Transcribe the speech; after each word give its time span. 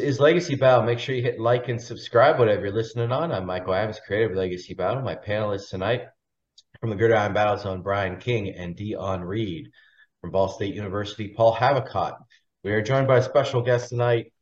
Is 0.00 0.18
Legacy 0.18 0.54
Battle. 0.54 0.82
Make 0.82 0.98
sure 0.98 1.14
you 1.14 1.22
hit 1.22 1.38
like 1.38 1.68
and 1.68 1.80
subscribe, 1.80 2.38
whatever 2.38 2.62
you're 2.62 2.74
listening 2.74 3.12
on. 3.12 3.32
I'm 3.32 3.44
Michael 3.44 3.74
Adams, 3.74 4.00
creator 4.06 4.30
of 4.30 4.36
Legacy 4.36 4.72
Battle. 4.72 5.02
My 5.02 5.14
panelists 5.14 5.68
tonight 5.68 6.04
from 6.80 6.88
the 6.88 6.96
Gridiron 6.96 7.34
Battle 7.34 7.58
Zone, 7.58 7.82
Brian 7.82 8.16
King 8.16 8.48
and 8.56 8.74
Dion 8.74 9.22
Reed. 9.22 9.68
From 10.22 10.30
Ball 10.30 10.48
State 10.48 10.74
University, 10.74 11.34
Paul 11.36 11.54
Havicott. 11.54 12.16
We 12.64 12.72
are 12.72 12.80
joined 12.80 13.08
by 13.08 13.18
a 13.18 13.22
special 13.22 13.60
guest 13.60 13.90
tonight. 13.90 14.32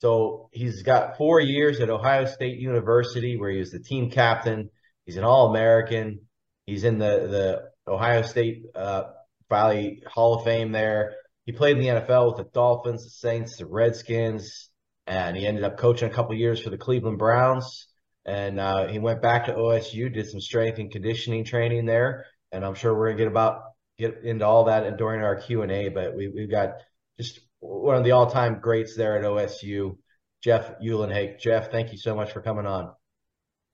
So 0.00 0.48
he's 0.52 0.82
got 0.82 1.16
four 1.16 1.38
years 1.38 1.78
at 1.78 1.88
Ohio 1.88 2.24
State 2.24 2.58
University, 2.58 3.36
where 3.36 3.50
he 3.50 3.58
was 3.58 3.70
the 3.70 3.78
team 3.78 4.10
captain. 4.10 4.70
He's 5.04 5.16
an 5.16 5.24
All-American. 5.24 6.20
He's 6.66 6.82
in 6.82 6.98
the 6.98 7.62
the 7.86 7.92
Ohio 7.92 8.22
State 8.22 8.64
uh, 8.74 9.04
Valley 9.48 10.02
Hall 10.04 10.34
of 10.34 10.44
Fame 10.44 10.72
there. 10.72 11.14
He 11.44 11.52
played 11.52 11.76
in 11.76 11.82
the 11.82 12.00
NFL 12.00 12.26
with 12.26 12.44
the 12.44 12.50
Dolphins, 12.52 13.04
the 13.04 13.10
Saints, 13.10 13.58
the 13.58 13.66
Redskins, 13.66 14.65
and 15.06 15.36
he 15.36 15.46
ended 15.46 15.64
up 15.64 15.76
coaching 15.76 16.10
a 16.10 16.12
couple 16.12 16.34
years 16.34 16.60
for 16.60 16.70
the 16.70 16.78
Cleveland 16.78 17.18
Browns. 17.18 17.86
And 18.24 18.58
uh, 18.58 18.88
he 18.88 18.98
went 18.98 19.22
back 19.22 19.46
to 19.46 19.54
OSU, 19.54 20.12
did 20.12 20.28
some 20.28 20.40
strength 20.40 20.78
and 20.78 20.90
conditioning 20.90 21.44
training 21.44 21.86
there. 21.86 22.26
And 22.50 22.64
I'm 22.64 22.74
sure 22.74 22.94
we're 22.94 23.10
gonna 23.10 23.18
get 23.18 23.28
about 23.28 23.62
get 23.98 24.24
into 24.24 24.44
all 24.44 24.64
that 24.64 24.98
during 24.98 25.22
our 25.22 25.36
Q 25.36 25.62
and 25.62 25.70
A. 25.70 25.88
But 25.88 26.16
we, 26.16 26.28
we've 26.28 26.50
got 26.50 26.70
just 27.18 27.40
one 27.60 27.96
of 27.96 28.04
the 28.04 28.10
all-time 28.12 28.58
greats 28.60 28.96
there 28.96 29.16
at 29.16 29.24
OSU, 29.24 29.96
Jeff 30.42 30.78
Uhlenhake. 30.80 31.40
Jeff, 31.40 31.70
thank 31.70 31.92
you 31.92 31.98
so 31.98 32.14
much 32.14 32.32
for 32.32 32.42
coming 32.42 32.66
on. 32.66 32.92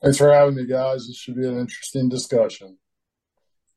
Thanks 0.03 0.19
for 0.19 0.33
having 0.33 0.57
me, 0.57 0.67
guys. 0.67 1.07
This 1.07 1.17
should 1.17 1.37
be 1.37 1.47
an 1.47 1.59
interesting 1.59 2.09
discussion. 2.09 2.77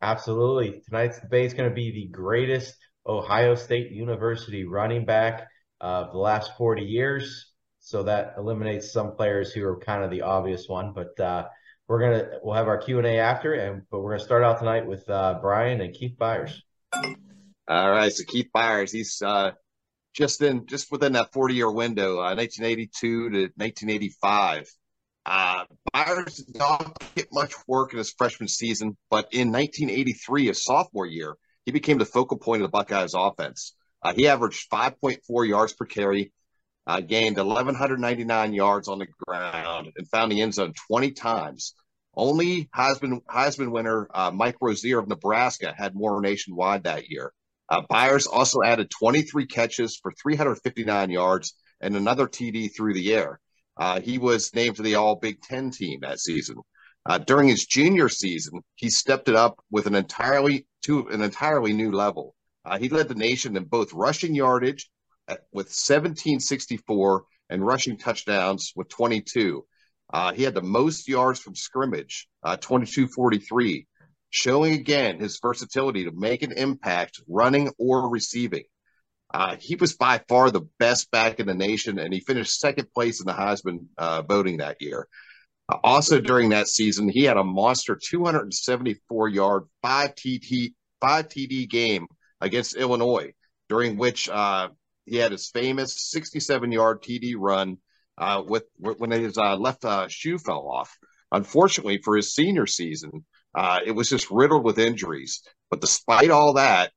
Absolutely. 0.01 0.81
Tonight's 0.87 1.19
debate 1.19 1.45
is 1.45 1.53
going 1.53 1.69
to 1.69 1.75
be 1.75 1.91
the 1.91 2.07
greatest 2.07 2.75
Ohio 3.07 3.55
State 3.55 3.91
University 3.91 4.65
running 4.65 5.05
back 5.05 5.47
of 5.85 6.11
the 6.11 6.17
last 6.17 6.57
40 6.57 6.81
years. 6.81 7.51
So 7.79 8.03
that 8.03 8.33
eliminates 8.37 8.91
some 8.91 9.15
players 9.15 9.51
who 9.53 9.63
are 9.65 9.77
kind 9.77 10.03
of 10.03 10.09
the 10.09 10.23
obvious 10.23 10.67
one, 10.67 10.93
but 10.93 11.19
uh, 11.19 11.47
we're 11.87 11.99
gonna 11.99 12.39
we'll 12.41 12.55
have 12.55 12.67
our 12.67 12.79
Q 12.79 12.97
and 12.97 13.05
A 13.05 13.19
after, 13.19 13.53
and 13.53 13.83
but 13.91 13.99
we're 13.99 14.13
gonna 14.13 14.23
start 14.23 14.43
out 14.43 14.57
tonight 14.57 14.87
with 14.87 15.07
uh, 15.07 15.37
Brian 15.39 15.81
and 15.81 15.93
Keith 15.93 16.17
Byars. 16.19 16.55
All 17.67 17.91
right, 17.91 18.11
so 18.11 18.23
Keith 18.27 18.49
Byars, 18.55 18.91
he's 18.91 19.21
uh, 19.21 19.51
just 20.15 20.41
in 20.41 20.65
just 20.65 20.91
within 20.91 21.13
that 21.13 21.31
40 21.31 21.53
year 21.53 21.71
window, 21.71 22.15
1982 22.15 22.87
uh, 22.87 23.29
to 23.29 23.41
1985. 23.55 24.67
Uh, 25.27 25.65
Byars 25.93 26.43
did 26.43 26.57
not 26.57 26.97
get 27.15 27.27
much 27.31 27.53
work 27.67 27.93
in 27.93 27.99
his 27.99 28.11
freshman 28.17 28.47
season, 28.47 28.97
but 29.11 29.27
in 29.31 29.51
1983, 29.51 30.47
his 30.47 30.63
sophomore 30.63 31.05
year, 31.05 31.35
he 31.65 31.71
became 31.71 31.99
the 31.99 32.05
focal 32.05 32.37
point 32.37 32.63
of 32.63 32.67
the 32.67 32.71
Buckeyes 32.71 33.13
offense. 33.15 33.75
Uh, 34.05 34.13
he 34.13 34.27
averaged 34.27 34.69
5.4 34.69 35.47
yards 35.47 35.73
per 35.73 35.85
carry, 35.85 36.31
uh, 36.85 37.01
gained 37.01 37.37
1,199 37.37 38.53
yards 38.53 38.87
on 38.87 38.99
the 38.99 39.07
ground, 39.25 39.91
and 39.97 40.07
found 40.09 40.31
the 40.31 40.41
end 40.41 40.53
zone 40.53 40.73
20 40.87 41.09
times. 41.13 41.73
Only 42.13 42.69
Heisman, 42.75 43.21
Heisman 43.25 43.71
winner 43.71 44.07
uh, 44.13 44.29
Mike 44.29 44.57
Rozier 44.61 44.99
of 44.99 45.07
Nebraska 45.07 45.73
had 45.75 45.95
more 45.95 46.21
nationwide 46.21 46.83
that 46.83 47.09
year. 47.09 47.33
Uh, 47.67 47.81
Byars 47.89 48.27
also 48.31 48.61
added 48.61 48.91
23 48.91 49.47
catches 49.47 49.97
for 49.97 50.13
359 50.21 51.09
yards 51.09 51.55
and 51.81 51.95
another 51.95 52.27
TD 52.27 52.75
through 52.75 52.93
the 52.93 53.11
air. 53.11 53.39
Uh, 53.75 54.01
he 54.01 54.19
was 54.19 54.53
named 54.53 54.75
to 54.75 54.83
the 54.83 54.95
All 54.95 55.15
Big 55.15 55.41
Ten 55.41 55.71
team 55.71 56.01
that 56.01 56.19
season. 56.19 56.57
Uh, 57.07 57.17
during 57.17 57.47
his 57.47 57.65
junior 57.65 58.09
season, 58.09 58.61
he 58.75 58.91
stepped 58.91 59.29
it 59.29 59.35
up 59.35 59.59
with 59.71 59.87
an 59.87 59.95
entirely 59.95 60.67
to 60.83 61.07
an 61.07 61.23
entirely 61.23 61.73
new 61.73 61.91
level. 61.91 62.35
Uh, 62.65 62.77
he 62.77 62.89
led 62.89 63.07
the 63.07 63.15
nation 63.15 63.55
in 63.55 63.65
both 63.65 63.93
rushing 63.93 64.33
yardage 64.33 64.89
at, 65.27 65.41
with 65.51 65.67
1764 65.67 67.23
and 67.49 67.65
rushing 67.65 67.97
touchdowns 67.97 68.73
with 68.75 68.89
22. 68.89 69.65
Uh, 70.11 70.33
he 70.33 70.43
had 70.43 70.53
the 70.53 70.61
most 70.61 71.07
yards 71.07 71.39
from 71.39 71.55
scrimmage, 71.55 72.27
uh, 72.43 72.57
2243, 72.57 73.87
showing 74.29 74.73
again 74.73 75.19
his 75.19 75.39
versatility 75.41 76.05
to 76.05 76.11
make 76.11 76.41
an 76.41 76.51
impact 76.51 77.21
running 77.27 77.71
or 77.77 78.09
receiving. 78.09 78.63
Uh, 79.33 79.55
he 79.59 79.75
was 79.75 79.95
by 79.95 80.21
far 80.29 80.51
the 80.51 80.67
best 80.79 81.09
back 81.11 81.39
in 81.39 81.47
the 81.47 81.53
nation, 81.53 81.99
and 81.99 82.13
he 82.13 82.19
finished 82.19 82.59
second 82.59 82.87
place 82.93 83.19
in 83.19 83.25
the 83.25 83.33
Heisman 83.33 83.87
uh, 83.97 84.21
voting 84.21 84.57
that 84.57 84.81
year. 84.81 85.07
Uh, 85.67 85.77
also 85.83 86.21
during 86.21 86.49
that 86.49 86.67
season, 86.67 87.09
he 87.09 87.23
had 87.23 87.37
a 87.37 87.43
monster 87.43 87.99
274 88.01 89.29
yard, 89.29 89.63
five 89.81 90.13
TD, 90.15 90.73
five 91.01 91.27
TD 91.27 91.67
game 91.67 92.07
against 92.45 92.77
Illinois, 92.77 93.33
during 93.67 93.97
which 93.97 94.29
uh, 94.29 94.69
he 95.05 95.17
had 95.17 95.31
his 95.31 95.49
famous 95.49 96.09
67 96.11 96.71
yard 96.71 97.01
TD 97.01 97.33
run 97.37 97.77
uh, 98.17 98.43
with 98.47 98.63
when 98.77 99.11
his 99.11 99.37
uh, 99.37 99.57
left 99.57 99.83
uh, 99.83 100.07
shoe 100.07 100.37
fell 100.37 100.69
off. 100.69 100.95
Unfortunately 101.31 101.99
for 102.01 102.15
his 102.15 102.33
senior 102.33 102.67
season, 102.67 103.25
uh, 103.55 103.79
it 103.83 103.91
was 103.91 104.09
just 104.09 104.31
riddled 104.31 104.63
with 104.63 104.79
injuries. 104.79 105.41
But 105.69 105.81
despite 105.81 106.29
all 106.29 106.53
that, 106.53 106.91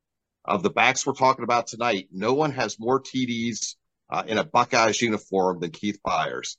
of 0.44 0.62
the 0.62 0.70
backs 0.70 1.04
we're 1.04 1.12
talking 1.12 1.44
about 1.44 1.66
tonight, 1.66 2.08
no 2.10 2.32
one 2.32 2.52
has 2.52 2.78
more 2.78 3.02
TDs 3.02 3.74
uh, 4.10 4.22
in 4.26 4.38
a 4.38 4.44
Buckeyes 4.44 5.02
uniform 5.02 5.60
than 5.60 5.70
Keith 5.70 5.98
Byars. 6.06 6.56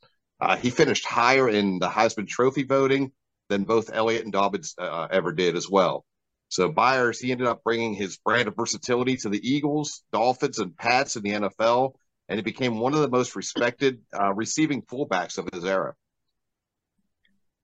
He 0.59 0.69
finished 0.69 1.05
higher 1.05 1.49
in 1.49 1.79
the 1.79 1.89
Heisman 1.89 2.27
Trophy 2.27 2.63
voting 2.63 3.11
than 3.49 3.63
both 3.63 3.89
Elliott 3.91 4.23
and 4.23 4.31
Dobbins 4.31 4.75
ever 4.79 5.31
did 5.31 5.55
as 5.55 5.67
well. 5.69 6.05
So 6.49 6.71
Byars, 6.71 7.21
he 7.21 7.31
ended 7.31 7.47
up 7.47 7.63
bringing 7.63 7.93
his 7.93 8.17
brand 8.17 8.47
of 8.47 8.55
versatility 8.55 9.17
to 9.17 9.29
the 9.29 9.39
Eagles, 9.41 10.03
Dolphins, 10.11 10.59
and 10.59 10.75
Pats 10.75 11.15
in 11.15 11.23
the 11.23 11.31
NFL, 11.31 11.93
and 12.27 12.37
he 12.37 12.43
became 12.43 12.79
one 12.79 12.93
of 12.93 13.01
the 13.01 13.09
most 13.09 13.35
respected 13.35 14.01
uh, 14.19 14.33
receiving 14.33 14.81
fullbacks 14.81 15.37
of 15.37 15.47
his 15.53 15.63
era. 15.63 15.93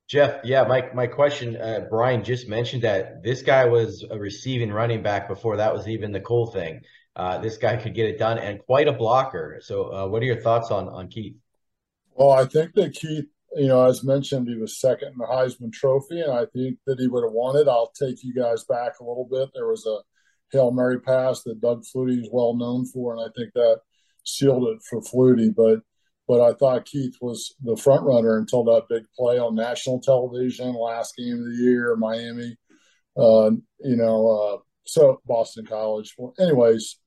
Jeff, 0.08 0.42
yeah, 0.44 0.64
my 0.66 0.88
my 0.94 1.08
question, 1.08 1.56
uh, 1.60 1.88
Brian 1.90 2.24
just 2.24 2.48
mentioned 2.48 2.84
that 2.84 3.24
this 3.24 3.42
guy 3.42 3.66
was 3.66 4.06
a 4.10 4.20
receiving 4.20 4.72
running 4.72 5.02
back 5.02 5.28
before 5.28 5.58
that 5.58 5.74
was 5.74 5.88
even 5.88 6.12
the 6.12 6.20
cool 6.20 6.46
thing. 6.46 6.82
Uh, 7.16 7.40
this 7.40 7.58
guy 7.58 7.76
could 7.78 7.96
get 7.96 8.06
it 8.06 8.20
done 8.20 8.38
and 8.38 8.60
quite 8.60 8.88
a 8.88 8.94
blocker. 8.94 9.60
So, 9.62 9.92
uh, 9.92 10.08
what 10.08 10.22
are 10.22 10.26
your 10.26 10.42
thoughts 10.42 10.70
on 10.70 10.88
on 10.90 11.08
Keith? 11.08 11.38
Well, 12.14 12.32
I 12.32 12.46
think 12.46 12.74
that 12.76 12.94
Keith, 12.94 13.26
you 13.56 13.68
know, 13.68 13.86
as 13.86 14.04
mentioned, 14.04 14.48
he 14.48 14.56
was 14.56 14.80
second 14.80 15.14
in 15.14 15.18
the 15.18 15.26
Heisman 15.26 15.72
Trophy, 15.72 16.20
and 16.20 16.32
I 16.32 16.46
think 16.46 16.80
that 16.86 17.00
he 17.00 17.08
would 17.08 17.24
have 17.24 17.34
won 17.34 17.56
it. 17.56 17.68
I'll 17.68 17.92
take 17.92 18.24
you 18.24 18.34
guys 18.34 18.64
back 18.66 19.00
a 19.00 19.04
little 19.04 19.28
bit. 19.30 19.50
There 19.54 19.68
was 19.68 19.86
a 19.86 20.00
hail 20.52 20.72
mary 20.72 21.00
pass 21.00 21.44
that 21.44 21.62
Doug 21.62 21.84
Flutie 21.84 22.22
is 22.22 22.30
well 22.32 22.56
known 22.56 22.86
for, 22.86 23.16
and 23.16 23.22
I 23.22 23.32
think 23.36 23.54
that 23.54 23.80
sealed 24.24 24.68
it 24.68 24.82
for 24.90 25.02
Flutie. 25.02 25.54
But 25.56 25.82
but 26.28 26.42
I 26.42 26.54
thought 26.54 26.86
Keith 26.86 27.16
was 27.22 27.56
the 27.62 27.78
front 27.78 28.04
runner 28.04 28.38
until 28.38 28.64
that 28.66 28.90
big 28.90 29.04
play 29.18 29.38
on 29.38 29.56
national 29.56 30.02
television, 30.02 30.74
last 30.74 31.16
game 31.16 31.34
of 31.34 31.46
the 31.46 31.58
year, 31.60 31.96
Miami. 31.96 32.58
Uh, 33.16 33.52
you 33.80 33.96
know, 33.96 34.28
uh, 34.28 34.58
so 34.86 35.22
Boston 35.26 35.66
College. 35.66 36.14
Well, 36.18 36.34
anyways, 36.40 37.00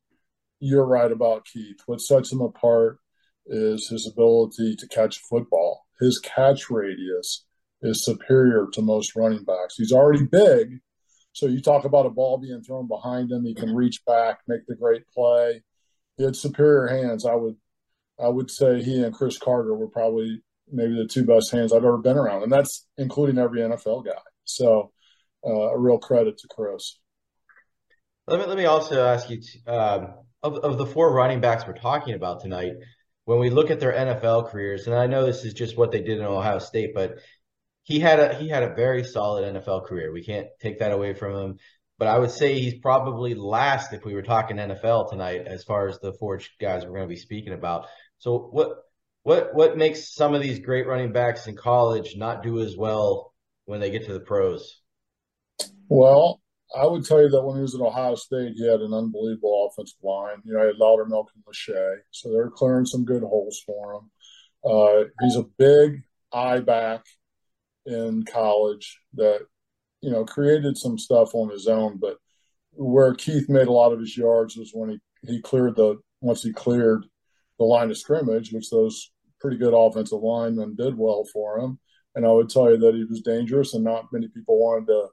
you're 0.60 0.86
right 0.86 1.10
about 1.10 1.46
Keith. 1.46 1.78
What 1.86 2.00
sets 2.00 2.32
him 2.32 2.40
apart 2.40 2.98
is 3.46 3.88
his 3.88 4.06
ability 4.10 4.76
to 4.76 4.88
catch 4.88 5.18
football. 5.28 5.87
His 6.00 6.18
catch 6.18 6.70
radius 6.70 7.44
is 7.82 8.04
superior 8.04 8.66
to 8.72 8.82
most 8.82 9.14
running 9.16 9.44
backs. 9.44 9.76
He's 9.76 9.92
already 9.92 10.24
big. 10.24 10.80
So 11.32 11.46
you 11.46 11.60
talk 11.60 11.84
about 11.84 12.06
a 12.06 12.10
ball 12.10 12.38
being 12.38 12.62
thrown 12.62 12.88
behind 12.88 13.30
him, 13.30 13.44
he 13.44 13.54
can 13.54 13.74
reach 13.74 14.04
back, 14.04 14.40
make 14.48 14.66
the 14.66 14.74
great 14.74 15.06
play. 15.08 15.62
He 16.16 16.24
had 16.24 16.34
superior 16.34 16.88
hands. 16.88 17.24
I 17.24 17.34
would 17.34 17.56
I 18.20 18.28
would 18.28 18.50
say 18.50 18.82
he 18.82 19.02
and 19.02 19.14
Cris 19.14 19.38
Carter 19.38 19.74
were 19.74 19.88
probably 19.88 20.42
maybe 20.70 20.96
the 20.96 21.06
two 21.06 21.24
best 21.24 21.50
hands 21.52 21.72
I've 21.72 21.84
ever 21.84 21.98
been 21.98 22.16
around, 22.16 22.42
and 22.42 22.52
that's 22.52 22.86
including 22.96 23.38
every 23.38 23.60
NFL 23.60 24.04
guy. 24.04 24.20
So, 24.44 24.92
uh, 25.46 25.50
a 25.50 25.78
real 25.78 25.98
credit 25.98 26.38
to 26.38 26.48
Cris. 26.48 26.98
Let 28.26 28.40
me 28.40 28.46
let 28.46 28.58
me 28.58 28.64
also 28.66 29.06
ask 29.06 29.30
you 29.30 29.40
um, 29.66 30.14
of 30.42 30.56
of 30.56 30.78
the 30.78 30.86
four 30.86 31.12
running 31.12 31.40
backs 31.40 31.66
we're 31.66 31.74
talking 31.74 32.14
about 32.14 32.40
tonight. 32.40 32.72
When 33.28 33.40
we 33.40 33.50
look 33.50 33.70
at 33.70 33.78
their 33.78 33.92
NFL 33.92 34.48
careers, 34.50 34.86
and 34.86 34.96
I 34.96 35.06
know 35.06 35.26
this 35.26 35.44
is 35.44 35.52
just 35.52 35.76
what 35.76 35.92
they 35.92 36.00
did 36.00 36.16
in 36.16 36.24
Ohio 36.24 36.60
State, 36.60 36.94
but 36.94 37.18
he 37.82 38.00
had 38.00 38.18
a 38.18 38.34
he 38.34 38.48
had 38.48 38.62
a 38.62 38.74
very 38.74 39.04
solid 39.04 39.54
NFL 39.54 39.84
career. 39.84 40.10
We 40.10 40.24
can't 40.24 40.46
take 40.62 40.78
that 40.78 40.92
away 40.92 41.12
from 41.12 41.34
him. 41.34 41.58
But 41.98 42.08
I 42.08 42.18
would 42.18 42.30
say 42.30 42.58
he's 42.58 42.78
probably 42.78 43.34
last 43.34 43.92
if 43.92 44.02
we 44.06 44.14
were 44.14 44.22
talking 44.22 44.56
NFL 44.56 45.10
tonight, 45.10 45.46
as 45.46 45.62
far 45.62 45.88
as 45.88 45.98
the 45.98 46.14
four 46.14 46.40
guys 46.58 46.86
we're 46.86 46.92
going 46.92 47.02
to 47.02 47.06
be 47.06 47.16
speaking 47.20 47.52
about. 47.52 47.88
So 48.16 48.48
what 48.50 48.78
what 49.24 49.54
what 49.54 49.76
makes 49.76 50.14
some 50.14 50.34
of 50.34 50.40
these 50.40 50.60
great 50.60 50.86
running 50.86 51.12
backs 51.12 51.46
in 51.48 51.54
college 51.54 52.16
not 52.16 52.42
do 52.42 52.62
as 52.62 52.78
well 52.78 53.34
when 53.66 53.80
they 53.80 53.90
get 53.90 54.06
to 54.06 54.14
the 54.14 54.20
pros? 54.20 54.80
Well, 55.86 56.40
I 56.76 56.86
would 56.86 57.04
tell 57.04 57.22
you 57.22 57.30
that 57.30 57.42
when 57.42 57.56
he 57.56 57.62
was 57.62 57.74
at 57.74 57.80
Ohio 57.80 58.14
State, 58.14 58.52
he 58.54 58.66
had 58.66 58.80
an 58.80 58.92
unbelievable 58.92 59.70
offensive 59.70 59.98
line. 60.02 60.42
You 60.44 60.54
know, 60.54 60.60
he 60.60 60.66
had 60.66 60.76
Loudermilk 60.76 61.26
and 61.34 61.44
Lachey, 61.46 61.96
so 62.10 62.30
they're 62.30 62.50
clearing 62.50 62.84
some 62.84 63.04
good 63.04 63.22
holes 63.22 63.62
for 63.64 63.94
him. 63.94 64.10
Uh, 64.64 65.04
he's 65.22 65.36
a 65.36 65.46
big 65.56 66.02
eye 66.32 66.60
back 66.60 67.04
in 67.86 68.22
college 68.24 69.00
that 69.14 69.40
you 70.02 70.10
know 70.10 70.24
created 70.24 70.76
some 70.76 70.98
stuff 70.98 71.34
on 71.34 71.50
his 71.50 71.66
own, 71.66 71.98
but 71.98 72.18
where 72.72 73.14
Keith 73.14 73.48
made 73.48 73.66
a 73.66 73.72
lot 73.72 73.92
of 73.92 74.00
his 74.00 74.16
yards 74.16 74.56
was 74.56 74.70
when 74.74 74.90
he 74.90 74.98
he 75.26 75.40
cleared 75.40 75.76
the 75.76 75.96
once 76.20 76.42
he 76.42 76.52
cleared 76.52 77.06
the 77.58 77.64
line 77.64 77.90
of 77.90 77.98
scrimmage, 77.98 78.52
which 78.52 78.70
those 78.70 79.10
pretty 79.40 79.56
good 79.56 79.74
offensive 79.74 80.20
linemen 80.20 80.74
did 80.76 80.96
well 80.96 81.24
for 81.32 81.58
him. 81.58 81.78
And 82.14 82.26
I 82.26 82.30
would 82.30 82.48
tell 82.48 82.70
you 82.70 82.78
that 82.78 82.94
he 82.94 83.04
was 83.04 83.22
dangerous, 83.22 83.74
and 83.74 83.84
not 83.84 84.12
many 84.12 84.28
people 84.28 84.58
wanted 84.58 84.86
to 84.88 85.08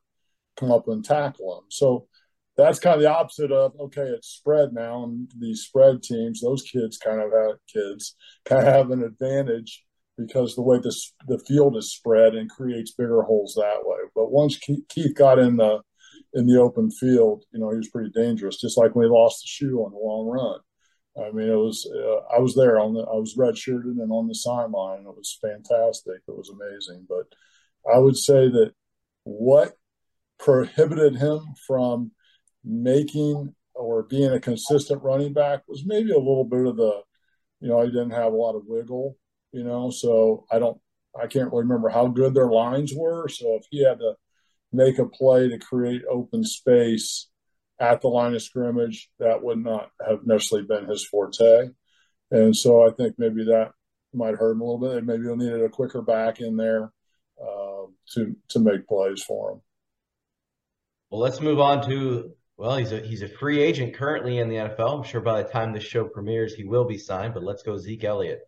come 0.58 0.72
up 0.72 0.88
and 0.88 1.04
tackle 1.04 1.56
them. 1.56 1.66
So 1.70 2.08
that's 2.58 2.80
kind 2.80 2.96
of 2.96 3.02
the 3.02 3.10
opposite 3.10 3.52
of 3.52 3.74
okay, 3.80 4.04
it's 4.04 4.30
spread 4.30 4.74
now, 4.74 5.04
and 5.04 5.30
these 5.40 5.62
spread 5.62 6.04
teams, 6.04 6.42
those 6.42 6.64
kids 6.64 6.98
kind 6.98 7.22
of 7.22 7.32
have 7.32 7.58
kids 7.72 8.16
kind 8.46 8.66
of 8.66 8.74
have 8.74 8.92
an 8.92 9.04
advantage 9.04 9.84
because 10.18 10.56
the 10.56 10.62
way 10.62 10.80
this 10.82 11.14
the 11.28 11.40
field 11.40 11.76
is 11.78 11.94
spread 11.94 12.36
and 12.36 12.50
creates 12.50 12.92
bigger 12.92 13.24
holes 13.24 13.56
that 13.56 13.82
way. 13.84 13.98
But 14.16 14.32
once 14.32 14.58
Keith 14.58 15.16
got 15.16 15.40
in 15.40 15.58
the 15.58 15.82
in 16.34 16.48
the 16.48 16.60
open 16.60 16.92
field, 16.92 17.44
you 17.52 17.60
know, 17.60 17.72
he 17.72 17.78
was 17.78 17.90
pretty 17.90 18.12
dangerous. 18.14 18.60
Just 18.60 18.78
like 18.78 18.96
when 18.96 19.06
he 19.06 19.12
lost 19.12 19.42
the 19.42 19.48
shoe 19.48 19.80
on 19.80 19.92
the 19.92 19.98
long 19.98 20.28
run. 20.28 20.60
I 21.18 21.32
mean, 21.32 21.50
it 21.50 21.56
was 21.56 21.90
uh, 21.94 22.36
I 22.36 22.40
was 22.40 22.56
there 22.56 22.78
on 22.78 22.94
the 22.94 23.02
I 23.02 23.16
was 23.16 23.36
redshirted 23.38 24.02
and 24.02 24.12
on 24.12 24.28
the 24.28 24.36
sideline. 24.36 25.02
It 25.02 25.16
was 25.16 25.38
fantastic. 25.42 26.22
It 26.28 26.36
was 26.36 26.50
amazing. 26.50 27.06
But 27.08 27.28
I 27.92 28.00
would 28.00 28.18
say 28.18 28.50
that 28.50 28.74
what 29.24 29.74
prohibited 30.40 31.16
him 31.16 31.40
from 31.68 32.12
making 32.64 33.54
or 33.74 34.04
being 34.04 34.32
a 34.32 34.40
consistent 34.40 35.02
running 35.04 35.34
back 35.34 35.64
was 35.68 35.84
maybe 35.86 36.12
a 36.12 36.18
little 36.18 36.46
bit 36.46 36.66
of 36.66 36.78
the, 36.78 37.02
you 37.60 37.68
know, 37.68 37.82
he 37.82 37.92
didn't 37.92 38.12
have 38.12 38.34
a 38.34 38.36
lot 38.36 38.56
of 38.56 38.64
wiggle, 38.66 39.18
you 39.52 39.64
know, 39.64 39.90
so 39.90 40.46
I 40.52 40.60
don't, 40.60 40.80
I 41.20 41.28
can't 41.28 41.52
really 41.52 41.64
remember 41.64 41.90
how 41.90 42.08
good 42.08 42.34
their 42.34 42.50
lines 42.50 42.94
were. 42.96 43.28
So 43.30 43.56
if 43.56 43.66
he 43.70 43.84
had 43.84 44.00
to 44.00 44.16
make 44.72 45.00
a 45.00 45.06
play 45.06 45.50
to 45.50 45.58
create 45.58 46.02
open 46.10 46.44
space 46.44 47.30
at 47.80 48.02
the 48.02 48.08
line 48.08 48.34
of 48.34 48.42
scrimmage, 48.42 49.10
that 49.20 49.44
would 49.44 49.60
not 49.60 49.90
have 50.06 50.26
necessarily 50.26 50.68
been 50.68 50.88
his 50.88 51.06
forte. 51.06 51.70
And 52.32 52.56
so 52.56 52.88
I 52.88 52.92
think 52.92 53.16
maybe 53.18 53.46
that 53.46 53.72
might 54.14 54.36
hurt 54.36 54.52
him 54.52 54.62
a 54.62 54.66
little 54.66 54.94
bit. 54.94 55.06
Maybe 55.06 55.24
he'll 55.24 55.36
needed 55.36 55.62
a 55.62 55.70
quicker 55.70 56.02
back 56.02 56.40
in 56.40 56.56
there 56.56 56.92
uh, 57.42 57.86
to 58.14 58.36
to 58.50 58.60
make 58.60 58.88
plays 58.88 59.24
for 59.24 59.54
him. 59.54 59.62
Well, 61.16 61.24
let's 61.24 61.40
move 61.40 61.62
on 61.62 61.82
to 61.88 62.34
well, 62.58 62.76
he's 62.76 62.92
a 62.92 63.00
he's 63.00 63.22
a 63.22 63.30
free 63.30 63.62
agent 63.62 63.96
currently 63.96 64.40
in 64.40 64.50
the 64.50 64.58
NFL. 64.58 64.98
I'm 64.98 65.04
sure 65.04 65.22
by 65.22 65.42
the 65.42 65.48
time 65.48 65.72
this 65.72 65.86
show 65.86 66.04
premieres, 66.04 66.54
he 66.54 66.66
will 66.66 66.84
be 66.84 66.98
signed. 66.98 67.34
But 67.34 67.44
let's 67.44 67.64
go 67.64 67.78
Zeke 67.78 68.04
Elliott. 68.04 68.42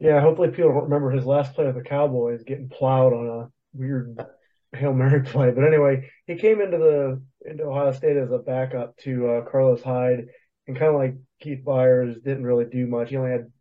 Yeah, 0.00 0.18
hopefully 0.22 0.48
people 0.48 0.72
don't 0.72 0.84
remember 0.84 1.10
his 1.10 1.26
last 1.26 1.52
play 1.52 1.66
with 1.66 1.74
the 1.74 1.82
Cowboys 1.82 2.44
getting 2.44 2.70
plowed 2.70 3.12
on 3.12 3.26
a 3.26 3.50
weird 3.78 4.18
hail 4.72 4.94
mary 4.94 5.20
play. 5.22 5.50
But 5.50 5.66
anyway, 5.66 6.08
he 6.26 6.36
came 6.36 6.62
into 6.62 6.78
the 6.78 7.22
into 7.44 7.64
Ohio 7.64 7.92
State 7.92 8.16
as 8.16 8.32
a 8.32 8.38
backup 8.38 8.96
to 9.00 9.28
uh, 9.28 9.50
Carlos 9.50 9.82
Hyde, 9.82 10.28
and 10.66 10.78
kind 10.78 10.94
of 10.94 10.98
like 10.98 11.14
Keith 11.42 11.62
Byars, 11.62 12.14
didn't 12.24 12.44
really 12.44 12.64
do 12.64 12.86
much. 12.86 13.10
He 13.10 13.18
only 13.18 13.32
had 13.32 13.52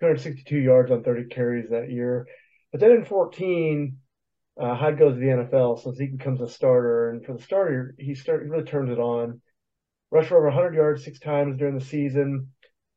262 0.00 0.56
yards 0.56 0.90
on 0.90 1.04
30 1.04 1.26
carries 1.26 1.68
that 1.68 1.90
year. 1.90 2.26
But 2.70 2.80
then 2.80 2.92
in 2.92 3.04
14, 3.04 3.98
uh, 4.60 4.74
Hyde 4.74 4.98
goes 4.98 5.14
to 5.14 5.20
the 5.20 5.26
NFL, 5.26 5.82
so 5.82 5.92
Zeke 5.92 6.18
becomes 6.18 6.40
a 6.40 6.48
starter. 6.48 7.10
And 7.10 7.24
for 7.24 7.34
the 7.34 7.42
starter, 7.42 7.94
he 7.98 8.14
start 8.14 8.42
he 8.42 8.48
really 8.48 8.64
turns 8.64 8.90
it 8.90 8.98
on. 8.98 9.40
Rushed 10.10 10.28
for 10.28 10.36
over 10.36 10.48
100 10.48 10.74
yards 10.74 11.04
six 11.04 11.18
times 11.18 11.56
during 11.56 11.78
the 11.78 11.84
season. 11.84 12.48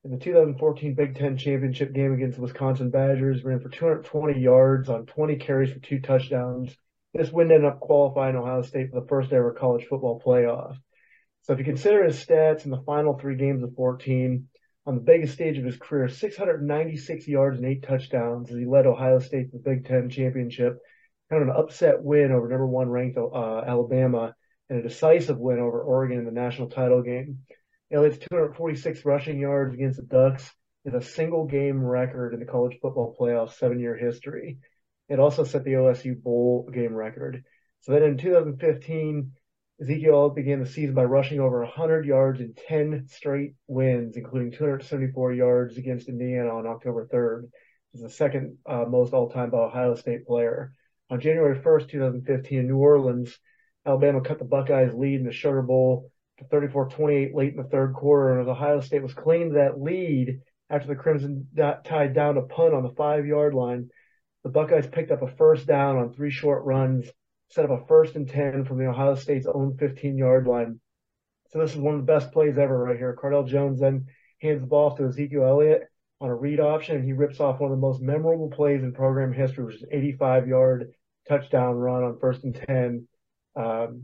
In 0.04 0.12
the 0.12 0.18
2014 0.18 0.94
Big 0.94 1.16
Ten 1.16 1.38
championship 1.38 1.94
game 1.94 2.14
against 2.14 2.36
the 2.36 2.44
Wisconsin 2.44 2.92
Badgers, 2.92 3.44
ran 3.44 3.60
for 3.60 3.70
220 3.70 4.40
yards 4.40 4.90
on 4.90 5.06
20 5.06 5.38
carries 5.38 5.72
for 5.72 5.80
two 5.80 6.00
touchdowns. 6.00 6.76
This 7.14 7.32
win 7.32 7.52
ended 7.52 7.72
up 7.72 7.80
qualifying 7.80 8.36
Ohio 8.36 8.62
State 8.62 8.92
for 8.92 9.00
the 9.00 9.08
first 9.08 9.32
ever 9.32 9.54
college 9.54 9.86
football 9.86 10.22
playoff. 10.24 10.76
So 11.44 11.54
if 11.54 11.60
you 11.60 11.66
consider 11.66 12.04
his 12.04 12.24
stats 12.24 12.66
in 12.66 12.72
the 12.72 12.84
final 12.86 13.18
three 13.18 13.38
games 13.38 13.64
of 13.64 13.74
14, 13.76 14.48
on 14.86 14.96
the 14.96 15.02
biggest 15.02 15.34
stage 15.34 15.58
of 15.58 15.64
his 15.64 15.78
career, 15.78 16.10
696 16.10 17.28
yards 17.28 17.58
and 17.58 17.66
eight 17.66 17.82
touchdowns 17.82 18.52
as 18.52 18.58
he 18.58 18.66
led 18.66 18.86
Ohio 18.86 19.20
State 19.20 19.52
to 19.52 19.58
the 19.58 19.64
Big 19.64 19.88
Ten 19.88 20.10
championship 20.10 20.80
kind 21.30 21.42
of 21.42 21.50
an 21.50 21.56
upset 21.56 22.04
win 22.04 22.32
over 22.32 22.48
number 22.48 22.68
one 22.68 22.90
ranked 22.90 23.18
uh, 23.18 23.62
Alabama 23.62 24.36
and 24.70 24.80
a 24.80 24.84
decisive 24.84 25.38
win 25.38 25.60
over 25.60 25.82
Oregon 25.82 26.20
in 26.20 26.26
the 26.26 26.32
national 26.32 26.70
title 26.70 27.02
game. 27.02 27.40
Elliott's 27.92 28.18
246 28.30 29.06
rushing 29.06 29.40
yards 29.40 29.74
against 29.74 29.98
the 29.98 30.06
Ducks 30.06 30.50
is 30.86 30.94
a 30.94 31.02
single 31.02 31.46
game 31.46 31.84
record 31.84 32.34
in 32.34 32.40
the 32.40 32.46
college 32.46 32.78
football 32.82 33.16
playoff 33.20 33.54
seven 33.54 33.80
year 33.80 33.96
history. 33.96 34.58
It 35.08 35.20
also 35.20 35.44
set 35.44 35.64
the 35.64 35.74
OSU 35.74 36.22
bowl 36.22 36.70
game 36.74 36.94
record. 36.94 37.44
So 37.82 37.92
then 37.92 38.04
in 38.04 38.18
2015, 38.18 39.32
Ezekiel 39.82 40.30
began 40.30 40.62
the 40.62 40.66
season 40.66 40.96
by 40.96 41.04
rushing 41.04 41.40
over 41.40 41.60
100 41.60 42.06
yards 42.06 42.40
in 42.40 42.54
10 42.68 43.08
straight 43.08 43.56
wins, 43.68 44.16
including 44.16 44.52
274 44.52 45.34
yards 45.34 45.78
against 45.78 46.08
Indiana 46.08 46.50
on 46.50 46.66
October 46.66 47.08
3rd. 47.12 47.50
He's 47.92 48.02
the 48.02 48.10
second 48.10 48.58
uh, 48.66 48.86
most 48.88 49.14
all-time 49.14 49.50
by 49.50 49.58
Ohio 49.60 49.96
State 49.96 50.26
player. 50.26 50.72
On 51.10 51.20
January 51.20 51.60
1st, 51.60 51.90
2015, 51.90 52.60
in 52.60 52.68
New 52.68 52.78
Orleans, 52.78 53.38
Alabama 53.86 54.22
cut 54.22 54.40
the 54.40 54.46
Buckeyes' 54.46 54.94
lead 54.94 55.20
in 55.20 55.26
the 55.26 55.32
Sugar 55.32 55.62
Bowl 55.62 56.12
to 56.40 56.46
34-28 56.46 57.36
late 57.36 57.52
in 57.52 57.62
the 57.62 57.70
third 57.70 57.94
quarter, 57.94 58.32
and 58.32 58.42
as 58.42 58.48
Ohio 58.48 58.80
State 58.82 59.04
was 59.04 59.14
to 59.14 59.54
that 59.54 59.80
lead 59.80 60.42
after 60.70 60.88
the 60.88 60.96
Crimson 60.96 61.48
Tide 61.56 62.16
down 62.16 62.38
a 62.38 62.42
punt 62.42 62.74
on 62.74 62.82
the 62.84 62.96
five-yard 62.98 63.54
line, 63.54 63.90
the 64.44 64.50
Buckeyes 64.50 64.88
picked 64.88 65.12
up 65.12 65.22
a 65.22 65.28
first 65.28 65.68
down 65.68 65.98
on 65.98 66.12
three 66.12 66.32
short 66.32 66.64
runs, 66.66 67.08
set 67.50 67.66
up 67.66 67.84
a 67.84 67.86
first 67.86 68.16
and 68.16 68.28
10 68.28 68.66
from 68.66 68.80
the 68.80 68.88
Ohio 68.88 69.14
State's 69.14 69.46
own 69.46 69.78
15-yard 69.78 70.48
line. 70.48 70.80
So 71.50 71.60
this 71.60 71.72
is 71.72 71.78
one 71.78 71.94
of 71.94 72.02
the 72.02 72.12
best 72.12 72.32
plays 72.32 72.58
ever 72.58 72.78
right 72.78 72.98
here. 72.98 73.16
Cardale 73.16 73.48
Jones 73.48 73.80
then 73.80 74.08
hands 74.42 74.62
the 74.62 74.68
ball 74.68 74.98
to 74.98 75.06
Ezekiel 75.06 75.46
Elliott 75.46 75.84
on 76.22 76.30
a 76.30 76.36
read 76.36 76.60
option, 76.60 76.96
and 76.96 77.06
he 77.06 77.14
rips 77.14 77.40
off 77.40 77.60
one 77.60 77.72
of 77.72 77.78
the 77.78 77.82
most 77.82 78.02
memorable 78.02 78.50
plays 78.50 78.84
in 78.84 78.94
program 78.94 79.34
history, 79.34 79.66
which 79.66 79.76
is 79.76 79.86
85 79.92 80.48
yard 80.48 80.94
touchdown 81.28 81.76
run 81.76 82.04
on 82.04 82.20
first 82.20 82.44
and 82.44 82.56
10. 82.56 83.08
Um, 83.56 84.04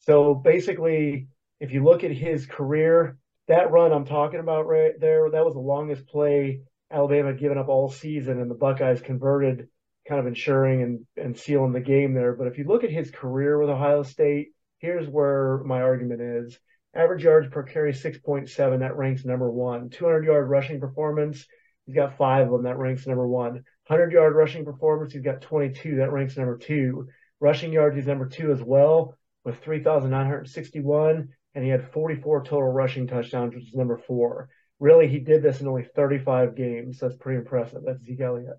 so 0.00 0.34
basically, 0.34 1.28
if 1.60 1.72
you 1.72 1.84
look 1.84 2.04
at 2.04 2.10
his 2.10 2.46
career, 2.46 3.18
that 3.46 3.70
run 3.70 3.92
I'm 3.92 4.04
talking 4.04 4.40
about 4.40 4.66
right 4.66 4.98
there, 5.00 5.30
that 5.30 5.44
was 5.44 5.54
the 5.54 5.60
longest 5.60 6.06
play 6.06 6.60
Alabama 6.90 7.28
had 7.28 7.38
given 7.38 7.58
up 7.58 7.68
all 7.68 7.90
season, 7.90 8.40
and 8.40 8.50
the 8.50 8.54
Buckeyes 8.54 9.00
converted, 9.00 9.68
kind 10.08 10.20
of 10.20 10.26
ensuring 10.26 10.82
and, 10.82 11.06
and 11.16 11.38
sealing 11.38 11.72
the 11.72 11.80
game 11.80 12.14
there. 12.14 12.34
But 12.34 12.46
if 12.46 12.58
you 12.58 12.64
look 12.64 12.84
at 12.84 12.90
his 12.90 13.10
career 13.10 13.58
with 13.58 13.68
Ohio 13.68 14.02
State, 14.02 14.48
here's 14.78 15.08
where 15.08 15.58
my 15.64 15.82
argument 15.82 16.20
is. 16.22 16.58
Average 16.94 17.24
yards 17.24 17.48
per 17.48 17.62
carry 17.62 17.92
6.7. 17.92 18.80
That 18.80 18.96
ranks 18.96 19.24
number 19.24 19.50
one. 19.50 19.90
200 19.90 20.24
yard 20.24 20.48
rushing 20.48 20.80
performance. 20.80 21.46
He's 21.84 21.94
got 21.94 22.16
five 22.16 22.46
of 22.46 22.52
them. 22.52 22.62
That 22.64 22.78
ranks 22.78 23.06
number 23.06 23.26
one. 23.26 23.52
100 23.86 24.12
yard 24.12 24.34
rushing 24.34 24.64
performance. 24.64 25.12
He's 25.12 25.22
got 25.22 25.42
22. 25.42 25.96
That 25.96 26.12
ranks 26.12 26.36
number 26.36 26.56
two. 26.56 27.08
Rushing 27.40 27.72
yards. 27.72 27.96
He's 27.96 28.06
number 28.06 28.28
two 28.28 28.52
as 28.52 28.62
well 28.62 29.16
with 29.44 29.62
3,961. 29.62 31.28
And 31.54 31.64
he 31.64 31.70
had 31.70 31.92
44 31.92 32.44
total 32.44 32.70
rushing 32.70 33.06
touchdowns, 33.06 33.54
which 33.54 33.68
is 33.68 33.74
number 33.74 33.98
four. 34.06 34.48
Really, 34.80 35.08
he 35.08 35.18
did 35.18 35.42
this 35.42 35.60
in 35.60 35.66
only 35.66 35.84
35 35.94 36.56
games. 36.56 36.98
That's 37.00 37.16
pretty 37.16 37.38
impressive. 37.38 37.82
That's 37.84 38.04
Zeke 38.04 38.20
Elliott. 38.20 38.58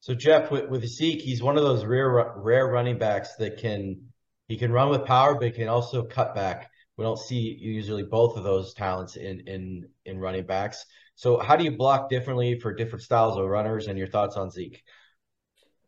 So 0.00 0.14
Jeff, 0.14 0.50
with, 0.50 0.68
with 0.68 0.86
Zeke, 0.86 1.20
he's 1.20 1.42
one 1.42 1.58
of 1.58 1.62
those 1.62 1.84
rare 1.84 2.32
rare 2.36 2.66
running 2.66 2.98
backs 2.98 3.36
that 3.36 3.58
can 3.58 4.00
he 4.48 4.56
can 4.56 4.72
run 4.72 4.88
with 4.88 5.04
power, 5.04 5.38
but 5.38 5.54
can 5.54 5.68
also 5.68 6.02
cut 6.02 6.34
back 6.34 6.70
we 6.96 7.04
don't 7.04 7.18
see 7.18 7.56
usually 7.58 8.02
both 8.02 8.36
of 8.36 8.44
those 8.44 8.74
talents 8.74 9.16
in 9.16 9.40
in 9.46 9.88
in 10.04 10.18
running 10.18 10.44
backs. 10.44 10.84
So 11.14 11.38
how 11.38 11.56
do 11.56 11.64
you 11.64 11.76
block 11.76 12.10
differently 12.10 12.58
for 12.60 12.74
different 12.74 13.02
styles 13.02 13.36
of 13.36 13.46
runners 13.46 13.86
and 13.86 13.98
your 13.98 14.08
thoughts 14.08 14.36
on 14.36 14.50
Zeke? 14.50 14.82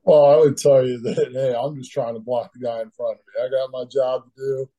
Well, 0.04 0.25
I 0.25 0.37
would 0.37 0.56
tell 0.56 0.87
you 0.87 1.00
that 1.00 1.32
hey, 1.32 1.54
I'm 1.54 1.76
just 1.76 1.92
trying 1.92 2.14
to 2.14 2.21
block 2.21 2.52
the 2.52 2.64
guy 2.64 2.80
in 2.80 2.90
front 2.90 3.18
of 3.18 3.25
me. 3.26 3.47
I 3.47 3.50
got 3.50 3.71
my 3.71 3.85
job 3.85 4.25
to 4.25 4.30
do. 4.37 4.71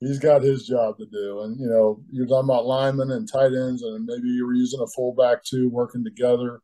He's 0.00 0.18
got 0.18 0.42
his 0.42 0.66
job 0.66 0.98
to 0.98 1.06
do. 1.06 1.42
And 1.42 1.60
you 1.60 1.68
know, 1.68 2.02
you're 2.10 2.26
talking 2.26 2.48
about 2.48 2.66
linemen 2.66 3.10
and 3.10 3.30
tight 3.30 3.52
ends, 3.52 3.82
and 3.82 4.04
maybe 4.04 4.28
you're 4.28 4.54
using 4.54 4.80
a 4.80 4.86
fullback 4.96 5.44
too, 5.44 5.68
working 5.68 6.04
together. 6.04 6.60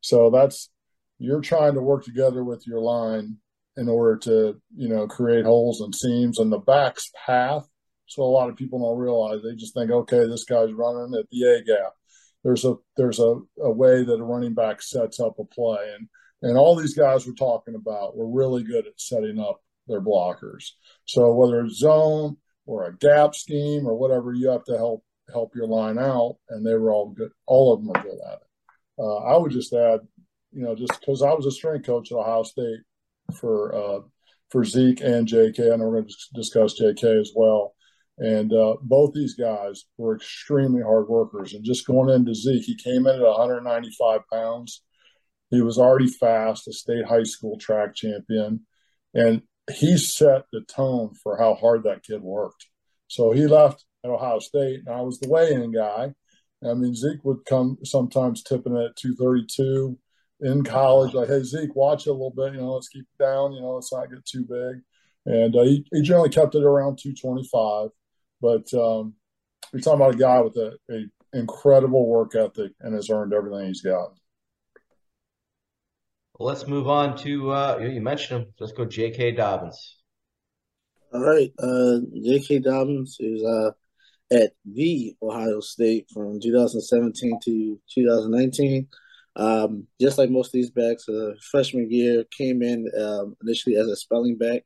So 0.00 0.30
that's 0.30 0.70
you're 1.18 1.40
trying 1.40 1.74
to 1.74 1.82
work 1.82 2.04
together 2.04 2.44
with 2.44 2.66
your 2.66 2.80
line 2.80 3.36
in 3.76 3.88
order 3.88 4.16
to, 4.16 4.60
you 4.76 4.88
know, 4.88 5.06
create 5.06 5.44
holes 5.44 5.80
and 5.80 5.94
seams. 5.94 6.38
And 6.38 6.52
the 6.52 6.58
back's 6.58 7.10
path 7.26 7.68
so 8.08 8.22
a 8.22 8.24
lot 8.24 8.48
of 8.48 8.56
people 8.56 8.78
don't 8.80 8.98
realize. 8.98 9.42
They 9.42 9.54
just 9.54 9.74
think, 9.74 9.90
okay, 9.90 10.26
this 10.26 10.44
guy's 10.44 10.72
running 10.72 11.14
at 11.18 11.28
the 11.30 11.42
A 11.44 11.62
gap. 11.62 11.92
There's 12.42 12.64
a 12.64 12.76
there's 12.96 13.20
a, 13.20 13.36
a 13.60 13.70
way 13.70 14.02
that 14.02 14.20
a 14.20 14.24
running 14.24 14.54
back 14.54 14.80
sets 14.80 15.20
up 15.20 15.38
a 15.38 15.44
play, 15.44 15.94
and 15.94 16.08
and 16.42 16.56
all 16.56 16.74
these 16.74 16.94
guys 16.94 17.26
we're 17.26 17.34
talking 17.34 17.74
about 17.74 18.16
were 18.16 18.28
really 18.28 18.62
good 18.62 18.86
at 18.86 19.00
setting 19.00 19.38
up 19.38 19.60
their 19.86 20.00
blockers. 20.00 20.70
So 21.04 21.32
whether 21.34 21.60
it's 21.60 21.78
zone 21.78 22.38
or 22.64 22.86
a 22.86 22.96
gap 22.96 23.34
scheme 23.34 23.86
or 23.86 23.94
whatever, 23.94 24.32
you 24.32 24.48
have 24.48 24.64
to 24.64 24.76
help 24.76 25.04
help 25.30 25.54
your 25.54 25.66
line 25.66 25.98
out, 25.98 26.36
and 26.48 26.66
they 26.66 26.74
were 26.74 26.92
all 26.92 27.10
good. 27.10 27.30
All 27.46 27.74
of 27.74 27.80
them 27.80 27.90
are 27.94 28.02
good 28.02 28.18
at 28.26 28.34
it. 28.34 28.48
Uh, 28.98 29.16
I 29.18 29.36
would 29.36 29.52
just 29.52 29.74
add, 29.74 30.00
you 30.52 30.62
know, 30.62 30.74
just 30.74 30.98
because 30.98 31.22
I 31.22 31.34
was 31.34 31.44
a 31.44 31.50
strength 31.50 31.86
coach 31.86 32.10
at 32.10 32.16
Ohio 32.16 32.42
State 32.44 32.80
for 33.38 33.74
uh, 33.74 34.00
for 34.48 34.64
Zeke 34.64 35.02
and 35.02 35.26
J.K. 35.26 35.62
Know 35.62 35.76
we're 35.78 36.00
going 36.00 36.08
to 36.08 36.14
discuss 36.34 36.74
J.K. 36.74 37.18
as 37.18 37.32
well 37.36 37.74
And 38.18 38.52
uh, 38.52 38.76
both 38.82 39.14
these 39.14 39.34
guys 39.34 39.84
were 39.96 40.16
extremely 40.16 40.82
hard 40.82 41.08
workers. 41.08 41.54
And 41.54 41.64
just 41.64 41.86
going 41.86 42.14
into 42.14 42.34
Zeke, 42.34 42.64
he 42.64 42.76
came 42.76 43.06
in 43.06 43.14
at 43.14 43.20
195 43.20 44.20
pounds. 44.32 44.82
He 45.50 45.62
was 45.62 45.78
already 45.78 46.08
fast, 46.08 46.68
a 46.68 46.72
state 46.72 47.06
high 47.06 47.22
school 47.22 47.58
track 47.58 47.94
champion. 47.94 48.66
And 49.14 49.42
he 49.72 49.96
set 49.96 50.46
the 50.52 50.62
tone 50.62 51.14
for 51.22 51.38
how 51.38 51.54
hard 51.54 51.84
that 51.84 52.02
kid 52.02 52.22
worked. 52.22 52.66
So 53.06 53.32
he 53.32 53.46
left 53.46 53.84
at 54.04 54.10
Ohio 54.10 54.38
State, 54.40 54.80
and 54.86 54.94
I 54.94 55.00
was 55.00 55.18
the 55.18 55.28
weigh 55.28 55.52
in 55.52 55.72
guy. 55.72 56.12
I 56.64 56.74
mean, 56.74 56.94
Zeke 56.94 57.24
would 57.24 57.44
come 57.48 57.78
sometimes 57.84 58.42
tipping 58.42 58.76
at 58.76 58.96
232 58.96 59.96
in 60.40 60.64
college, 60.64 61.14
like, 61.14 61.28
hey, 61.28 61.42
Zeke, 61.42 61.74
watch 61.74 62.06
it 62.06 62.10
a 62.10 62.12
little 62.12 62.32
bit. 62.34 62.54
You 62.54 62.60
know, 62.60 62.74
let's 62.74 62.88
keep 62.88 63.04
it 63.04 63.22
down. 63.22 63.52
You 63.52 63.60
know, 63.60 63.74
let's 63.74 63.92
not 63.92 64.10
get 64.10 64.24
too 64.24 64.44
big. 64.44 64.82
And 65.26 65.54
uh, 65.54 65.62
he, 65.62 65.86
he 65.92 66.02
generally 66.02 66.30
kept 66.30 66.54
it 66.54 66.62
around 66.62 66.98
225. 66.98 67.90
But 68.40 68.72
um, 68.74 69.14
you're 69.72 69.80
talking 69.82 70.00
about 70.00 70.14
a 70.14 70.18
guy 70.18 70.40
with 70.40 70.56
a, 70.56 70.76
a 70.90 71.38
incredible 71.38 72.06
work 72.06 72.34
ethic 72.34 72.72
and 72.80 72.94
has 72.94 73.10
earned 73.10 73.32
everything 73.32 73.66
he's 73.66 73.82
got. 73.82 74.12
Well, 76.38 76.48
let's 76.48 76.66
move 76.66 76.88
on 76.88 77.16
to 77.18 77.50
uh, 77.50 77.78
you 77.78 78.00
mentioned 78.00 78.42
him. 78.42 78.52
Let's 78.60 78.72
go, 78.72 78.84
J.K. 78.84 79.32
Dobbins. 79.32 79.96
All 81.12 81.20
right, 81.20 81.52
uh, 81.58 81.98
J.K. 82.24 82.60
Dobbins 82.60 83.16
is 83.18 83.42
uh, 83.42 83.70
at 84.30 84.52
the 84.64 85.16
Ohio 85.22 85.60
State 85.60 86.06
from 86.12 86.38
2017 86.40 87.40
to 87.44 87.80
2019. 87.92 88.86
Um, 89.36 89.86
just 90.00 90.18
like 90.18 90.30
most 90.30 90.48
of 90.48 90.52
these 90.52 90.70
backs, 90.70 91.08
uh, 91.08 91.32
freshman 91.50 91.90
year 91.90 92.24
came 92.36 92.62
in 92.62 92.88
um, 93.00 93.36
initially 93.42 93.76
as 93.76 93.86
a 93.86 93.96
spelling 93.96 94.36
back, 94.36 94.64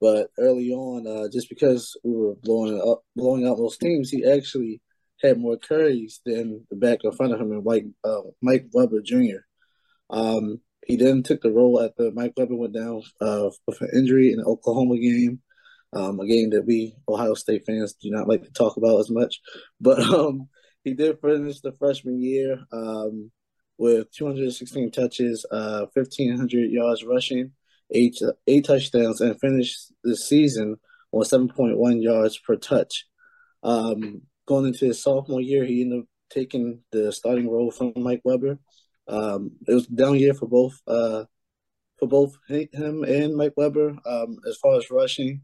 but 0.00 0.28
early 0.38 0.70
on, 0.70 1.06
uh, 1.06 1.28
just 1.32 1.48
because 1.48 1.96
we 2.04 2.12
were 2.12 2.34
blowing 2.42 2.80
up, 2.80 3.02
blowing 3.14 3.46
out 3.46 3.58
most 3.58 3.80
teams, 3.80 4.10
he 4.10 4.24
actually 4.24 4.80
had 5.22 5.38
more 5.38 5.56
carries 5.56 6.20
than 6.26 6.66
the 6.70 6.76
back 6.76 6.98
in 7.02 7.12
front 7.12 7.32
of 7.32 7.40
him, 7.40 7.52
and 7.52 7.64
Mike 7.64 7.86
uh, 8.04 8.22
Mike 8.42 8.66
Weber 8.72 9.00
Jr. 9.02 9.44
Um, 10.10 10.60
he 10.86 10.96
then 10.96 11.22
took 11.22 11.42
the 11.42 11.50
role 11.50 11.82
after 11.82 12.12
Mike 12.12 12.34
Weber 12.36 12.54
went 12.54 12.74
down 12.74 13.02
uh, 13.20 13.50
with 13.66 13.80
an 13.80 13.90
injury 13.94 14.32
in 14.32 14.38
the 14.38 14.44
Oklahoma 14.44 14.98
game, 14.98 15.40
um, 15.92 16.20
a 16.20 16.26
game 16.26 16.50
that 16.50 16.66
we 16.66 16.94
Ohio 17.08 17.34
State 17.34 17.64
fans 17.66 17.94
do 17.94 18.10
not 18.10 18.28
like 18.28 18.44
to 18.44 18.52
talk 18.52 18.76
about 18.76 19.00
as 19.00 19.10
much. 19.10 19.40
But 19.80 20.00
um, 20.00 20.48
he 20.84 20.94
did 20.94 21.20
finish 21.20 21.60
the 21.60 21.72
freshman 21.72 22.22
year 22.22 22.60
um, 22.72 23.30
with 23.78 24.10
216 24.12 24.90
touches, 24.92 25.44
uh, 25.50 25.86
1,500 25.92 26.70
yards 26.70 27.04
rushing, 27.04 27.52
eight 27.92 28.18
eight 28.46 28.64
touchdowns, 28.64 29.20
and 29.20 29.38
finished 29.40 29.92
the 30.02 30.16
season 30.16 30.76
on 31.12 31.22
7.1 31.22 32.02
yards 32.02 32.38
per 32.38 32.56
touch. 32.56 33.06
Um, 33.62 34.22
going 34.46 34.66
into 34.66 34.86
his 34.86 35.02
sophomore 35.02 35.40
year, 35.40 35.64
he 35.64 35.82
ended 35.82 36.00
up 36.00 36.06
taking 36.30 36.80
the 36.92 37.12
starting 37.12 37.48
role 37.48 37.70
from 37.70 37.92
Mike 37.96 38.22
Weber. 38.24 38.58
Um, 39.08 39.52
it 39.66 39.74
was 39.74 39.86
down 39.86 40.18
year 40.18 40.34
for 40.34 40.46
both 40.48 40.80
uh, 40.86 41.24
for 41.98 42.08
both 42.08 42.36
him 42.48 43.04
and 43.04 43.36
Mike 43.36 43.54
Weber. 43.56 43.96
Um, 44.04 44.38
as 44.48 44.56
far 44.56 44.76
as 44.76 44.90
rushing, 44.90 45.42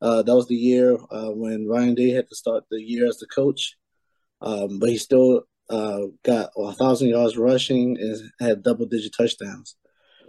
uh, 0.00 0.22
that 0.22 0.34
was 0.34 0.48
the 0.48 0.56
year 0.56 0.98
uh, 1.10 1.30
when 1.30 1.68
Ryan 1.68 1.94
Day 1.94 2.10
had 2.10 2.28
to 2.28 2.34
start 2.34 2.64
the 2.70 2.80
year 2.80 3.06
as 3.06 3.18
the 3.18 3.26
coach, 3.26 3.76
um, 4.40 4.78
but 4.78 4.88
he 4.88 4.96
still 4.96 5.42
uh, 5.70 6.02
got 6.24 6.50
a 6.56 6.72
thousand 6.72 7.08
yards 7.08 7.36
rushing 7.36 7.96
and 7.98 8.30
had 8.40 8.62
double 8.62 8.86
digit 8.86 9.12
touchdowns. 9.16 9.76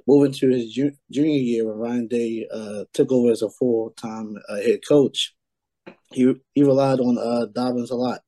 Moving 0.07 0.33
to 0.33 0.49
his 0.49 0.71
ju- 0.73 0.97
junior 1.11 1.37
year 1.37 1.65
when 1.65 1.77
Ryan 1.77 2.07
Day 2.07 2.47
uh, 2.53 2.83
took 2.93 3.11
over 3.11 3.31
as 3.31 3.41
a 3.41 3.49
full 3.49 3.91
time 3.91 4.35
uh, 4.49 4.57
head 4.57 4.81
coach, 4.87 5.33
he 6.11 6.33
he 6.53 6.63
relied 6.63 6.99
on 6.99 7.51
Dobbins 7.53 7.91
a 7.91 7.95
lot. 7.95 8.21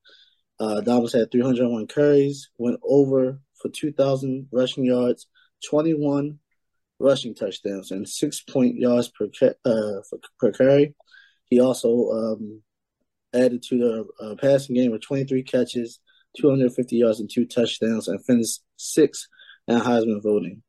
Dobbins 0.59 1.13
had 1.13 1.31
301 1.31 1.87
carries, 1.87 2.49
went 2.57 2.79
over 2.83 3.41
for 3.61 3.69
2,000 3.69 4.47
rushing 4.51 4.85
yards, 4.85 5.27
21 5.69 6.39
rushing 6.99 7.35
touchdowns, 7.35 7.91
and 7.91 8.07
six 8.07 8.41
point 8.41 8.75
yards 8.75 9.09
per 9.09 9.27
uh, 9.65 10.01
per 10.39 10.51
carry. 10.51 10.95
He 11.45 11.59
also 11.59 12.09
um, 12.11 12.61
added 13.33 13.63
to 13.63 13.77
the 13.77 14.25
uh, 14.25 14.35
passing 14.35 14.75
game 14.75 14.91
with 14.91 15.01
23 15.01 15.43
catches, 15.43 15.99
250 16.39 16.95
yards, 16.95 17.19
and 17.19 17.29
two 17.31 17.45
touchdowns, 17.45 18.07
and 18.07 18.23
finished 18.25 18.61
sixth 18.77 19.27
in 19.67 19.79
Heisman 19.79 20.23
voting. 20.23 20.61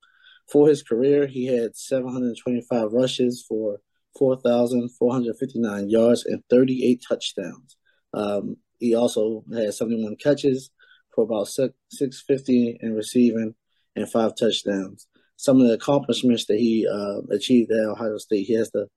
For 0.50 0.68
his 0.68 0.82
career, 0.82 1.26
he 1.26 1.46
had 1.46 1.76
725 1.76 2.92
rushes 2.92 3.44
for 3.48 3.80
4,459 4.18 5.88
yards 5.88 6.24
and 6.24 6.42
38 6.48 7.04
touchdowns. 7.06 7.76
Um, 8.14 8.56
he 8.78 8.94
also 8.94 9.44
had 9.52 9.74
71 9.74 10.16
catches 10.16 10.70
for 11.14 11.24
about 11.24 11.48
650 11.48 12.78
in 12.80 12.94
receiving 12.94 13.54
and 13.96 14.10
five 14.10 14.36
touchdowns. 14.36 15.08
Some 15.36 15.60
of 15.60 15.66
the 15.66 15.74
accomplishments 15.74 16.46
that 16.46 16.58
he 16.58 16.86
uh, 16.90 17.34
achieved 17.34 17.70
at 17.70 17.88
Ohio 17.88 18.18
State, 18.18 18.46
he 18.46 18.54
has 18.54 18.70
the 18.70 18.88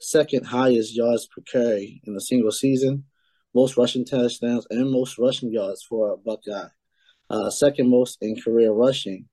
second 0.00 0.46
highest 0.46 0.94
yards 0.94 1.26
per 1.26 1.42
carry 1.42 2.00
in 2.04 2.16
a 2.16 2.20
single 2.20 2.52
season, 2.52 3.04
most 3.54 3.76
rushing 3.76 4.04
touchdowns, 4.04 4.66
and 4.70 4.90
most 4.90 5.18
rushing 5.18 5.52
yards 5.52 5.82
for 5.82 6.12
a 6.12 6.16
Buckeye. 6.16 6.68
Uh, 7.30 7.50
second 7.50 7.88
most 7.88 8.18
in 8.20 8.40
career 8.40 8.72
rushing. 8.72 9.26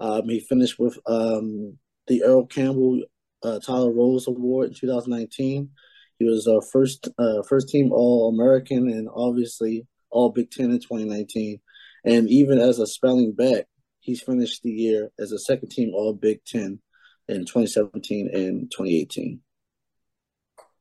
Um, 0.00 0.28
he 0.28 0.40
finished 0.40 0.78
with 0.78 0.98
um, 1.06 1.78
the 2.06 2.22
Earl 2.24 2.46
Campbell 2.46 3.02
uh, 3.42 3.58
Tyler 3.60 3.92
Rose 3.92 4.26
Award 4.26 4.68
in 4.68 4.74
2019. 4.74 5.70
He 6.18 6.24
was 6.24 6.46
our 6.48 6.62
first 6.62 7.08
uh, 7.18 7.42
first 7.48 7.68
team 7.68 7.92
All 7.92 8.32
American 8.34 8.88
and 8.90 9.08
obviously 9.14 9.86
All 10.10 10.30
Big 10.30 10.50
Ten 10.50 10.70
in 10.70 10.80
2019. 10.80 11.60
And 12.04 12.28
even 12.28 12.58
as 12.58 12.78
a 12.78 12.86
spelling 12.86 13.32
back, 13.32 13.66
he's 14.00 14.22
finished 14.22 14.62
the 14.62 14.70
year 14.70 15.10
as 15.18 15.32
a 15.32 15.38
second 15.38 15.70
team 15.70 15.92
All 15.94 16.14
Big 16.14 16.44
Ten 16.44 16.80
in 17.28 17.40
2017 17.40 18.30
and 18.32 18.70
2018. 18.70 19.40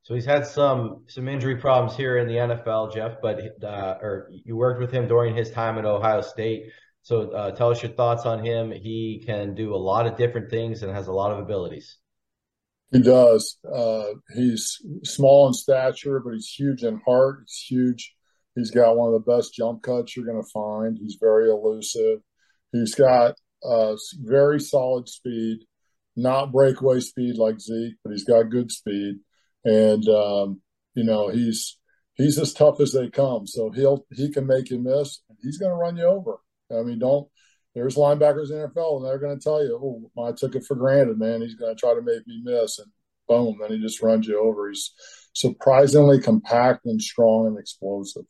So 0.03 0.15
he's 0.15 0.25
had 0.25 0.47
some 0.47 1.03
some 1.07 1.27
injury 1.27 1.57
problems 1.57 1.97
here 1.97 2.17
in 2.17 2.27
the 2.27 2.35
NFL, 2.35 2.93
Jeff. 2.93 3.17
But 3.21 3.61
uh, 3.61 3.97
or 4.01 4.29
you 4.31 4.55
worked 4.55 4.79
with 4.79 4.91
him 4.91 5.07
during 5.07 5.35
his 5.35 5.51
time 5.51 5.77
at 5.77 5.85
Ohio 5.85 6.21
State. 6.21 6.71
So 7.07 7.31
uh, 7.31 7.51
tell 7.51 7.71
us 7.71 7.81
your 7.81 7.93
thoughts 7.93 8.25
on 8.25 8.43
him. 8.43 8.69
He 8.71 9.23
can 9.25 9.55
do 9.55 9.73
a 9.73 9.77
lot 9.77 10.07
of 10.07 10.17
different 10.17 10.49
things 10.49 10.83
and 10.83 10.93
has 10.93 11.07
a 11.07 11.13
lot 11.13 11.31
of 11.31 11.39
abilities. 11.39 11.97
He 12.91 12.99
does. 13.01 13.57
Uh, 13.63 14.07
he's 14.35 14.81
small 15.03 15.47
in 15.47 15.53
stature, 15.53 16.19
but 16.19 16.33
he's 16.33 16.49
huge 16.49 16.83
in 16.83 17.01
heart. 17.05 17.45
He's 17.45 17.65
huge 17.69 18.13
He's 18.57 18.71
got 18.71 18.97
one 18.97 19.13
of 19.13 19.23
the 19.23 19.31
best 19.31 19.53
jump 19.53 19.83
cuts 19.83 20.17
you're 20.17 20.25
going 20.25 20.43
to 20.43 20.49
find. 20.49 20.97
He's 20.99 21.17
very 21.21 21.47
elusive. 21.47 22.21
He's 22.71 22.95
got 22.95 23.35
uh, 23.63 23.95
very 24.23 24.59
solid 24.59 25.07
speed, 25.07 25.59
not 26.15 26.51
breakaway 26.51 26.99
speed 27.01 27.37
like 27.37 27.59
Zeke, 27.59 27.93
but 28.03 28.13
he's 28.13 28.23
got 28.23 28.49
good 28.49 28.71
speed. 28.71 29.17
And 29.63 30.09
um, 30.09 30.61
you 30.95 31.03
know 31.03 31.29
he's 31.29 31.77
he's 32.15 32.39
as 32.39 32.51
tough 32.51 32.79
as 32.79 32.93
they 32.93 33.11
come. 33.11 33.45
So 33.45 33.69
he'll 33.69 34.07
he 34.11 34.31
can 34.31 34.47
make 34.47 34.71
you 34.71 34.79
miss. 34.79 35.21
He's 35.43 35.59
going 35.59 35.71
to 35.71 35.77
run 35.77 35.97
you 35.97 36.05
over. 36.05 36.37
I 36.71 36.83
mean, 36.83 36.99
don't. 36.99 37.27
There's 37.75 37.95
linebackers 37.95 38.49
in 38.49 38.59
the 38.59 38.67
NFL, 38.67 38.97
and 38.97 39.05
they're 39.05 39.19
going 39.19 39.37
to 39.37 39.43
tell 39.43 39.63
you, 39.63 39.79
"Oh, 40.17 40.23
I 40.23 40.31
took 40.31 40.55
it 40.55 40.65
for 40.65 40.75
granted, 40.75 41.19
man. 41.19 41.41
He's 41.41 41.55
going 41.55 41.75
to 41.75 41.79
try 41.79 41.93
to 41.93 42.01
make 42.01 42.25
me 42.27 42.41
miss," 42.43 42.79
and 42.79 42.91
boom, 43.27 43.57
then 43.61 43.71
he 43.71 43.79
just 43.79 44.01
runs 44.01 44.27
you 44.27 44.39
over. 44.39 44.69
He's 44.69 44.93
surprisingly 45.33 46.19
compact 46.19 46.85
and 46.85 47.01
strong 47.01 47.47
and 47.47 47.59
explosive. 47.59 48.25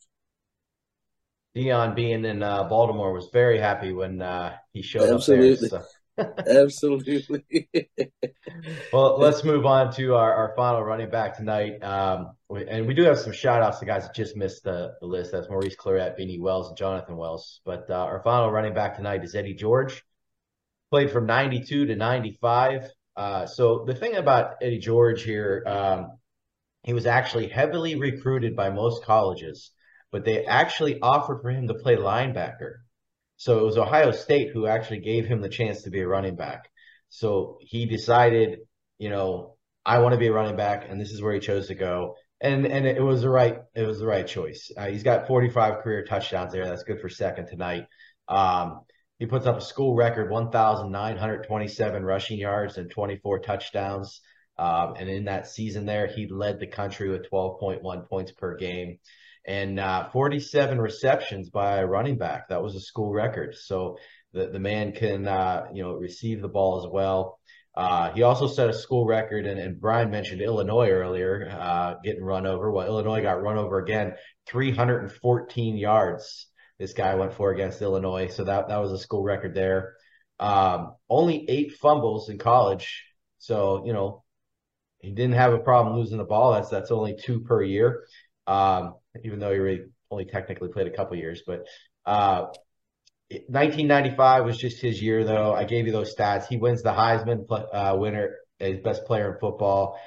Dion 1.54 1.94
being 1.94 2.24
in 2.24 2.42
uh, 2.42 2.64
Baltimore 2.64 3.12
was 3.12 3.30
very 3.32 3.58
happy 3.58 3.92
when 3.92 4.20
uh, 4.20 4.54
he 4.72 4.82
showed 4.82 5.10
Absolutely. 5.10 5.54
up 5.54 5.60
there. 5.60 5.80
So. 5.80 5.86
Absolutely. 6.48 7.68
well, 8.92 9.18
let's 9.18 9.44
move 9.44 9.66
on 9.66 9.92
to 9.94 10.14
our, 10.14 10.32
our 10.34 10.54
final 10.56 10.82
running 10.82 11.10
back 11.10 11.36
tonight. 11.36 11.82
Um, 11.82 12.32
and 12.50 12.86
we 12.86 12.94
do 12.94 13.02
have 13.04 13.18
some 13.18 13.32
shout 13.32 13.62
outs 13.62 13.78
to 13.78 13.86
guys 13.86 14.04
that 14.04 14.14
just 14.14 14.36
missed 14.36 14.64
the, 14.64 14.94
the 15.00 15.06
list. 15.06 15.32
That's 15.32 15.48
Maurice 15.48 15.76
Clarett, 15.76 16.18
Beanie 16.18 16.40
Wells, 16.40 16.68
and 16.68 16.76
Jonathan 16.76 17.16
Wells. 17.16 17.60
But 17.64 17.88
uh, 17.88 17.94
our 17.94 18.22
final 18.22 18.50
running 18.50 18.74
back 18.74 18.96
tonight 18.96 19.24
is 19.24 19.34
Eddie 19.34 19.54
George. 19.54 20.02
Played 20.90 21.10
from 21.10 21.26
92 21.26 21.86
to 21.86 21.96
95. 21.96 22.90
Uh, 23.16 23.46
so 23.46 23.84
the 23.86 23.94
thing 23.94 24.16
about 24.16 24.54
Eddie 24.62 24.78
George 24.78 25.22
here, 25.22 25.62
um, 25.66 26.18
he 26.82 26.92
was 26.94 27.06
actually 27.06 27.48
heavily 27.48 27.96
recruited 27.96 28.56
by 28.56 28.70
most 28.70 29.04
colleges 29.04 29.72
but 30.10 30.24
they 30.24 30.44
actually 30.44 31.00
offered 31.00 31.40
for 31.42 31.50
him 31.50 31.68
to 31.68 31.74
play 31.74 31.96
linebacker. 31.96 32.76
So 33.38 33.60
it 33.60 33.64
was 33.64 33.78
Ohio 33.78 34.10
State 34.10 34.50
who 34.52 34.66
actually 34.66 34.98
gave 34.98 35.24
him 35.24 35.40
the 35.40 35.48
chance 35.48 35.82
to 35.82 35.90
be 35.90 36.00
a 36.00 36.08
running 36.08 36.34
back. 36.34 36.68
So 37.08 37.58
he 37.60 37.86
decided, 37.86 38.58
you 38.98 39.10
know, 39.10 39.56
I 39.86 40.00
want 40.00 40.12
to 40.12 40.18
be 40.18 40.26
a 40.26 40.32
running 40.32 40.56
back, 40.56 40.86
and 40.88 41.00
this 41.00 41.12
is 41.12 41.22
where 41.22 41.32
he 41.32 41.40
chose 41.40 41.68
to 41.68 41.76
go. 41.76 42.16
And 42.40 42.66
and 42.66 42.84
it 42.84 43.00
was 43.00 43.22
the 43.22 43.30
right 43.30 43.58
it 43.74 43.86
was 43.86 44.00
the 44.00 44.06
right 44.06 44.26
choice. 44.26 44.70
Uh, 44.76 44.86
he's 44.86 45.04
got 45.04 45.28
45 45.28 45.82
career 45.82 46.04
touchdowns 46.04 46.52
there. 46.52 46.66
That's 46.66 46.82
good 46.82 47.00
for 47.00 47.08
second 47.08 47.46
tonight. 47.46 47.86
Um, 48.28 48.80
he 49.20 49.26
puts 49.26 49.46
up 49.46 49.56
a 49.56 49.60
school 49.60 49.94
record 49.94 50.30
1,927 50.30 52.04
rushing 52.04 52.38
yards 52.38 52.76
and 52.76 52.90
24 52.90 53.38
touchdowns. 53.40 54.20
Um, 54.58 54.94
and 54.98 55.08
in 55.08 55.24
that 55.26 55.46
season 55.46 55.86
there, 55.86 56.08
he 56.08 56.26
led 56.26 56.58
the 56.58 56.66
country 56.66 57.08
with 57.08 57.30
12.1 57.30 58.08
points 58.08 58.32
per 58.32 58.56
game 58.56 58.98
and 59.48 59.80
uh, 59.80 60.10
47 60.10 60.78
receptions 60.78 61.48
by 61.48 61.78
a 61.78 61.86
running 61.86 62.18
back. 62.18 62.50
That 62.50 62.62
was 62.62 62.74
a 62.76 62.80
school 62.80 63.10
record. 63.10 63.54
So 63.54 63.96
the, 64.34 64.48
the 64.48 64.58
man 64.58 64.92
can, 64.92 65.26
uh, 65.26 65.68
you 65.72 65.82
know, 65.82 65.94
receive 65.94 66.42
the 66.42 66.48
ball 66.48 66.84
as 66.84 66.92
well. 66.92 67.40
Uh, 67.74 68.12
he 68.12 68.22
also 68.22 68.46
set 68.46 68.68
a 68.68 68.74
school 68.74 69.06
record, 69.06 69.46
and, 69.46 69.58
and 69.58 69.80
Brian 69.80 70.10
mentioned 70.10 70.42
Illinois 70.42 70.90
earlier, 70.90 71.48
uh, 71.50 71.94
getting 72.04 72.22
run 72.22 72.44
over. 72.44 72.70
Well, 72.70 72.86
Illinois 72.86 73.22
got 73.22 73.42
run 73.42 73.56
over 73.56 73.78
again, 73.78 74.14
314 74.48 75.76
yards. 75.76 76.48
This 76.78 76.92
guy 76.92 77.14
went 77.14 77.32
for 77.32 77.50
against 77.50 77.80
Illinois, 77.80 78.28
so 78.28 78.44
that 78.44 78.68
that 78.68 78.78
was 78.78 78.92
a 78.92 78.98
school 78.98 79.22
record 79.22 79.54
there. 79.54 79.94
Um, 80.38 80.94
only 81.08 81.48
eight 81.48 81.72
fumbles 81.72 82.28
in 82.28 82.38
college, 82.38 83.04
so 83.38 83.84
you 83.86 83.92
know 83.92 84.24
he 85.00 85.10
didn't 85.10 85.34
have 85.34 85.52
a 85.52 85.58
problem 85.58 85.96
losing 85.96 86.18
the 86.18 86.24
ball. 86.24 86.52
That's 86.52 86.68
that's 86.68 86.90
only 86.90 87.16
two 87.16 87.40
per 87.40 87.62
year, 87.62 88.04
um, 88.48 88.94
even 89.22 89.38
though 89.38 89.52
he 89.52 89.58
really 89.58 89.84
only 90.10 90.24
technically 90.24 90.68
played 90.70 90.86
a 90.86 90.96
couple 90.96 91.16
years. 91.16 91.42
But 91.46 91.66
uh, 92.06 92.46
1995 93.30 94.44
was 94.44 94.56
just 94.56 94.80
his 94.80 95.00
year, 95.00 95.24
though. 95.24 95.52
I 95.52 95.64
gave 95.64 95.86
you 95.86 95.92
those 95.92 96.14
stats. 96.14 96.46
He 96.46 96.56
wins 96.56 96.82
the 96.82 96.92
Heisman 96.92 97.46
uh, 97.50 97.96
winner, 97.96 98.36
as 98.58 98.78
best 98.78 99.04
player 99.04 99.32
in 99.32 99.38
football. 99.38 100.00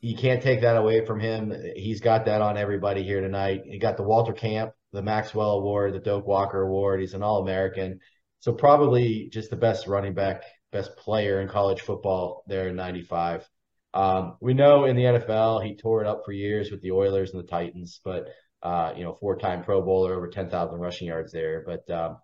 You 0.00 0.16
can't 0.16 0.42
take 0.42 0.60
that 0.62 0.76
away 0.76 1.06
from 1.06 1.20
him. 1.20 1.54
He's 1.76 2.00
got 2.00 2.26
that 2.26 2.42
on 2.42 2.58
everybody 2.58 3.02
here 3.02 3.20
tonight. 3.20 3.62
He 3.64 3.78
got 3.78 3.96
the 3.96 4.02
Walter 4.02 4.32
Camp, 4.32 4.72
the 4.92 5.02
Maxwell 5.02 5.52
Award, 5.52 5.94
the 5.94 6.00
Doak 6.00 6.26
Walker 6.26 6.60
Award. 6.60 7.00
He's 7.00 7.14
an 7.14 7.22
All 7.22 7.40
American. 7.40 8.00
So 8.40 8.52
probably 8.52 9.28
just 9.32 9.50
the 9.50 9.56
best 9.56 9.86
running 9.86 10.14
back, 10.14 10.42
best 10.72 10.96
player 10.96 11.40
in 11.40 11.48
college 11.48 11.80
football 11.80 12.44
there 12.46 12.68
in 12.68 12.76
95. 12.76 13.48
Um, 13.96 14.36
we 14.42 14.52
know 14.52 14.84
in 14.84 14.94
the 14.94 15.04
NFL, 15.04 15.64
he 15.64 15.74
tore 15.74 16.02
it 16.02 16.06
up 16.06 16.22
for 16.26 16.32
years 16.32 16.70
with 16.70 16.82
the 16.82 16.90
Oilers 16.90 17.32
and 17.32 17.42
the 17.42 17.46
Titans, 17.48 17.98
but 18.04 18.28
uh, 18.62 18.92
you 18.94 19.04
know, 19.04 19.14
four-time 19.14 19.64
Pro 19.64 19.80
Bowler, 19.80 20.14
over 20.14 20.28
10,000 20.28 20.78
rushing 20.78 21.08
yards 21.08 21.32
there. 21.32 21.64
But 21.64 21.90
um, 21.90 22.18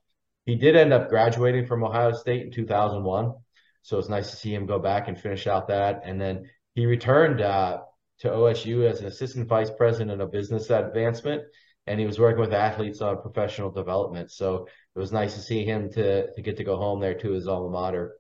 he 0.45 0.57
did 0.57 0.77
end 0.77 0.93
up 0.93 1.09
graduating 1.09 1.67
from 1.67 1.83
Ohio 1.83 2.13
State 2.13 2.43
in 2.43 2.53
2001, 2.53 3.33
so 3.81 3.99
it's 3.99 4.11
nice 4.11 4.31
to 4.31 4.37
see 4.37 4.55
him 4.55 4.67
go 4.67 4.79
back 4.79 5.09
and 5.09 5.19
finish 5.19 5.47
out 5.47 5.69
that. 5.69 6.03
And 6.05 6.21
then 6.21 6.51
he 6.75 6.85
returned 6.85 7.41
uh, 7.41 7.79
to 8.19 8.29
OSU 8.29 8.91
as 8.91 9.01
an 9.01 9.07
assistant 9.07 9.49
vice 9.49 9.71
president 9.71 10.21
of 10.21 10.31
business 10.31 10.69
advancement, 10.69 11.43
and 11.87 11.99
he 11.99 12.05
was 12.05 12.19
working 12.19 12.41
with 12.43 12.53
athletes 12.53 13.01
on 13.01 13.23
professional 13.23 13.71
development. 13.71 14.31
So 14.31 14.69
it 14.95 14.99
was 14.99 15.11
nice 15.11 15.37
to 15.37 15.41
see 15.41 15.65
him 15.65 15.91
to 15.93 16.31
to 16.35 16.43
get 16.43 16.59
to 16.59 16.65
go 16.65 16.77
home 16.77 17.01
there 17.01 17.15
to 17.15 17.31
his 17.31 17.49
alma 17.49 17.71
mater. 17.71 18.13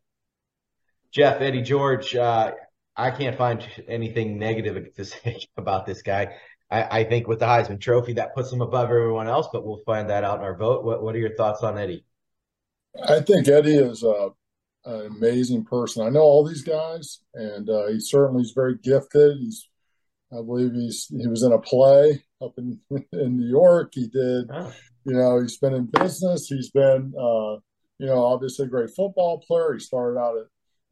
Jeff 1.10 1.42
Eddie 1.42 1.60
George, 1.60 2.16
uh, 2.16 2.52
I 2.96 3.10
can't 3.10 3.38
find 3.38 3.66
anything 3.88 4.38
negative 4.38 4.94
to 4.96 5.04
say 5.04 5.46
about 5.56 5.86
this 5.86 6.02
guy. 6.02 6.34
I, 6.70 7.00
I, 7.00 7.04
think 7.04 7.28
with 7.28 7.38
the 7.38 7.46
Heisman 7.46 7.80
Trophy, 7.80 8.14
that 8.14 8.34
puts 8.34 8.50
him 8.50 8.62
above 8.62 8.88
everyone 8.88 9.28
else, 9.28 9.48
but 9.52 9.64
we'll 9.64 9.82
find 9.84 10.08
that 10.08 10.24
out 10.24 10.38
in 10.38 10.44
our 10.44 10.56
vote. 10.56 10.84
What, 10.84 11.02
what 11.02 11.14
are 11.14 11.18
your 11.18 11.36
thoughts 11.36 11.62
on 11.62 11.78
Eddie? 11.78 12.04
I 13.06 13.20
think 13.20 13.48
Eddie 13.48 13.76
is 13.76 14.02
a, 14.02 14.30
an 14.84 15.06
amazing 15.06 15.64
person. 15.64 16.06
I 16.06 16.10
know 16.10 16.22
all 16.22 16.46
these 16.46 16.62
guys, 16.62 17.20
and 17.34 17.68
uh, 17.68 17.88
he 17.88 18.00
certainly 18.00 18.42
is 18.42 18.52
very 18.52 18.76
gifted. 18.82 19.38
He's, 19.38 19.68
I 20.32 20.36
believe 20.36 20.72
he's 20.72 21.08
he 21.08 21.26
was 21.26 21.42
in 21.42 21.52
a 21.52 21.58
play 21.58 22.24
up 22.42 22.52
in 22.58 22.80
in 23.12 23.36
New 23.36 23.48
York. 23.48 23.92
He 23.94 24.08
did, 24.08 24.50
oh. 24.50 24.72
you 25.04 25.14
know, 25.14 25.40
he's 25.40 25.58
been 25.58 25.74
in 25.74 25.86
business. 25.86 26.46
He's 26.46 26.70
been, 26.70 27.12
uh, 27.18 27.56
you 27.98 28.06
know, 28.06 28.24
obviously 28.24 28.66
a 28.66 28.70
great 28.70 28.90
football 28.90 29.42
player. 29.46 29.74
He 29.74 29.80
started 29.80 30.18
out 30.18 30.38
at, 30.38 30.46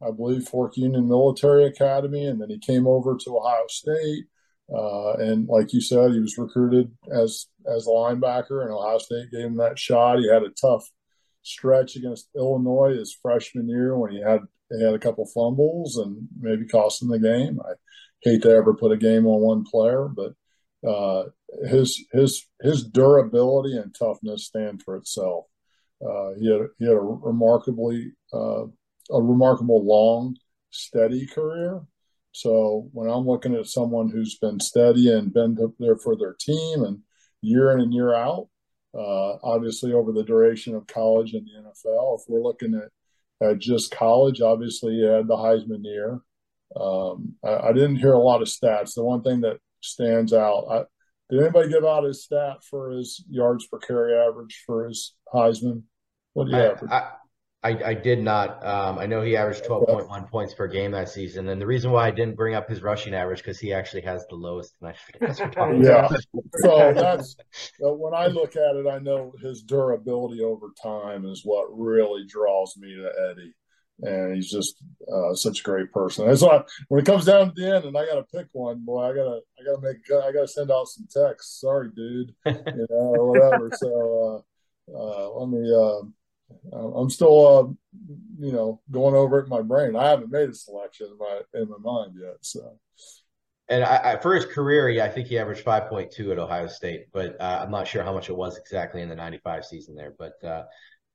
I 0.05 0.11
believe, 0.11 0.47
Fork 0.47 0.77
Union 0.77 1.07
Military 1.07 1.65
Academy, 1.65 2.25
and 2.25 2.41
then 2.41 2.49
he 2.49 2.59
came 2.59 2.87
over 2.87 3.17
to 3.17 3.37
Ohio 3.37 3.65
State 3.67 4.25
uh, 4.73 5.13
and 5.17 5.47
like 5.47 5.73
you 5.73 5.81
said, 5.81 6.11
he 6.11 6.19
was 6.19 6.37
recruited 6.37 6.91
as 7.11 7.47
as 7.67 7.87
a 7.87 7.89
linebacker, 7.89 8.63
and 8.63 8.71
Ohio 8.71 8.97
State 8.99 9.31
gave 9.31 9.45
him 9.45 9.57
that 9.57 9.77
shot. 9.77 10.19
He 10.19 10.29
had 10.29 10.43
a 10.43 10.49
tough 10.49 10.89
stretch 11.43 11.95
against 11.95 12.29
Illinois 12.35 12.95
his 12.95 13.17
freshman 13.21 13.67
year 13.67 13.97
when 13.97 14.11
he 14.11 14.21
had 14.21 14.41
he 14.69 14.81
had 14.81 14.93
a 14.93 14.99
couple 14.99 15.25
fumbles 15.25 15.97
and 15.97 16.27
maybe 16.39 16.65
cost 16.67 17.01
him 17.01 17.09
the 17.09 17.19
game. 17.19 17.59
I 17.61 17.73
hate 18.21 18.43
to 18.43 18.49
ever 18.51 18.73
put 18.73 18.93
a 18.93 18.97
game 18.97 19.25
on 19.25 19.41
one 19.41 19.65
player, 19.65 20.07
but 20.07 20.33
uh, 20.89 21.25
his 21.67 22.05
his 22.13 22.47
his 22.61 22.85
durability 22.85 23.75
and 23.75 23.93
toughness 23.93 24.45
stand 24.45 24.83
for 24.83 24.95
itself. 24.95 25.45
Uh, 26.01 26.31
he 26.39 26.49
had 26.49 26.61
he 26.79 26.85
had 26.85 26.95
a 26.95 26.99
remarkably 26.99 28.13
uh, 28.31 28.63
a 29.11 29.21
remarkable 29.21 29.85
long, 29.85 30.37
steady 30.71 31.27
career, 31.27 31.81
so 32.31 32.89
when 32.93 33.09
I'm 33.09 33.25
looking 33.25 33.55
at 33.55 33.67
someone 33.67 34.09
who's 34.09 34.37
been 34.37 34.59
steady 34.59 35.11
and 35.11 35.33
been 35.33 35.57
there 35.79 35.97
for 35.97 36.15
their 36.15 36.35
team 36.39 36.83
and 36.83 36.99
year 37.41 37.71
in 37.71 37.81
and 37.81 37.93
year 37.93 38.13
out, 38.13 38.47
uh, 38.93 39.35
obviously 39.43 39.93
over 39.93 40.11
the 40.11 40.23
duration 40.23 40.75
of 40.75 40.87
college 40.87 41.33
and 41.33 41.45
the 41.45 41.69
NFL, 41.69 42.19
if 42.19 42.25
we're 42.27 42.41
looking 42.41 42.75
at, 42.75 43.47
at 43.47 43.59
just 43.59 43.91
college, 43.91 44.41
obviously 44.41 44.95
he 44.95 45.05
had 45.05 45.27
the 45.27 45.35
Heisman 45.35 45.83
year. 45.83 46.21
Um, 46.79 47.35
I, 47.43 47.69
I, 47.69 47.73
didn't 47.73 47.97
hear 47.97 48.13
a 48.13 48.19
lot 48.19 48.41
of 48.41 48.47
stats. 48.47 48.93
The 48.95 49.03
one 49.03 49.23
thing 49.23 49.41
that 49.41 49.57
stands 49.81 50.31
out, 50.31 50.67
I, 50.69 50.83
did 51.29 51.41
anybody 51.41 51.69
give 51.69 51.83
out 51.83 52.05
his 52.05 52.23
stat 52.23 52.63
for 52.69 52.91
his 52.91 53.25
yards 53.29 53.67
per 53.67 53.77
carry 53.77 54.13
average 54.13 54.63
for 54.65 54.87
his 54.87 55.13
Heisman? 55.33 55.83
What 56.31 56.45
do 56.45 56.51
you 56.51 56.57
have? 56.57 56.83
I, 56.89 57.11
I 57.63 57.93
did 57.93 58.23
not. 58.23 58.65
Um, 58.65 58.97
I 58.97 59.05
know 59.05 59.21
he 59.21 59.37
averaged 59.37 59.65
12.1 59.65 60.29
points 60.31 60.53
per 60.53 60.67
game 60.67 60.91
that 60.91 61.09
season. 61.09 61.47
And 61.49 61.61
the 61.61 61.67
reason 61.67 61.91
why 61.91 62.07
I 62.07 62.11
didn't 62.11 62.35
bring 62.35 62.55
up 62.55 62.67
his 62.67 62.81
rushing 62.81 63.13
average 63.13 63.39
because 63.39 63.59
he 63.59 63.71
actually 63.71 64.01
has 64.01 64.25
the 64.29 64.35
lowest. 64.35 64.75
yeah. 64.81 66.09
so 66.55 66.93
that's 66.95 67.35
uh, 67.85 67.93
when 67.93 68.15
I 68.15 68.27
look 68.27 68.55
at 68.55 68.75
it, 68.75 68.87
I 68.87 68.97
know 68.97 69.33
his 69.41 69.61
durability 69.61 70.41
over 70.41 70.69
time 70.81 71.25
is 71.25 71.41
what 71.43 71.67
really 71.69 72.25
draws 72.27 72.75
me 72.77 72.95
to 72.95 73.11
Eddie. 73.29 73.53
And 74.03 74.33
he's 74.33 74.49
just 74.49 74.81
uh, 75.13 75.35
such 75.35 75.59
a 75.59 75.63
great 75.63 75.91
person. 75.91 76.25
That's 76.25 76.41
why 76.41 76.63
when 76.87 76.99
it 76.99 77.05
comes 77.05 77.25
down 77.25 77.53
to 77.53 77.61
the 77.61 77.75
end, 77.75 77.85
and 77.85 77.95
I 77.95 78.07
got 78.07 78.15
to 78.15 78.23
pick 78.35 78.47
one, 78.53 78.83
boy, 78.83 79.03
I 79.03 79.13
gotta, 79.13 79.41
I 79.59 79.63
gotta 79.63 79.81
make, 79.81 79.97
I 80.11 80.31
gotta 80.31 80.47
send 80.47 80.71
out 80.71 80.87
some 80.87 81.07
texts. 81.07 81.61
Sorry, 81.61 81.89
dude, 81.95 82.33
you 82.47 82.87
know, 82.89 83.11
whatever. 83.11 83.69
so 83.75 84.43
uh, 84.91 84.97
uh, 84.97 85.29
let 85.37 85.49
me. 85.49 86.11
I'm 86.73 87.09
still, 87.09 87.47
uh, 87.47 87.63
you 88.39 88.51
know, 88.51 88.81
going 88.91 89.15
over 89.15 89.39
it 89.39 89.43
in 89.43 89.49
my 89.49 89.61
brain. 89.61 89.95
I 89.95 90.09
haven't 90.09 90.31
made 90.31 90.49
a 90.49 90.53
selection 90.53 91.07
in 91.11 91.17
my 91.17 91.41
in 91.53 91.69
my 91.69 91.77
mind 91.79 92.13
yet. 92.19 92.37
So, 92.41 92.77
and 93.69 93.83
I, 93.83 94.13
I, 94.13 94.17
for 94.17 94.33
his 94.33 94.45
career, 94.45 94.89
yeah, 94.89 95.05
I 95.05 95.09
think 95.09 95.27
he 95.27 95.39
averaged 95.39 95.63
5.2 95.63 96.31
at 96.31 96.39
Ohio 96.39 96.67
State, 96.67 97.05
but 97.13 97.39
uh, 97.39 97.61
I'm 97.63 97.71
not 97.71 97.87
sure 97.87 98.03
how 98.03 98.13
much 98.13 98.29
it 98.29 98.35
was 98.35 98.57
exactly 98.57 99.01
in 99.01 99.09
the 99.09 99.15
95 99.15 99.65
season 99.65 99.95
there. 99.95 100.13
But 100.17 100.43
uh, 100.43 100.63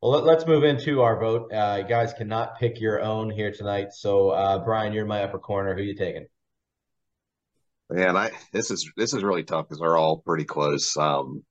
well, 0.00 0.22
let, 0.22 0.38
us 0.38 0.46
move 0.46 0.64
into 0.64 1.02
our 1.02 1.18
vote. 1.18 1.52
Uh, 1.52 1.78
you 1.82 1.88
guys 1.88 2.12
cannot 2.12 2.58
pick 2.58 2.80
your 2.80 3.00
own 3.00 3.30
here 3.30 3.52
tonight. 3.52 3.92
So, 3.92 4.30
uh, 4.30 4.64
Brian, 4.64 4.92
you're 4.92 5.02
in 5.02 5.08
my 5.08 5.22
upper 5.22 5.38
corner. 5.38 5.74
Who 5.74 5.82
you 5.82 5.96
taking? 5.96 6.26
Man, 7.88 8.16
I 8.16 8.30
this 8.52 8.70
is 8.70 8.90
this 8.96 9.14
is 9.14 9.22
really 9.22 9.44
tough 9.44 9.68
because 9.68 9.80
they're 9.80 9.96
all 9.96 10.18
pretty 10.18 10.44
close. 10.44 10.96
Um, 10.96 11.44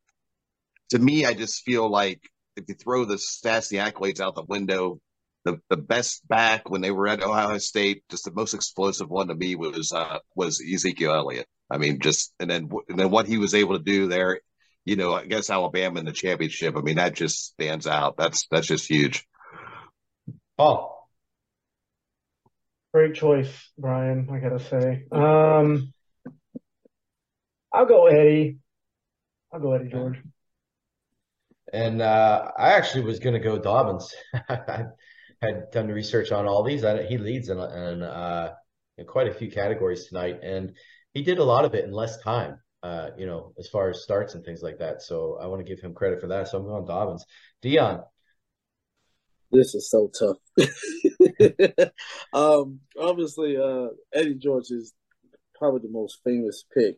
to 0.89 0.99
me, 0.99 1.25
I 1.25 1.33
just 1.33 1.63
feel 1.63 1.89
like 1.89 2.21
if 2.55 2.65
you 2.67 2.75
throw 2.75 3.05
the 3.05 3.15
stats, 3.15 3.69
the 3.69 3.77
accolades 3.77 4.19
out 4.19 4.35
the 4.35 4.43
window, 4.43 4.99
the, 5.43 5.59
the 5.69 5.77
best 5.77 6.27
back 6.27 6.69
when 6.69 6.81
they 6.81 6.91
were 6.91 7.07
at 7.07 7.23
Ohio 7.23 7.57
State, 7.59 8.03
just 8.09 8.25
the 8.25 8.31
most 8.31 8.53
explosive 8.53 9.09
one 9.09 9.27
to 9.27 9.35
me 9.35 9.55
was 9.55 9.91
uh, 9.93 10.19
was 10.35 10.61
Ezekiel 10.61 11.13
Elliott. 11.13 11.47
I 11.69 11.77
mean, 11.77 11.99
just 11.99 12.33
and 12.39 12.49
then 12.49 12.69
and 12.89 12.99
then 12.99 13.11
what 13.11 13.27
he 13.27 13.37
was 13.37 13.53
able 13.53 13.77
to 13.77 13.83
do 13.83 14.07
there, 14.07 14.39
you 14.85 14.95
know, 14.95 15.13
I 15.13 15.25
guess 15.25 15.49
Alabama 15.49 15.99
in 15.99 16.05
the 16.05 16.11
championship. 16.11 16.75
I 16.75 16.81
mean, 16.81 16.95
that 16.95 17.13
just 17.13 17.45
stands 17.45 17.87
out. 17.87 18.17
That's 18.17 18.47
that's 18.49 18.67
just 18.67 18.87
huge. 18.87 19.25
Paul, 20.57 21.09
great 22.93 23.13
choice, 23.13 23.71
Brian. 23.77 24.27
I 24.31 24.39
gotta 24.39 24.59
say, 24.59 25.05
um, 25.11 25.93
I'll 27.71 27.85
go 27.85 28.07
Eddie. 28.07 28.57
I'll 29.53 29.59
go 29.59 29.73
Eddie 29.73 29.89
George. 29.89 30.17
And 31.73 32.01
uh, 32.01 32.51
I 32.57 32.73
actually 32.73 33.05
was 33.05 33.19
going 33.19 33.33
to 33.33 33.39
go 33.39 33.57
Dobbins. 33.57 34.13
I 34.49 34.85
had 35.41 35.71
done 35.71 35.87
research 35.87 36.31
on 36.31 36.47
all 36.47 36.63
these. 36.63 36.83
I, 36.83 37.03
he 37.03 37.17
leads 37.17 37.49
in, 37.49 37.57
in, 37.57 38.03
uh, 38.03 38.53
in, 38.97 39.05
quite 39.05 39.27
a 39.27 39.33
few 39.33 39.49
categories 39.51 40.07
tonight, 40.07 40.39
and 40.43 40.73
he 41.13 41.23
did 41.23 41.39
a 41.39 41.43
lot 41.43 41.65
of 41.65 41.73
it 41.73 41.85
in 41.85 41.91
less 41.91 42.17
time. 42.21 42.59
Uh, 42.83 43.09
you 43.17 43.25
know, 43.25 43.51
as 43.57 43.67
far 43.67 43.89
as 43.89 44.03
starts 44.03 44.35
and 44.35 44.45
things 44.45 44.61
like 44.61 44.77
that. 44.77 45.01
So 45.01 45.39
I 45.41 45.47
want 45.47 45.65
to 45.65 45.67
give 45.67 45.83
him 45.83 45.95
credit 45.95 46.21
for 46.21 46.27
that. 46.27 46.47
So 46.47 46.59
I'm 46.59 46.65
going 46.65 46.85
Dobbins. 46.85 47.25
Dion. 47.63 48.03
This 49.51 49.73
is 49.73 49.89
so 49.89 50.11
tough. 50.19 50.37
um, 52.33 52.81
obviously, 52.99 53.57
uh, 53.57 53.87
Eddie 54.13 54.35
George 54.35 54.69
is 54.69 54.93
probably 55.57 55.79
the 55.81 55.91
most 55.91 56.19
famous 56.23 56.63
pick, 56.77 56.97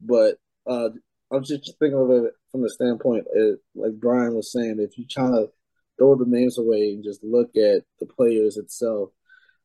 but 0.00 0.38
uh, 0.66 0.88
I'm 1.30 1.44
just 1.44 1.74
thinking 1.78 1.98
of 1.98 2.10
it 2.10 2.32
from 2.50 2.62
the 2.62 2.70
standpoint, 2.70 3.26
it, 3.34 3.58
like 3.74 3.92
Brian 4.00 4.34
was 4.34 4.50
saying, 4.52 4.78
if 4.80 4.96
you 4.96 5.06
try 5.06 5.28
to 5.28 5.50
throw 5.98 6.14
the 6.16 6.24
names 6.26 6.58
away 6.58 6.92
and 6.92 7.04
just 7.04 7.22
look 7.22 7.50
at 7.56 7.82
the 8.00 8.06
players 8.06 8.56
itself, 8.56 9.10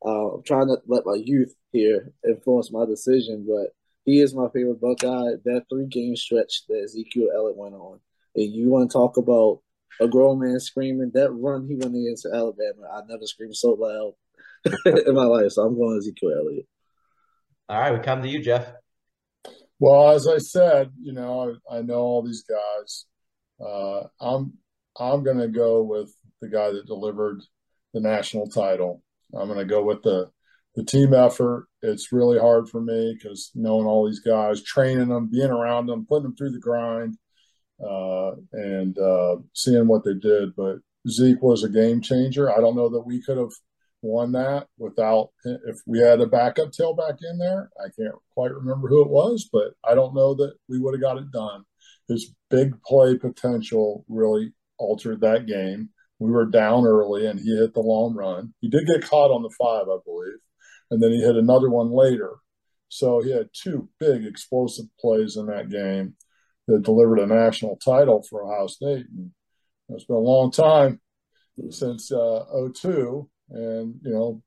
Uh, 0.04 0.34
I'm 0.34 0.42
trying 0.42 0.66
to 0.66 0.76
let 0.86 1.06
my 1.06 1.14
youth 1.14 1.54
here 1.72 2.12
influence 2.28 2.70
my 2.70 2.84
decision, 2.84 3.46
but 3.48 3.72
he 4.04 4.20
is 4.20 4.34
my 4.34 4.48
favorite 4.52 4.80
Buckeye. 4.80 5.36
That 5.44 5.64
three 5.70 5.86
game 5.86 6.14
stretch 6.16 6.66
that 6.68 6.82
Ezekiel 6.84 7.30
Elliott 7.34 7.56
went 7.56 7.74
on, 7.74 8.00
and 8.36 8.52
you 8.52 8.68
want 8.68 8.90
to 8.90 8.92
talk 8.92 9.16
about 9.16 9.60
a 10.00 10.08
grown 10.08 10.40
man 10.40 10.60
screaming 10.60 11.12
that 11.14 11.32
run 11.32 11.66
he 11.66 11.76
went 11.76 11.94
into 11.94 12.28
Alabama. 12.34 12.82
I 12.92 13.00
never 13.08 13.26
screamed 13.26 13.56
so 13.56 13.70
loud 13.70 14.12
in 15.06 15.14
my 15.14 15.24
life, 15.24 15.52
so 15.52 15.62
I'm 15.62 15.74
going 15.74 15.96
Ezekiel 15.96 16.34
Elliott. 16.36 16.66
All 17.70 17.80
right, 17.80 17.92
we 17.94 18.00
come 18.00 18.20
to 18.20 18.28
you, 18.28 18.42
Jeff. 18.42 18.74
Well, 19.78 20.10
as 20.10 20.26
I 20.26 20.38
said, 20.38 20.90
you 21.00 21.12
know, 21.12 21.58
I, 21.70 21.78
I 21.78 21.82
know 21.82 22.00
all 22.00 22.22
these 22.22 22.44
guys. 22.44 23.06
Uh, 23.60 24.04
I'm 24.20 24.54
I'm 24.98 25.24
going 25.24 25.38
to 25.38 25.48
go 25.48 25.82
with 25.82 26.14
the 26.40 26.48
guy 26.48 26.70
that 26.70 26.86
delivered 26.86 27.42
the 27.92 28.00
national 28.00 28.48
title. 28.48 29.02
I'm 29.34 29.48
going 29.48 29.58
to 29.58 29.64
go 29.64 29.82
with 29.82 30.02
the 30.02 30.30
the 30.74 30.84
team 30.84 31.14
effort. 31.14 31.66
It's 31.82 32.12
really 32.12 32.38
hard 32.38 32.68
for 32.68 32.80
me 32.80 33.14
because 33.14 33.50
knowing 33.54 33.86
all 33.86 34.06
these 34.06 34.20
guys, 34.20 34.62
training 34.62 35.08
them, 35.08 35.28
being 35.30 35.50
around 35.50 35.86
them, 35.86 36.06
putting 36.06 36.24
them 36.24 36.36
through 36.36 36.50
the 36.50 36.58
grind, 36.58 37.16
uh, 37.80 38.32
and 38.52 38.98
uh, 38.98 39.36
seeing 39.52 39.86
what 39.86 40.04
they 40.04 40.14
did. 40.14 40.54
But 40.56 40.78
Zeke 41.08 41.42
was 41.42 41.62
a 41.62 41.68
game 41.68 42.00
changer. 42.00 42.50
I 42.50 42.60
don't 42.60 42.76
know 42.76 42.88
that 42.90 43.06
we 43.06 43.22
could 43.22 43.38
have 43.38 43.52
won 44.04 44.32
that 44.32 44.68
without 44.78 45.30
if 45.44 45.80
we 45.86 45.98
had 45.98 46.20
a 46.20 46.26
backup 46.26 46.70
tailback 46.70 47.18
in 47.22 47.38
there. 47.38 47.70
I 47.80 47.88
can't 47.98 48.14
quite 48.34 48.52
remember 48.52 48.88
who 48.88 49.02
it 49.02 49.10
was, 49.10 49.48
but 49.50 49.72
I 49.82 49.94
don't 49.94 50.14
know 50.14 50.34
that 50.34 50.54
we 50.68 50.78
would 50.78 50.94
have 50.94 51.00
got 51.00 51.18
it 51.18 51.30
done. 51.32 51.64
His 52.08 52.34
big 52.50 52.80
play 52.82 53.16
potential 53.16 54.04
really 54.08 54.52
altered 54.78 55.22
that 55.22 55.46
game. 55.46 55.88
We 56.18 56.30
were 56.30 56.46
down 56.46 56.86
early 56.86 57.26
and 57.26 57.40
he 57.40 57.56
hit 57.56 57.74
the 57.74 57.80
long 57.80 58.14
run. 58.14 58.54
He 58.60 58.68
did 58.68 58.86
get 58.86 59.08
caught 59.08 59.30
on 59.30 59.42
the 59.42 59.50
five, 59.58 59.88
I 59.88 59.98
believe, 60.04 60.38
and 60.90 61.02
then 61.02 61.10
he 61.10 61.20
hit 61.20 61.36
another 61.36 61.70
one 61.70 61.90
later. 61.90 62.36
So 62.88 63.22
he 63.22 63.32
had 63.32 63.48
two 63.52 63.88
big 63.98 64.24
explosive 64.24 64.86
plays 65.00 65.36
in 65.36 65.46
that 65.46 65.70
game 65.70 66.14
that 66.68 66.82
delivered 66.82 67.18
a 67.18 67.26
national 67.26 67.76
title 67.76 68.22
for 68.28 68.44
Ohio 68.44 68.66
State. 68.66 69.06
And 69.16 69.32
it's 69.88 70.04
been 70.04 70.16
a 70.16 70.20
long 70.20 70.50
time 70.50 71.00
since 71.70 72.12
uh, 72.12 72.44
02 72.74 73.28
and 73.50 73.94
you 74.02 74.12
know, 74.12 74.42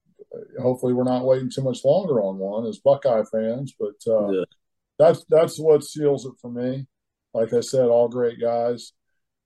hopefully 0.61 0.93
we're 0.93 1.03
not 1.03 1.25
waiting 1.25 1.49
too 1.49 1.63
much 1.63 1.83
longer 1.83 2.21
on 2.21 2.37
one 2.37 2.65
as 2.65 2.79
Buckeye 2.79 3.23
fans. 3.31 3.73
But 3.79 3.95
uh, 4.07 4.29
yeah. 4.29 4.43
that's 4.99 5.25
that's 5.29 5.59
what 5.59 5.83
seals 5.83 6.25
it 6.25 6.33
for 6.41 6.51
me. 6.51 6.87
Like 7.33 7.53
I 7.53 7.61
said, 7.61 7.87
all 7.87 8.07
great 8.07 8.39
guys. 8.39 8.93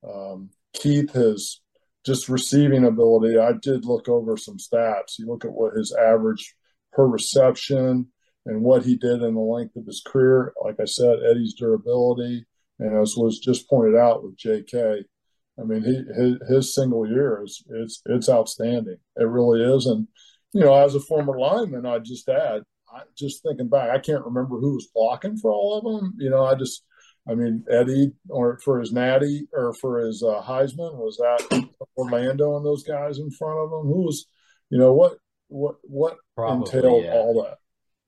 Um, 0.07 0.49
Keith 0.73 1.11
has 1.13 1.61
just 2.05 2.29
receiving 2.29 2.85
ability. 2.85 3.37
I 3.37 3.53
did 3.61 3.85
look 3.85 4.09
over 4.09 4.37
some 4.37 4.57
stats. 4.57 5.19
You 5.19 5.27
look 5.27 5.45
at 5.45 5.51
what 5.51 5.75
his 5.75 5.93
average 5.93 6.55
per 6.93 7.05
reception 7.05 8.07
and 8.45 8.63
what 8.63 8.83
he 8.83 8.95
did 8.95 9.21
in 9.21 9.35
the 9.35 9.39
length 9.39 9.75
of 9.75 9.85
his 9.85 10.01
career. 10.05 10.53
Like 10.63 10.79
I 10.79 10.85
said, 10.85 11.19
Eddie's 11.29 11.53
durability, 11.53 12.45
and 12.79 12.97
as 12.97 13.15
was 13.15 13.39
just 13.39 13.69
pointed 13.69 13.95
out 13.95 14.23
with 14.23 14.35
J.K., 14.35 15.03
I 15.59 15.63
mean, 15.63 15.83
he 15.83 16.03
his, 16.13 16.37
his 16.49 16.75
single 16.75 17.07
year 17.07 17.41
is 17.43 17.63
it's 17.69 18.01
it's 18.05 18.29
outstanding. 18.29 18.97
It 19.15 19.23
really 19.23 19.61
is. 19.61 19.85
And 19.85 20.07
you 20.53 20.61
know, 20.61 20.73
as 20.73 20.95
a 20.95 20.99
former 20.99 21.37
lineman, 21.37 21.85
I 21.85 21.99
just 21.99 22.27
add, 22.29 22.63
I, 22.93 23.01
just 23.17 23.43
thinking 23.43 23.69
back, 23.69 23.89
I 23.89 23.99
can't 23.99 24.25
remember 24.25 24.59
who 24.59 24.73
was 24.73 24.89
blocking 24.93 25.37
for 25.37 25.51
all 25.51 25.77
of 25.77 25.83
them. 25.83 26.13
You 26.17 26.29
know, 26.29 26.43
I 26.43 26.55
just, 26.55 26.83
I 27.27 27.35
mean, 27.35 27.63
Eddie 27.69 28.13
or 28.29 28.59
for 28.63 28.79
his 28.79 28.91
Natty 28.91 29.47
or 29.53 29.73
for 29.73 29.99
his 29.99 30.23
uh, 30.23 30.41
Heisman 30.41 30.95
was 30.95 31.17
that 31.17 31.67
Orlando 31.97 32.57
and 32.57 32.65
those 32.65 32.83
guys 32.83 33.19
in 33.19 33.31
front 33.31 33.59
of 33.59 33.71
him. 33.71 33.91
Who 33.91 34.05
was, 34.05 34.25
you 34.69 34.77
know, 34.77 34.93
what 34.93 35.17
what 35.47 35.75
what 35.83 36.17
Probably, 36.35 36.77
entailed 36.77 37.03
yeah. 37.05 37.13
all 37.13 37.43
that? 37.43 37.57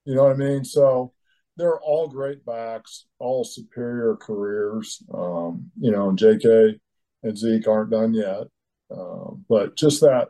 You 0.06 0.16
know 0.16 0.24
what 0.24 0.34
I 0.34 0.38
mean? 0.38 0.66
So 0.66 1.14
they're 1.56 1.80
all 1.80 2.08
great 2.08 2.44
backs, 2.46 3.06
all 3.20 3.44
superior 3.44 4.16
careers. 4.16 5.04
Um, 5.14 5.72
you 5.80 5.92
know, 5.92 6.14
J.K 6.14 6.80
and 7.24 7.38
Zeke 7.38 7.68
aren't 7.68 7.92
done 7.92 8.14
yet. 8.14 8.48
Uh, 8.92 9.32
but 9.50 9.76
just 9.76 10.02
that 10.02 10.28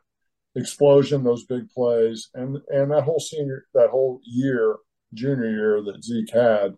explosion, 0.55 1.23
those 1.23 1.45
big 1.45 1.69
plays, 1.69 2.29
and 2.33 2.57
and 2.69 2.91
that 2.91 3.03
whole 3.03 3.19
senior, 3.19 3.65
that 3.73 3.89
whole 3.89 4.21
year, 4.23 4.77
junior 5.13 5.49
year 5.49 5.81
that 5.83 6.03
Zeke 6.03 6.31
had, 6.33 6.75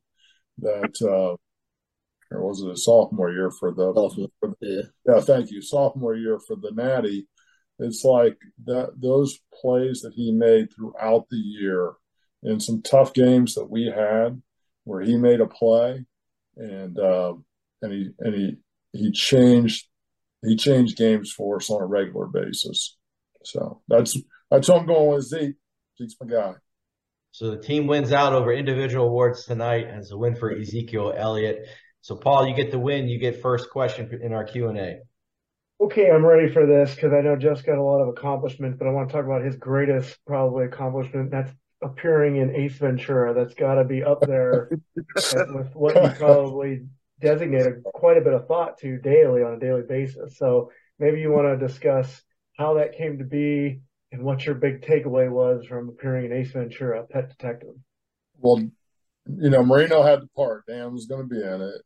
that 0.60 0.94
uh, 1.02 1.36
or 2.32 2.48
was 2.48 2.62
it 2.62 2.72
a 2.72 2.78
sophomore 2.78 3.32
year 3.32 3.52
for 3.52 3.72
the, 3.72 3.94
for 4.40 4.50
the 4.50 4.56
yeah. 4.62 4.82
yeah, 5.14 5.22
thank 5.22 5.52
you, 5.52 5.62
sophomore 5.62 6.16
year 6.16 6.40
for 6.40 6.56
the 6.56 6.72
Natty. 6.72 7.28
It's 7.78 8.04
like 8.04 8.38
that 8.66 8.94
those 9.02 9.40
plays 9.54 10.02
that 10.02 10.14
he 10.14 10.32
made 10.32 10.74
throughout 10.74 11.28
the 11.30 11.38
year 11.38 11.94
in 12.42 12.60
some 12.60 12.82
tough 12.82 13.14
games 13.14 13.56
that 13.56 13.70
we 13.70 13.92
had, 13.94 14.42
where 14.86 15.02
he 15.02 15.18
made 15.18 15.42
a 15.42 15.48
play, 15.48 16.06
and 16.56 16.98
uh, 16.98 17.34
and 17.82 17.92
he 17.92 18.10
and 18.20 18.34
he 18.34 18.58
he 18.94 19.12
changed 19.12 19.88
he 20.44 20.56
changed 20.56 20.98
games 20.98 21.32
for 21.32 21.58
us 21.58 21.70
on 21.70 21.82
a 21.82 21.86
regular 21.86 22.28
basis. 22.28 22.98
So 23.44 23.82
that's 23.88 24.18
that's 24.52 24.68
what 24.68 24.82
I'm 24.82 24.88
going 24.88 25.16
with 25.16 25.26
Zeke. 25.26 25.56
Zeke's 25.98 26.16
my 26.22 26.28
guy. 26.28 26.54
So 27.32 27.52
the 27.52 27.62
team 27.62 27.88
wins 27.88 28.12
out 28.12 28.34
over 28.34 28.54
individual 28.54 29.08
awards 29.08 29.46
tonight 29.46 29.88
as 29.88 30.12
a 30.12 30.18
win 30.18 30.36
for 30.36 30.52
Ezekiel 30.52 31.14
Elliott. 31.16 31.68
So 32.02 32.16
Paul, 32.16 32.48
you 32.48 32.56
get 32.56 32.72
the 32.72 32.80
win. 32.80 33.08
You 33.08 33.20
get 33.20 33.42
first 33.42 33.70
question 33.70 34.20
in 34.22 34.34
our 34.34 34.44
Q 34.44 34.70
and 34.70 34.78
A. 34.78 35.00
Okay, 35.82 36.10
I'm 36.10 36.26
ready 36.26 36.52
for 36.54 36.66
this 36.66 36.96
because 36.96 37.12
I 37.12 37.22
know 37.22 37.36
Jeff's 37.36 37.62
got 37.62 37.78
a 37.78 37.84
lot 37.84 38.02
of 38.02 38.08
accomplishments, 38.08 38.78
but 38.80 38.88
I 38.88 38.92
want 38.92 39.10
to 39.10 39.14
talk 39.14 39.26
about 39.26 39.44
his 39.44 39.58
greatest 39.58 40.18
probably 40.26 40.66
accomplishment. 40.66 41.32
That's 41.32 41.52
appearing 41.84 42.38
in 42.38 42.56
Ace 42.56 42.78
Ventura. 42.78 43.34
That's 43.34 43.54
got 43.54 43.76
to 43.76 43.84
be 43.84 44.02
up 44.04 44.22
there 44.22 44.70
with 44.96 45.76
what 45.76 45.98
he 45.98 46.18
probably 46.18 46.86
designated 47.22 47.84
quite 47.84 48.18
a 48.18 48.22
bit 48.22 48.34
of 48.34 48.48
thought 48.48 48.78
to 48.80 48.98
daily 48.98 49.42
on 49.42 49.54
a 49.54 49.60
daily 49.60 49.84
basis. 49.88 50.38
So 50.38 50.72
maybe 51.00 51.20
you 51.20 51.32
want 51.32 51.60
to 51.60 51.68
discuss 51.68 52.22
how 52.58 52.76
that 52.76 52.98
came 52.98 53.18
to 53.20 53.24
be 53.24 53.82
and 54.12 54.24
what 54.24 54.46
your 54.46 54.56
big 54.56 54.82
takeaway 54.82 55.30
was 55.30 55.66
from 55.66 55.90
appearing 55.90 56.26
in 56.26 56.34
Ace 56.34 56.52
Ventura, 56.52 57.06
Pet 57.06 57.30
Detective. 57.30 57.76
Well, 58.38 58.60
you 59.28 59.50
know, 59.50 59.64
Marino 59.64 60.04
had 60.04 60.22
the 60.22 60.28
part. 60.36 60.66
Dan 60.68 60.94
was 60.94 61.08
going 61.08 61.28
to 61.28 61.36
be 61.36 61.42
in 61.42 61.62
it, 61.62 61.82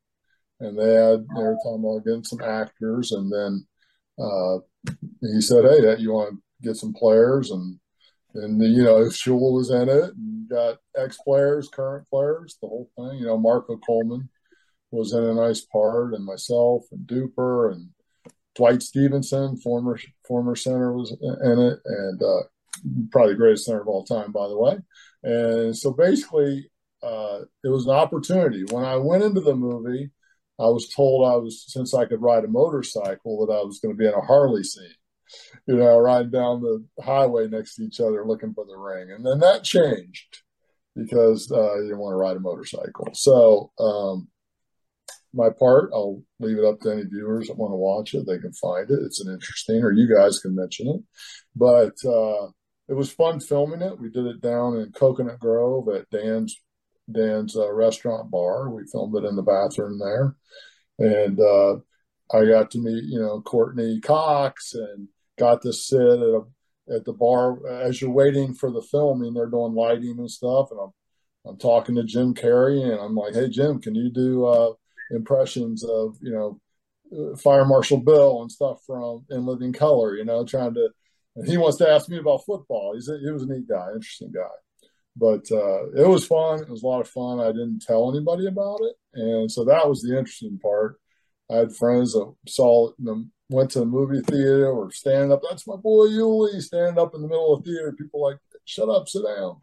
and 0.60 0.78
they 0.78 0.94
had 0.94 1.26
they 1.36 1.42
were 1.42 1.58
talking 1.64 1.84
about 1.84 2.06
getting 2.06 2.24
some 2.24 2.42
actors, 2.42 3.12
and 3.12 3.32
then 3.32 3.66
uh, 4.20 4.60
he 5.22 5.42
said, 5.42 5.64
"Hey, 5.64 5.82
that 5.82 6.00
you 6.00 6.12
want 6.12 6.32
to 6.32 6.68
get 6.68 6.76
some 6.76 6.94
players?" 6.94 7.50
and 7.52 7.80
and 8.36 8.62
you 8.62 8.84
know, 8.84 9.06
Shula 9.06 9.54
was 9.54 9.72
in 9.72 9.88
it, 9.88 10.12
and 10.16 10.50
got 10.50 10.78
ex 10.98 11.18
players, 11.24 11.70
current 11.72 12.08
players, 12.10 12.58
the 12.62 12.68
whole 12.68 12.90
thing. 12.98 13.20
You 13.20 13.28
know, 13.28 13.38
Marco 13.38 13.78
Coleman 13.78 14.30
was 14.92 15.14
in 15.14 15.24
a 15.24 15.34
nice 15.34 15.62
part, 15.62 16.14
and 16.14 16.26
myself 16.26 16.86
and 16.92 17.08
Duper 17.08 17.72
and 17.72 17.90
Dwight 18.56 18.82
Stephenson, 18.82 19.58
former 19.58 20.00
former 20.28 20.56
center, 20.56 20.94
was 20.94 21.12
in 21.22 21.60
it, 21.60 21.80
and 21.86 22.22
uh, 22.22 22.44
probably 23.12 23.34
the 23.34 23.38
greatest 23.38 23.66
center 23.66 23.82
of 23.82 23.88
all 23.88 24.04
time, 24.04 24.32
by 24.32 24.48
the 24.48 24.58
way. 24.58 24.78
And 25.24 25.78
so 25.78 25.92
basically, 25.94 26.70
uh, 27.04 27.42
it 27.64 27.70
was 27.70 27.86
an 27.86 27.94
opportunity. 27.94 28.64
When 28.70 28.84
I 28.84 28.98
went 28.98 29.24
into 29.24 29.42
the 29.42 29.56
movie, 29.56 30.12
I 30.60 30.68
was 30.68 30.90
told 30.90 31.26
I 31.26 31.38
was 31.38 31.66
since 31.68 31.94
I 31.94 32.06
could 32.06 32.22
ride 32.22 32.44
a 32.44 32.50
motorcycle 32.50 33.46
that 33.46 33.54
I 33.54 33.64
was 33.64 33.80
going 33.80 33.94
to 33.94 33.98
be 33.98 34.08
in 34.08 34.14
a 34.14 34.22
Harley 34.22 34.64
scene. 34.64 34.94
You 35.68 35.76
know, 35.76 36.00
riding 36.00 36.32
down 36.32 36.62
the 36.62 36.84
highway 37.04 37.48
next 37.48 37.76
to 37.76 37.84
each 37.84 38.00
other 38.02 38.26
looking 38.26 38.54
for 38.54 38.66
the 38.66 38.76
ring, 38.76 39.12
and 39.12 39.26
then 39.26 39.40
that 39.40 39.64
changed 39.64 40.42
because 40.96 41.52
uh, 41.52 41.76
you 41.76 41.84
didn't 41.84 42.00
want 42.00 42.14
to 42.14 42.18
ride 42.18 42.36
a 42.36 42.40
motorcycle. 42.40 43.10
So 43.14 43.72
um, 43.80 44.28
my 45.34 45.50
part. 45.50 45.92
I'll 45.94 46.22
leave 46.40 46.58
it 46.58 46.66
up 46.66 46.80
to 46.82 46.92
any 46.92 47.04
viewers 47.04 47.48
that 47.48 47.58
want 47.58 47.72
to 47.72 47.76
watch 47.76 48.14
it. 48.14 48.26
They 48.26 48.40
can 48.40 48.54
find 48.54 48.90
it. 48.90 49.00
It's 49.06 49.24
an 49.24 49.32
interesting, 49.32 49.84
or 49.84 49.92
you 49.92 50.14
guys 50.14 50.40
can 50.40 50.56
mention 50.56 50.88
it. 50.88 51.02
But 51.56 51.96
uh, 52.08 52.48
it 52.88 52.94
was 52.94 53.12
fun 53.12 53.40
filming 53.40 53.82
it. 53.82 54.00
We 54.00 54.10
did 54.10 54.26
it 54.26 54.42
down 54.42 54.78
in 54.78 54.92
Coconut 54.92 55.40
Grove 55.40 55.88
at 55.90 56.10
Dan's 56.10 56.60
Dan's 57.12 57.56
uh, 57.56 57.72
restaurant 57.72 58.30
bar. 58.30 58.70
We 58.70 58.84
filmed 58.92 59.16
it 59.16 59.28
in 59.28 59.36
the 59.36 59.42
bathroom 59.42 60.00
there, 60.00 60.36
and 61.00 61.40
uh, 61.40 61.76
I 62.32 62.46
got 62.46 62.72
to 62.72 62.80
meet 62.80 63.04
you 63.06 63.20
know 63.20 63.42
Courteney 63.42 64.00
Cox 64.02 64.74
and 64.74 65.08
got 65.38 65.62
to 65.64 65.74
sit 65.74 66.02
at 66.02 66.20
a 66.20 66.42
at 66.94 67.06
the 67.06 67.14
bar 67.14 67.68
as 67.68 68.02
you're 68.02 68.10
waiting 68.10 68.54
for 68.54 68.72
the 68.72 68.82
filming. 68.82 69.34
They're 69.34 69.48
doing 69.48 69.74
lighting 69.74 70.16
and 70.18 70.30
stuff, 70.30 70.70
and 70.72 70.80
I'm 70.80 70.92
I'm 71.46 71.58
talking 71.58 71.96
to 71.96 72.04
Jim 72.04 72.34
Carrey, 72.34 72.84
and 72.84 73.00
I'm 73.00 73.16
like, 73.16 73.34
"Hey 73.34 73.50
Jim, 73.50 73.80
can 73.80 73.96
you 73.96 74.10
do 74.12 74.46
uh, 74.46 74.74
impressions 75.12 75.84
of 75.84 76.18
you 76.22 76.32
know 76.32 76.60
uh, 77.16 77.36
Fire 77.38 77.66
Marshal 77.66 77.98
Bill 77.98 78.42
and 78.42 78.52
stuff 78.52 78.82
from 78.86 79.26
In 79.30 79.46
Living 79.46 79.74
Color. 79.74 80.16
You 80.16 80.26
know, 80.26 80.46
trying 80.46 80.74
to. 80.76 80.90
he 81.46 81.58
wants 81.58 81.78
to 81.78 81.90
ask 81.90 82.10
me 82.10 82.18
about 82.18 82.46
football. 82.46 82.94
He's 82.94 83.10
a, 83.10 83.18
he 83.20 83.32
was 83.32 83.44
a 83.44 83.48
neat 83.48 83.68
guy, 83.68 83.88
interesting 83.94 84.32
guy. 84.32 84.42
But 85.16 85.52
uh, 85.52 85.90
it 85.92 86.08
was 86.08 86.26
fun. 86.26 86.62
It 86.62 86.70
was 86.70 86.84
a 86.84 86.88
lot 86.88 87.02
of 87.02 87.10
fun. 87.10 87.40
I 87.40 87.48
didn't 87.48 87.82
tell 87.82 88.10
anybody 88.10 88.48
about 88.48 88.80
it, 88.82 88.96
and 89.14 89.52
so 89.52 89.66
that 89.66 89.88
was 89.88 90.02
the 90.02 90.18
interesting 90.18 90.60
part. 90.60 91.00
I 91.52 91.56
had 91.56 91.76
friends 91.76 92.14
that 92.14 92.32
saw 92.48 92.90
it, 92.90 92.96
went 93.50 93.72
to 93.72 93.80
the 93.80 93.86
movie 93.86 94.22
theater 94.22 94.70
or 94.70 94.92
standing 94.92 95.32
up. 95.32 95.42
That's 95.48 95.66
my 95.66 95.76
boy 95.76 96.08
Yuli 96.08 96.62
standing 96.62 97.00
up 97.00 97.16
in 97.16 97.22
the 97.22 97.28
middle 97.28 97.56
of 97.56 97.64
the 97.64 97.72
theater. 97.72 97.96
People 97.98 98.22
like 98.22 98.38
shut 98.66 98.88
up, 98.88 99.10
sit 99.10 99.24
down. 99.26 99.58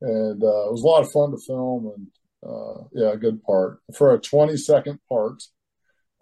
And 0.00 0.42
uh, 0.42 0.66
it 0.66 0.72
was 0.72 0.82
a 0.82 0.86
lot 0.86 1.02
of 1.02 1.10
fun 1.10 1.30
to 1.32 1.38
film, 1.38 1.92
and 1.94 2.06
uh, 2.46 2.84
yeah, 2.92 3.12
a 3.12 3.16
good 3.16 3.42
part 3.42 3.80
for 3.96 4.14
a 4.14 4.20
20 4.20 4.56
second 4.56 4.98
part. 5.08 5.42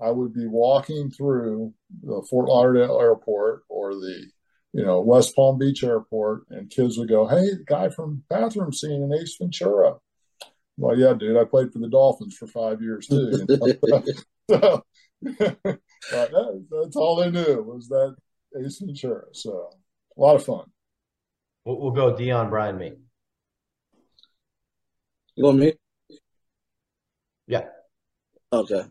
I 0.02 0.11
would 0.11 0.32
be 0.32 0.46
walking 0.46 1.11
through 1.11 1.74
the 2.02 2.26
Fort 2.28 2.48
Lauderdale 2.48 2.98
airport 3.00 3.62
or 3.68 3.94
the 3.94 4.26
you 4.72 4.85
know 4.85 5.00
West 5.00 5.37
Palm 5.37 5.58
Beach 5.58 5.85
airport, 5.85 6.44
and 6.50 6.70
kids 6.70 6.98
would 6.98 7.08
go, 7.08 7.26
"Hey, 7.26 7.50
the 7.50 7.64
guy 7.66 7.88
from 7.88 8.24
bathroom 8.28 8.72
scene 8.72 9.02
in 9.02 9.12
Ace 9.12 9.37
Ventura." 9.40 9.96
Well, 10.76 10.98
yeah, 10.98 11.12
dude, 11.12 11.37
I 11.37 11.44
played 11.44 11.72
for 11.72 11.78
the 11.78 11.88
Dolphins 11.88 12.37
for 12.37 12.46
five 12.46 12.80
years 12.80 13.06
too. 13.06 13.30
so, 14.50 14.82
that, 15.22 16.66
that's 16.70 16.96
all 16.96 17.16
they 17.16 17.30
knew 17.30 17.62
was 17.62 17.88
that 17.88 18.16
Ace 18.58 18.78
Ventura. 18.78 19.26
So 19.32 19.70
a 20.16 20.20
lot 20.20 20.37
of 20.37 20.44
fun. 20.44 20.64
We'll, 21.64 21.80
we'll 21.80 21.92
go 21.92 22.16
Dion 22.16 22.50
Brian, 22.50 22.78
me. 22.78 22.92
You 25.37 25.44
want 25.44 25.58
me? 25.58 25.74
Yeah. 27.46 27.66
Okay. 28.52 28.83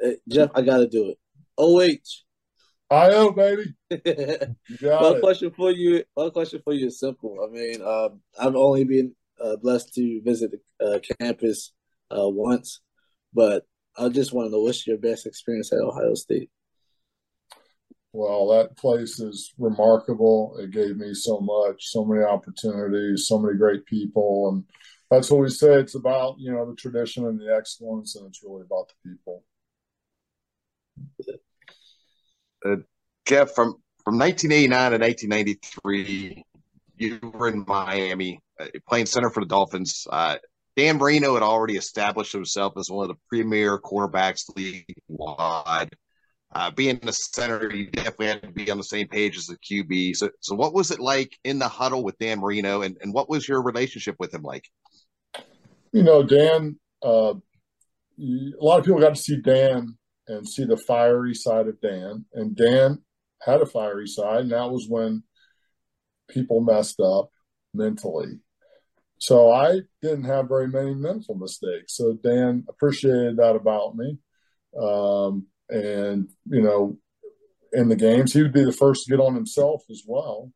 Hey, 0.00 0.16
Jeff, 0.28 0.50
I 0.54 0.62
got 0.62 0.78
to 0.78 0.88
do 0.88 1.10
it. 1.10 1.18
OH. 1.58 2.24
IO, 2.88 3.32
baby. 3.32 3.74
my 3.90 3.96
it. 4.00 5.20
question 5.20 5.50
for 5.50 5.72
you, 5.72 6.04
my 6.16 6.30
question 6.30 6.60
for 6.62 6.72
you 6.72 6.86
is 6.86 7.00
simple. 7.00 7.36
I 7.44 7.52
mean, 7.52 7.82
um, 7.82 8.20
I've 8.38 8.54
only 8.54 8.84
been 8.84 9.14
uh, 9.42 9.56
blessed 9.56 9.94
to 9.94 10.20
visit 10.22 10.52
the 10.78 10.86
uh, 10.86 10.98
campus 11.20 11.72
uh, 12.10 12.28
once, 12.28 12.80
but 13.34 13.66
I 13.98 14.08
just 14.08 14.32
want 14.32 14.46
to 14.46 14.52
know 14.52 14.60
what's 14.60 14.86
your 14.86 14.98
best 14.98 15.26
experience 15.26 15.72
at 15.72 15.80
Ohio 15.80 16.14
State. 16.14 16.50
Well, 18.12 18.48
that 18.48 18.76
place 18.78 19.20
is 19.20 19.52
remarkable. 19.58 20.56
It 20.58 20.70
gave 20.70 20.96
me 20.96 21.12
so 21.12 21.40
much, 21.40 21.88
so 21.88 22.04
many 22.04 22.24
opportunities, 22.24 23.26
so 23.26 23.38
many 23.38 23.58
great 23.58 23.84
people, 23.84 24.48
and 24.48 24.64
that's 25.10 25.30
what 25.30 25.40
we 25.40 25.48
say. 25.50 25.74
It's 25.74 25.94
about 25.94 26.36
you 26.38 26.52
know 26.52 26.68
the 26.68 26.76
tradition 26.76 27.26
and 27.26 27.40
the 27.40 27.54
excellence, 27.54 28.16
and 28.16 28.26
it's 28.26 28.42
really 28.42 28.62
about 28.62 28.88
the 28.88 29.10
people. 29.10 29.44
Uh, 32.64 32.76
Jeff, 33.26 33.54
from 33.54 33.74
from 34.04 34.18
1989 34.18 34.92
to 34.92 34.98
1993, 34.98 36.44
you 36.96 37.18
were 37.34 37.48
in 37.48 37.64
Miami 37.66 38.40
uh, 38.60 38.66
playing 38.88 39.06
center 39.06 39.30
for 39.30 39.40
the 39.40 39.46
Dolphins. 39.46 40.06
Uh, 40.10 40.36
Dan 40.76 40.98
Marino 40.98 41.34
had 41.34 41.42
already 41.42 41.76
established 41.76 42.32
himself 42.32 42.74
as 42.76 42.90
one 42.90 43.08
of 43.08 43.08
the 43.08 43.20
premier 43.28 43.78
quarterbacks 43.78 44.44
league 44.56 44.94
wide. 45.08 45.90
Uh, 46.54 46.70
being 46.70 46.98
the 47.02 47.12
center, 47.12 47.74
you 47.74 47.90
definitely 47.90 48.26
had 48.26 48.42
to 48.42 48.50
be 48.50 48.70
on 48.70 48.78
the 48.78 48.84
same 48.84 49.08
page 49.08 49.36
as 49.36 49.46
the 49.46 49.58
QB. 49.58 50.16
So, 50.16 50.30
so 50.40 50.54
what 50.54 50.72
was 50.72 50.90
it 50.90 51.00
like 51.00 51.36
in 51.44 51.58
the 51.58 51.68
huddle 51.68 52.04
with 52.04 52.18
Dan 52.18 52.40
Marino, 52.40 52.82
and, 52.82 52.96
and 53.00 53.12
what 53.12 53.28
was 53.28 53.48
your 53.48 53.62
relationship 53.62 54.16
with 54.18 54.32
him 54.32 54.42
like? 54.42 54.64
You 55.96 56.02
know, 56.02 56.22
Dan. 56.22 56.78
Uh, 57.02 57.34
a 58.18 58.64
lot 58.64 58.78
of 58.78 58.84
people 58.84 59.00
got 59.00 59.14
to 59.14 59.20
see 59.20 59.40
Dan 59.40 59.96
and 60.28 60.48
see 60.48 60.64
the 60.64 60.76
fiery 60.76 61.34
side 61.34 61.68
of 61.68 61.80
Dan. 61.80 62.24
And 62.34 62.56
Dan 62.56 63.02
had 63.42 63.62
a 63.62 63.66
fiery 63.66 64.06
side, 64.06 64.40
and 64.40 64.52
that 64.52 64.70
was 64.70 64.86
when 64.88 65.22
people 66.28 66.60
messed 66.60 67.00
up 67.00 67.30
mentally. 67.72 68.40
So 69.18 69.50
I 69.50 69.80
didn't 70.02 70.24
have 70.24 70.48
very 70.48 70.68
many 70.68 70.94
mental 70.94 71.34
mistakes. 71.34 71.96
So 71.96 72.18
Dan 72.22 72.64
appreciated 72.68 73.38
that 73.38 73.56
about 73.56 73.96
me. 73.96 74.18
Um, 74.78 75.46
and, 75.70 76.28
you 76.44 76.60
know, 76.60 76.98
in 77.72 77.88
the 77.88 77.96
games, 77.96 78.32
he 78.32 78.42
would 78.42 78.52
be 78.52 78.64
the 78.64 78.72
first 78.72 79.04
to 79.04 79.10
get 79.10 79.20
on 79.20 79.34
himself 79.34 79.84
as 79.90 80.02
well. 80.06 80.52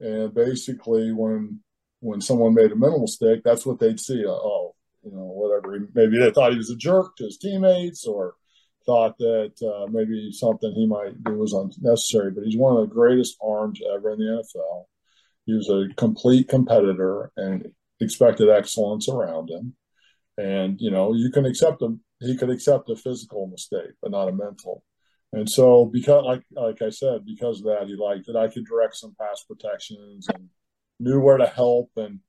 And 0.00 0.34
basically, 0.34 1.12
when 1.12 1.60
when 2.00 2.20
someone 2.20 2.54
made 2.54 2.72
a 2.72 2.76
mental 2.76 3.00
mistake, 3.00 3.42
that's 3.44 3.66
what 3.66 3.78
they'd 3.78 4.00
see. 4.00 4.24
Oh, 4.26 4.69
you 5.02 5.12
know, 5.12 5.24
whatever. 5.24 5.78
Maybe 5.94 6.18
they 6.18 6.30
thought 6.30 6.52
he 6.52 6.58
was 6.58 6.70
a 6.70 6.76
jerk 6.76 7.16
to 7.16 7.24
his 7.24 7.38
teammates, 7.38 8.06
or 8.06 8.34
thought 8.86 9.18
that 9.18 9.52
uh, 9.62 9.86
maybe 9.90 10.32
something 10.32 10.72
he 10.72 10.86
might 10.86 11.22
do 11.22 11.34
was 11.34 11.52
unnecessary, 11.52 12.30
but 12.30 12.44
he's 12.44 12.56
one 12.56 12.76
of 12.76 12.88
the 12.88 12.94
greatest 12.94 13.36
arms 13.42 13.80
ever 13.94 14.12
in 14.12 14.18
the 14.18 14.24
NFL. 14.24 14.84
He 15.46 15.54
was 15.54 15.68
a 15.68 15.94
complete 15.96 16.48
competitor 16.48 17.30
and 17.36 17.70
expected 18.00 18.48
excellence 18.48 19.08
around 19.08 19.50
him. 19.50 19.74
And, 20.38 20.80
you 20.80 20.90
know, 20.90 21.12
you 21.14 21.30
can 21.30 21.44
accept 21.44 21.82
him. 21.82 22.00
He 22.20 22.36
could 22.36 22.50
accept 22.50 22.90
a 22.90 22.96
physical 22.96 23.46
mistake, 23.46 23.92
but 24.00 24.10
not 24.10 24.28
a 24.28 24.32
mental. 24.32 24.82
And 25.32 25.48
so, 25.48 25.84
because, 25.84 26.24
like, 26.24 26.42
like 26.50 26.82
I 26.82 26.90
said, 26.90 27.24
because 27.24 27.60
of 27.60 27.66
that, 27.66 27.86
he 27.86 27.94
liked 27.94 28.28
it. 28.28 28.36
I 28.36 28.48
could 28.48 28.66
direct 28.66 28.96
some 28.96 29.14
pass 29.20 29.44
protections 29.44 30.26
and 30.28 30.48
knew 30.98 31.20
where 31.20 31.36
to 31.36 31.46
help. 31.46 31.90
And, 31.96 32.20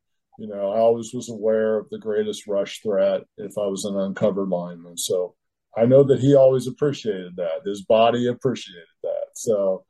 you 0.42 0.48
know, 0.48 0.72
I 0.72 0.80
always 0.80 1.12
was 1.14 1.30
aware 1.30 1.78
of 1.78 1.90
the 1.90 2.00
greatest 2.00 2.48
rush 2.48 2.82
threat 2.82 3.22
if 3.38 3.58
I 3.58 3.68
was 3.68 3.86
an 3.86 3.98
uncovered 3.98 4.50
lineman. 4.50 4.98
So, 4.98 5.36
I 5.78 5.86
know 5.86 6.04
that 6.04 6.20
he 6.20 6.36
always 6.36 6.68
appreciated 6.68 7.38
that. 7.38 7.66
His 7.66 7.84
body 7.84 8.28
appreciated 8.28 8.84
that. 9.04 9.28
So 9.36 9.86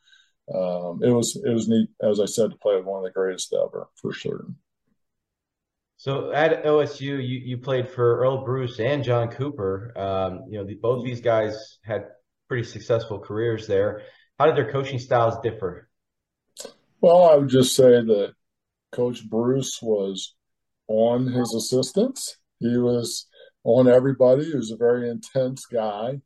um, 0.53 0.99
it 1.03 1.11
was 1.11 1.41
it 1.43 1.51
was 1.51 1.67
neat, 1.67 1.89
as 2.01 2.19
I 2.19 2.25
said, 2.25 2.51
to 2.51 2.57
play 2.57 2.75
with 2.75 2.85
one 2.85 2.99
of 2.99 3.03
the 3.03 3.11
greatest 3.11 3.53
ever 3.53 3.87
for 3.95 4.13
certain. 4.13 4.57
So 5.97 6.31
at 6.31 6.63
OSU, 6.63 7.01
you 7.01 7.17
you 7.17 7.57
played 7.57 7.89
for 7.89 8.19
Earle 8.19 8.43
Bruce 8.43 8.79
and 8.79 9.03
John 9.03 9.29
Cooper. 9.29 9.93
Um, 9.95 10.45
you 10.49 10.57
know, 10.57 10.65
the, 10.65 10.75
both 10.75 11.05
these 11.05 11.21
guys 11.21 11.79
had 11.83 12.05
pretty 12.47 12.63
successful 12.63 13.19
careers 13.19 13.67
there. 13.67 14.03
How 14.37 14.47
did 14.47 14.55
their 14.55 14.71
coaching 14.71 14.99
styles 14.99 15.39
differ? 15.41 15.87
Well, 16.99 17.29
I 17.29 17.35
would 17.35 17.49
just 17.49 17.75
say 17.75 17.89
that 17.89 18.33
Coach 18.91 19.27
Bruce 19.27 19.79
was 19.81 20.35
on 20.91 21.27
his 21.27 21.54
assistants. 21.54 22.38
He 22.60 22.77
was 22.77 23.27
on 23.63 23.88
everybody. 23.88 24.45
He 24.45 24.56
was 24.56 24.71
a 24.71 24.77
very 24.77 25.10
intense 25.10 25.65
guy 25.65 26.21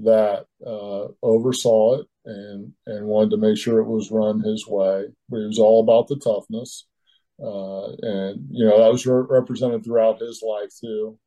that 0.00 0.46
uh, 0.66 1.08
oversaw 1.22 2.00
it 2.00 2.06
and 2.24 2.72
and 2.86 3.06
wanted 3.06 3.30
to 3.30 3.36
make 3.36 3.56
sure 3.56 3.80
it 3.80 3.88
was 3.88 4.10
run 4.10 4.40
his 4.40 4.66
way. 4.66 5.06
But 5.28 5.38
he 5.38 5.46
was 5.46 5.58
all 5.58 5.82
about 5.82 6.08
the 6.08 6.16
toughness, 6.16 6.86
uh, 7.42 7.88
and 8.02 8.46
you 8.50 8.66
know 8.66 8.78
that 8.78 8.92
was 8.92 9.06
re- 9.06 9.26
represented 9.28 9.84
throughout 9.84 10.20
his 10.20 10.42
life 10.46 10.70
too. 10.80 11.18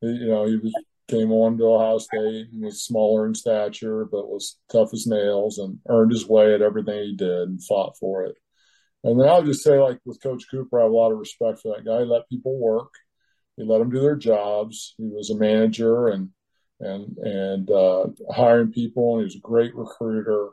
He, 0.00 0.08
you 0.08 0.28
know, 0.28 0.46
he 0.46 0.56
was 0.56 0.72
came 1.08 1.32
on 1.32 1.58
to 1.58 1.64
Ohio 1.64 1.98
State 1.98 2.46
and 2.52 2.62
was 2.62 2.82
smaller 2.82 3.26
in 3.26 3.34
stature, 3.34 4.04
but 4.04 4.28
was 4.28 4.58
tough 4.70 4.94
as 4.94 5.06
nails 5.06 5.58
and 5.58 5.78
earned 5.88 6.12
his 6.12 6.28
way 6.28 6.54
at 6.54 6.62
everything 6.62 7.02
he 7.02 7.16
did 7.16 7.48
and 7.48 7.64
fought 7.64 7.96
for 7.98 8.24
it. 8.24 8.36
And 9.02 9.18
then 9.18 9.28
I'll 9.28 9.42
just 9.42 9.64
say, 9.64 9.78
like 9.78 9.98
with 10.04 10.22
Coach 10.22 10.44
Cooper, 10.50 10.78
I 10.78 10.82
have 10.82 10.92
a 10.92 10.94
lot 10.94 11.12
of 11.12 11.18
respect 11.18 11.60
for 11.60 11.74
that 11.74 11.84
guy. 11.84 12.00
He 12.00 12.04
let 12.04 12.28
people 12.28 12.58
work 12.58 12.90
he 13.60 13.66
let 13.66 13.78
them 13.78 13.90
do 13.90 14.00
their 14.00 14.16
jobs. 14.16 14.94
He 14.96 15.04
was 15.04 15.30
a 15.30 15.36
manager 15.36 16.08
and 16.08 16.30
and 16.80 17.16
and 17.18 17.70
uh, 17.70 18.06
hiring 18.30 18.72
people, 18.72 19.14
and 19.14 19.20
he 19.20 19.24
was 19.24 19.36
a 19.36 19.40
great 19.40 19.74
recruiter 19.74 20.50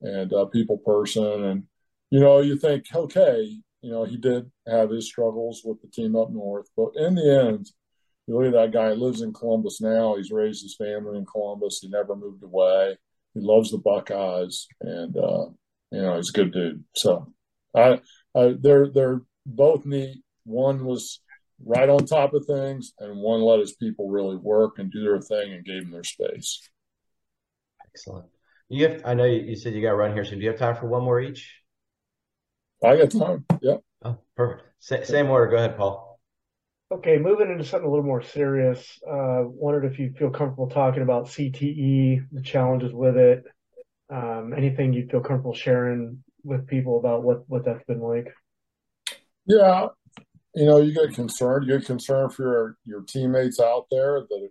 and 0.00 0.32
a 0.32 0.46
people 0.46 0.78
person. 0.78 1.44
And 1.44 1.64
you 2.10 2.20
know, 2.20 2.40
you 2.40 2.56
think, 2.56 2.84
okay, 2.94 3.58
you 3.82 3.90
know, 3.90 4.04
he 4.04 4.16
did 4.16 4.50
have 4.68 4.90
his 4.90 5.06
struggles 5.06 5.62
with 5.64 5.82
the 5.82 5.88
team 5.88 6.14
up 6.14 6.30
north, 6.30 6.68
but 6.76 6.90
in 6.94 7.16
the 7.16 7.48
end, 7.48 7.66
you 8.26 8.38
look 8.38 8.46
at 8.46 8.52
that 8.52 8.72
guy. 8.72 8.90
He 8.90 9.00
lives 9.00 9.20
in 9.20 9.32
Columbus 9.32 9.80
now. 9.80 10.14
He's 10.14 10.30
raised 10.30 10.62
his 10.62 10.76
family 10.76 11.18
in 11.18 11.26
Columbus. 11.26 11.80
He 11.82 11.88
never 11.88 12.14
moved 12.14 12.44
away. 12.44 12.96
He 13.34 13.40
loves 13.40 13.72
the 13.72 13.78
Buckeyes, 13.78 14.68
and 14.80 15.16
uh, 15.16 15.46
you 15.90 16.02
know, 16.02 16.16
he's 16.16 16.30
a 16.30 16.32
good 16.32 16.52
dude. 16.52 16.84
So, 16.94 17.33
I, 17.74 18.00
I 18.34 18.54
they're 18.58 18.88
they're 18.90 19.20
both 19.46 19.84
neat. 19.84 20.22
One 20.44 20.84
was 20.84 21.20
right 21.64 21.88
on 21.88 22.06
top 22.06 22.34
of 22.34 22.44
things, 22.46 22.92
and 22.98 23.18
one 23.18 23.40
let 23.42 23.60
his 23.60 23.74
people 23.74 24.10
really 24.10 24.36
work 24.36 24.78
and 24.78 24.90
do 24.90 25.02
their 25.02 25.20
thing 25.20 25.52
and 25.52 25.64
gave 25.64 25.82
them 25.82 25.90
their 25.90 26.04
space. 26.04 26.68
Excellent. 27.86 28.26
You 28.68 28.88
have, 28.88 29.02
I 29.04 29.14
know 29.14 29.24
you 29.24 29.56
said 29.56 29.74
you 29.74 29.82
got 29.82 29.90
to 29.90 29.96
run 29.96 30.12
here, 30.14 30.24
so 30.24 30.32
do 30.32 30.40
you 30.40 30.48
have 30.48 30.58
time 30.58 30.76
for 30.76 30.86
one 30.86 31.04
more 31.04 31.20
each? 31.20 31.60
I 32.82 32.96
got 32.96 33.10
time. 33.10 33.44
Yep. 33.62 33.82
Oh, 34.04 34.18
perfect. 34.36 34.68
Sa- 34.80 35.02
same 35.04 35.30
order. 35.30 35.50
Go 35.50 35.56
ahead, 35.56 35.76
Paul. 35.76 36.18
Okay, 36.92 37.18
moving 37.18 37.50
into 37.50 37.64
something 37.64 37.86
a 37.86 37.90
little 37.90 38.04
more 38.04 38.22
serious. 38.22 38.98
Uh, 39.08 39.42
wondered 39.44 39.84
if 39.84 39.98
you 39.98 40.12
feel 40.18 40.30
comfortable 40.30 40.68
talking 40.68 41.02
about 41.02 41.26
CTE, 41.26 42.26
the 42.30 42.42
challenges 42.42 42.92
with 42.92 43.16
it, 43.16 43.44
um, 44.10 44.52
anything 44.56 44.92
you 44.92 45.06
feel 45.08 45.20
comfortable 45.20 45.54
sharing 45.54 46.23
with 46.44 46.66
people 46.66 46.98
about 46.98 47.22
what 47.22 47.48
what 47.48 47.64
that's 47.64 47.84
been 47.84 48.00
like. 48.00 48.32
Yeah, 49.46 49.88
you 50.54 50.66
know, 50.66 50.78
you 50.78 50.94
get 50.94 51.14
concerned. 51.14 51.66
You 51.66 51.78
get 51.78 51.86
concerned 51.86 52.32
for 52.32 52.42
your, 52.42 52.76
your 52.84 53.02
teammates 53.02 53.58
out 53.58 53.86
there 53.90 54.20
that, 54.20 54.48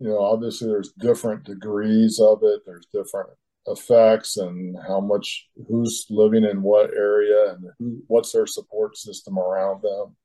you 0.00 0.08
know, 0.08 0.18
obviously 0.18 0.68
there's 0.68 0.92
different 0.98 1.44
degrees 1.44 2.18
of 2.20 2.40
it. 2.42 2.62
There's 2.66 2.86
different 2.92 3.30
effects 3.66 4.36
and 4.36 4.76
how 4.86 5.00
much, 5.00 5.48
who's 5.68 6.06
living 6.10 6.44
in 6.44 6.62
what 6.62 6.92
area 6.92 7.52
and 7.52 7.64
who, 7.78 8.02
what's 8.08 8.32
their 8.32 8.46
support 8.46 8.96
system 8.96 9.38
around 9.38 9.82
them. 9.82 10.16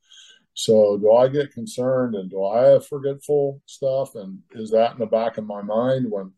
So 0.56 0.98
do 0.98 1.14
I 1.14 1.28
get 1.28 1.54
concerned 1.54 2.16
and 2.16 2.32
do 2.32 2.44
I 2.44 2.70
have 2.70 2.88
forgetful 2.88 3.62
stuff? 3.68 4.16
And 4.16 4.40
is 4.56 4.72
that 4.72 4.94
in 4.94 5.00
the 5.00 5.06
back 5.06 5.38
of 5.38 5.46
my 5.46 5.62
mind 5.62 6.08
when, 6.10 6.32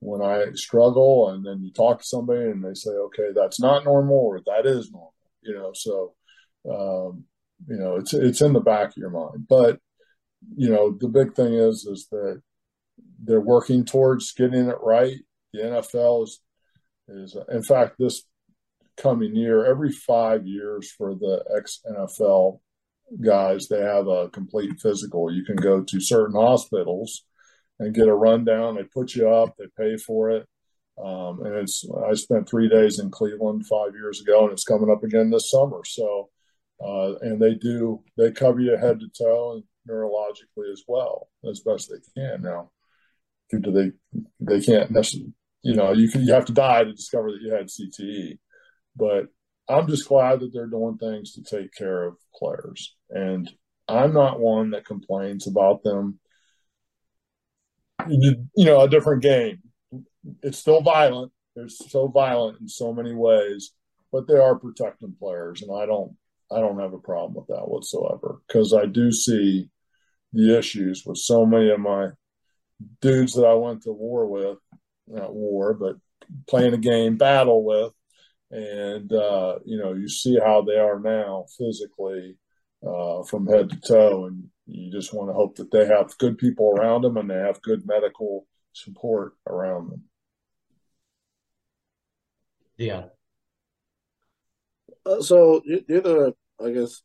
when 0.00 0.22
I 0.22 0.52
struggle 0.54 1.30
and 1.30 1.44
then 1.44 1.62
you 1.62 1.72
talk 1.72 2.00
to 2.00 2.06
somebody 2.06 2.42
and 2.42 2.64
they 2.64 2.74
say, 2.74 2.90
okay, 2.90 3.30
that's 3.34 3.60
not 3.60 3.84
normal 3.84 4.16
or 4.16 4.40
that 4.46 4.66
is 4.66 4.90
normal, 4.90 5.14
you 5.42 5.54
know? 5.54 5.72
So, 5.74 6.14
um, 6.70 7.24
you 7.66 7.76
know, 7.76 7.96
it's 7.96 8.14
it's 8.14 8.40
in 8.40 8.52
the 8.52 8.60
back 8.60 8.90
of 8.90 8.96
your 8.96 9.10
mind. 9.10 9.46
But 9.48 9.80
you 10.56 10.70
know, 10.70 10.92
the 10.92 11.08
big 11.08 11.34
thing 11.34 11.54
is 11.54 11.84
is 11.84 12.06
that 12.10 12.40
they're 13.22 13.40
working 13.40 13.84
towards 13.84 14.32
getting 14.32 14.68
it 14.68 14.76
right. 14.82 15.16
The 15.52 15.60
NFL 15.60 16.24
is 16.24 16.40
is 17.08 17.36
in 17.50 17.62
fact 17.62 17.96
this 17.98 18.24
coming 18.96 19.34
year 19.34 19.64
every 19.64 19.92
five 19.92 20.46
years 20.46 20.90
for 20.90 21.14
the 21.14 21.44
ex 21.56 21.80
NFL 21.90 22.60
guys 23.22 23.68
they 23.68 23.80
have 23.80 24.06
a 24.06 24.28
complete 24.28 24.78
physical. 24.80 25.32
You 25.32 25.44
can 25.44 25.56
go 25.56 25.82
to 25.82 26.00
certain 26.00 26.36
hospitals 26.36 27.24
and 27.78 27.94
get 27.94 28.08
a 28.08 28.14
rundown. 28.14 28.74
They 28.74 28.84
put 28.84 29.14
you 29.14 29.28
up, 29.28 29.56
they 29.56 29.66
pay 29.76 29.96
for 29.96 30.30
it. 30.30 30.46
Um, 31.02 31.44
and 31.44 31.54
it's 31.54 31.88
I 32.08 32.14
spent 32.14 32.48
three 32.48 32.68
days 32.68 32.98
in 32.98 33.10
Cleveland 33.10 33.66
five 33.66 33.94
years 33.94 34.20
ago, 34.20 34.44
and 34.44 34.52
it's 34.52 34.64
coming 34.64 34.90
up 34.90 35.04
again 35.04 35.30
this 35.30 35.50
summer. 35.50 35.82
So, 35.84 36.28
uh, 36.84 37.14
and 37.20 37.40
they 37.40 37.54
do 37.54 38.02
they 38.16 38.32
cover 38.32 38.60
you 38.60 38.76
head 38.76 39.00
to 39.00 39.08
toe 39.08 39.52
and 39.52 39.64
neurologically 39.88 40.72
as 40.72 40.82
well 40.88 41.28
as 41.48 41.60
best 41.60 41.90
they 41.90 42.20
can. 42.20 42.42
Now, 42.42 42.70
do 43.50 43.70
they 43.70 43.92
they 44.40 44.60
can't 44.60 44.90
necessarily 44.90 45.32
you 45.62 45.74
know 45.74 45.92
you 45.92 46.08
can 46.10 46.22
you 46.22 46.32
have 46.32 46.46
to 46.46 46.52
die 46.52 46.84
to 46.84 46.92
discover 46.92 47.30
that 47.30 47.42
you 47.42 47.52
had 47.52 47.68
CTE, 47.68 48.38
but 48.96 49.26
I'm 49.68 49.86
just 49.86 50.08
glad 50.08 50.40
that 50.40 50.50
they're 50.52 50.66
doing 50.66 50.98
things 50.98 51.34
to 51.34 51.42
take 51.42 51.72
care 51.74 52.04
of 52.04 52.16
players, 52.34 52.96
and 53.10 53.48
I'm 53.86 54.12
not 54.12 54.40
one 54.40 54.70
that 54.70 54.84
complains 54.84 55.46
about 55.46 55.84
them. 55.84 56.18
You 58.06 58.64
know, 58.64 58.82
a 58.82 58.88
different 58.88 59.22
game 59.22 59.62
it's 60.42 60.58
still 60.58 60.82
violent. 60.82 61.32
They're 61.54 61.68
so 61.68 62.08
violent 62.08 62.60
in 62.60 62.68
so 62.68 62.92
many 62.92 63.14
ways, 63.14 63.72
but 64.12 64.26
they 64.26 64.36
are 64.36 64.58
protecting 64.58 65.14
players, 65.18 65.62
and 65.62 65.70
I 65.76 65.86
don't 65.86 66.16
I 66.50 66.60
don't 66.60 66.80
have 66.80 66.92
a 66.92 66.98
problem 66.98 67.34
with 67.34 67.46
that 67.48 67.68
whatsoever 67.68 68.40
because 68.46 68.72
I 68.72 68.86
do 68.86 69.12
see 69.12 69.68
the 70.32 70.56
issues 70.58 71.04
with 71.04 71.18
so 71.18 71.44
many 71.44 71.70
of 71.70 71.80
my 71.80 72.10
dudes 73.00 73.34
that 73.34 73.46
I 73.46 73.54
went 73.54 73.82
to 73.82 73.92
war 73.92 74.26
with, 74.26 74.58
not 75.08 75.34
war, 75.34 75.74
but 75.74 75.96
playing 76.46 76.74
a 76.74 76.78
game 76.78 77.16
battle 77.16 77.64
with, 77.64 77.92
and 78.50 79.12
uh, 79.12 79.58
you 79.64 79.78
know 79.78 79.94
you 79.94 80.08
see 80.08 80.38
how 80.38 80.62
they 80.62 80.76
are 80.76 81.00
now 81.00 81.46
physically 81.58 82.36
uh, 82.86 83.24
from 83.24 83.46
head 83.46 83.70
to 83.70 83.80
toe, 83.80 84.26
and 84.26 84.44
you 84.68 84.90
just 84.92 85.14
want 85.14 85.30
to 85.30 85.34
hope 85.34 85.56
that 85.56 85.70
they 85.70 85.86
have 85.86 86.16
good 86.18 86.36
people 86.38 86.70
around 86.70 87.02
them 87.02 87.16
and 87.16 87.30
they 87.30 87.34
have 87.34 87.62
good 87.62 87.86
medical 87.86 88.46
support 88.72 89.32
around 89.46 89.90
them. 89.90 90.02
Yeah. 92.76 93.04
Uh, 95.04 95.22
so 95.22 95.62
you're 95.64 96.00
the, 96.00 96.34
I 96.64 96.70
guess, 96.70 97.02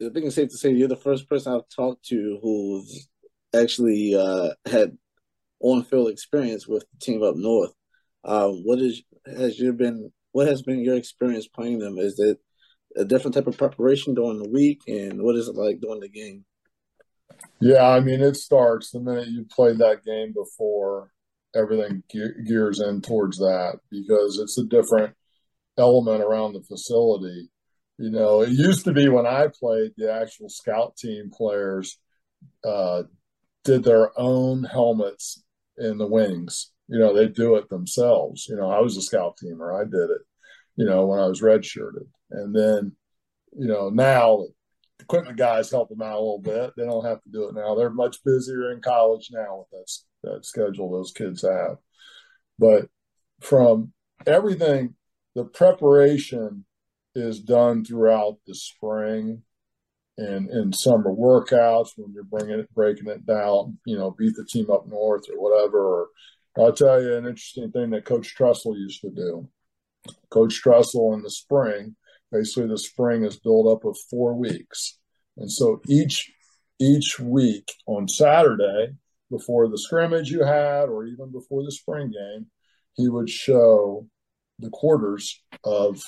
I 0.00 0.08
think 0.10 0.26
it's 0.26 0.36
safe 0.36 0.50
to 0.50 0.56
say 0.56 0.70
you're 0.70 0.88
the 0.88 0.96
first 0.96 1.28
person 1.28 1.52
I've 1.52 1.68
talked 1.74 2.04
to 2.06 2.38
who's 2.40 3.08
actually 3.54 4.14
uh, 4.14 4.50
had 4.66 4.96
on-field 5.60 6.10
experience 6.10 6.66
with 6.68 6.84
the 6.92 6.98
team 7.04 7.22
up 7.22 7.36
north. 7.36 7.72
Um, 8.24 8.62
what 8.64 8.78
is 8.78 9.02
has 9.26 9.58
your 9.58 9.72
been? 9.72 10.12
What 10.32 10.48
has 10.48 10.62
been 10.62 10.80
your 10.80 10.96
experience 10.96 11.46
playing 11.46 11.78
them? 11.78 11.98
Is 11.98 12.18
it 12.18 12.38
a 12.96 13.04
different 13.04 13.34
type 13.34 13.46
of 13.46 13.58
preparation 13.58 14.14
during 14.14 14.42
the 14.42 14.48
week, 14.48 14.80
and 14.88 15.22
what 15.22 15.36
is 15.36 15.48
it 15.48 15.54
like 15.54 15.80
during 15.80 16.00
the 16.00 16.08
game? 16.08 16.44
Yeah, 17.60 17.88
I 17.88 18.00
mean, 18.00 18.20
it 18.20 18.36
starts 18.36 18.90
the 18.90 19.00
minute 19.00 19.28
you 19.28 19.44
played 19.44 19.78
that 19.78 20.04
game 20.04 20.32
before 20.32 21.10
everything 21.54 22.02
ge- 22.10 22.46
gears 22.46 22.80
in 22.80 23.00
towards 23.00 23.38
that 23.38 23.78
because 23.90 24.38
it's 24.38 24.58
a 24.58 24.64
different 24.64 25.14
element 25.78 26.22
around 26.22 26.52
the 26.52 26.62
facility. 26.62 27.48
You 27.98 28.10
know, 28.10 28.42
it 28.42 28.50
used 28.50 28.84
to 28.84 28.92
be 28.92 29.08
when 29.08 29.26
I 29.26 29.48
played, 29.48 29.92
the 29.96 30.12
actual 30.12 30.48
scout 30.48 30.96
team 30.96 31.30
players 31.32 31.98
uh, 32.64 33.04
did 33.62 33.84
their 33.84 34.18
own 34.18 34.64
helmets 34.64 35.42
in 35.78 35.98
the 35.98 36.06
wings. 36.06 36.72
You 36.88 36.98
know, 36.98 37.14
they 37.14 37.28
do 37.28 37.54
it 37.56 37.68
themselves. 37.68 38.46
You 38.48 38.56
know, 38.56 38.68
I 38.70 38.80
was 38.80 38.96
a 38.96 39.02
scout 39.02 39.38
teamer. 39.42 39.80
I 39.80 39.84
did 39.84 40.10
it, 40.10 40.22
you 40.76 40.84
know, 40.84 41.06
when 41.06 41.20
I 41.20 41.26
was 41.26 41.40
redshirted. 41.40 42.06
And 42.30 42.54
then, 42.54 42.92
you 43.56 43.68
know, 43.68 43.90
now 43.90 44.46
equipment 45.00 45.36
guys 45.36 45.70
help 45.70 45.88
them 45.88 46.02
out 46.02 46.16
a 46.16 46.20
little 46.20 46.40
bit. 46.40 46.72
They 46.76 46.84
don't 46.84 47.04
have 47.04 47.22
to 47.22 47.30
do 47.30 47.48
it 47.48 47.54
now. 47.54 47.74
They're 47.74 47.90
much 47.90 48.22
busier 48.24 48.72
in 48.72 48.80
college 48.80 49.28
now 49.32 49.58
with 49.58 49.70
that 49.70 50.30
that 50.32 50.46
schedule 50.46 50.90
those 50.90 51.12
kids 51.12 51.42
have. 51.42 51.76
But 52.58 52.88
from 53.40 53.92
everything, 54.26 54.94
the 55.34 55.44
preparation 55.44 56.64
is 57.14 57.40
done 57.40 57.84
throughout 57.84 58.38
the 58.46 58.54
spring 58.54 59.42
and 60.16 60.48
in 60.50 60.72
summer 60.72 61.10
workouts 61.10 61.90
when 61.96 62.12
you're 62.12 62.24
bringing 62.24 62.60
it, 62.60 62.72
breaking 62.74 63.08
it 63.08 63.26
down, 63.26 63.78
you 63.84 63.96
know, 63.96 64.12
beat 64.12 64.34
the 64.36 64.44
team 64.44 64.70
up 64.70 64.86
north 64.86 65.24
or 65.28 65.40
whatever. 65.40 66.08
I'll 66.56 66.72
tell 66.72 67.02
you 67.02 67.16
an 67.16 67.26
interesting 67.26 67.72
thing 67.72 67.90
that 67.90 68.04
Coach 68.04 68.34
Tressel 68.34 68.76
used 68.76 69.00
to 69.00 69.10
do. 69.10 69.48
Coach 70.30 70.62
Tressel 70.62 71.14
in 71.14 71.22
the 71.22 71.30
spring, 71.30 71.96
basically 72.34 72.68
the 72.68 72.78
spring 72.78 73.24
is 73.24 73.36
built 73.36 73.66
up 73.66 73.84
of 73.84 73.96
four 74.10 74.34
weeks. 74.34 74.98
And 75.36 75.50
so 75.50 75.80
each 75.88 76.30
each 76.80 77.20
week 77.20 77.72
on 77.86 78.08
Saturday, 78.08 78.94
before 79.30 79.68
the 79.68 79.78
scrimmage 79.78 80.30
you 80.30 80.44
had, 80.44 80.88
or 80.88 81.06
even 81.06 81.30
before 81.30 81.62
the 81.62 81.72
spring 81.72 82.10
game, 82.10 82.46
he 82.94 83.08
would 83.08 83.30
show 83.30 84.06
the 84.58 84.70
quarters 84.70 85.40
of 85.64 86.02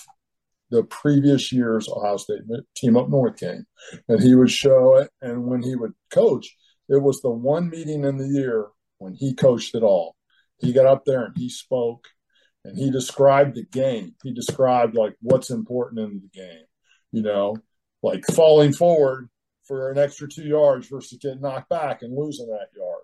the 0.71 0.83
previous 0.83 1.53
year's 1.53 1.89
Ohio 1.89 2.17
State 2.17 2.41
team 2.77 2.97
up 2.97 3.09
north 3.09 3.39
game. 3.39 3.65
And 4.09 4.21
he 4.21 4.35
would 4.35 4.51
show 4.51 4.97
it. 4.97 5.11
And 5.23 5.45
when 5.45 5.63
he 5.63 5.77
would 5.77 5.93
coach, 6.11 6.57
it 6.89 7.01
was 7.01 7.21
the 7.23 7.31
one 7.31 7.71
meeting 7.71 8.05
in 8.05 8.17
the 8.17 8.29
year 8.29 8.67
when 8.99 9.15
he 9.15 9.35
coached 9.35 9.75
it 9.75 9.83
all. 9.83 10.17
He 10.59 10.73
got 10.73 10.87
up 10.87 11.05
there 11.05 11.25
and 11.25 11.37
he 11.37 11.49
spoke 11.49 12.09
and 12.67 12.77
he 12.77 12.91
described 12.91 13.55
the 13.55 13.65
game. 13.65 14.15
He 14.25 14.33
described 14.33 14.97
like 14.97 15.15
what's 15.21 15.51
important 15.51 16.01
in 16.01 16.21
the 16.21 16.41
game, 16.41 16.65
you 17.13 17.23
know, 17.23 17.57
like 18.03 18.25
falling 18.33 18.73
forward 18.73 19.29
for 19.67 19.91
an 19.91 19.99
extra 19.99 20.29
two 20.29 20.45
yards 20.45 20.89
versus 20.89 21.19
getting 21.21 21.41
knocked 21.41 21.69
back 21.69 22.03
and 22.03 22.17
losing 22.17 22.49
that 22.49 22.69
yard. 22.77 23.03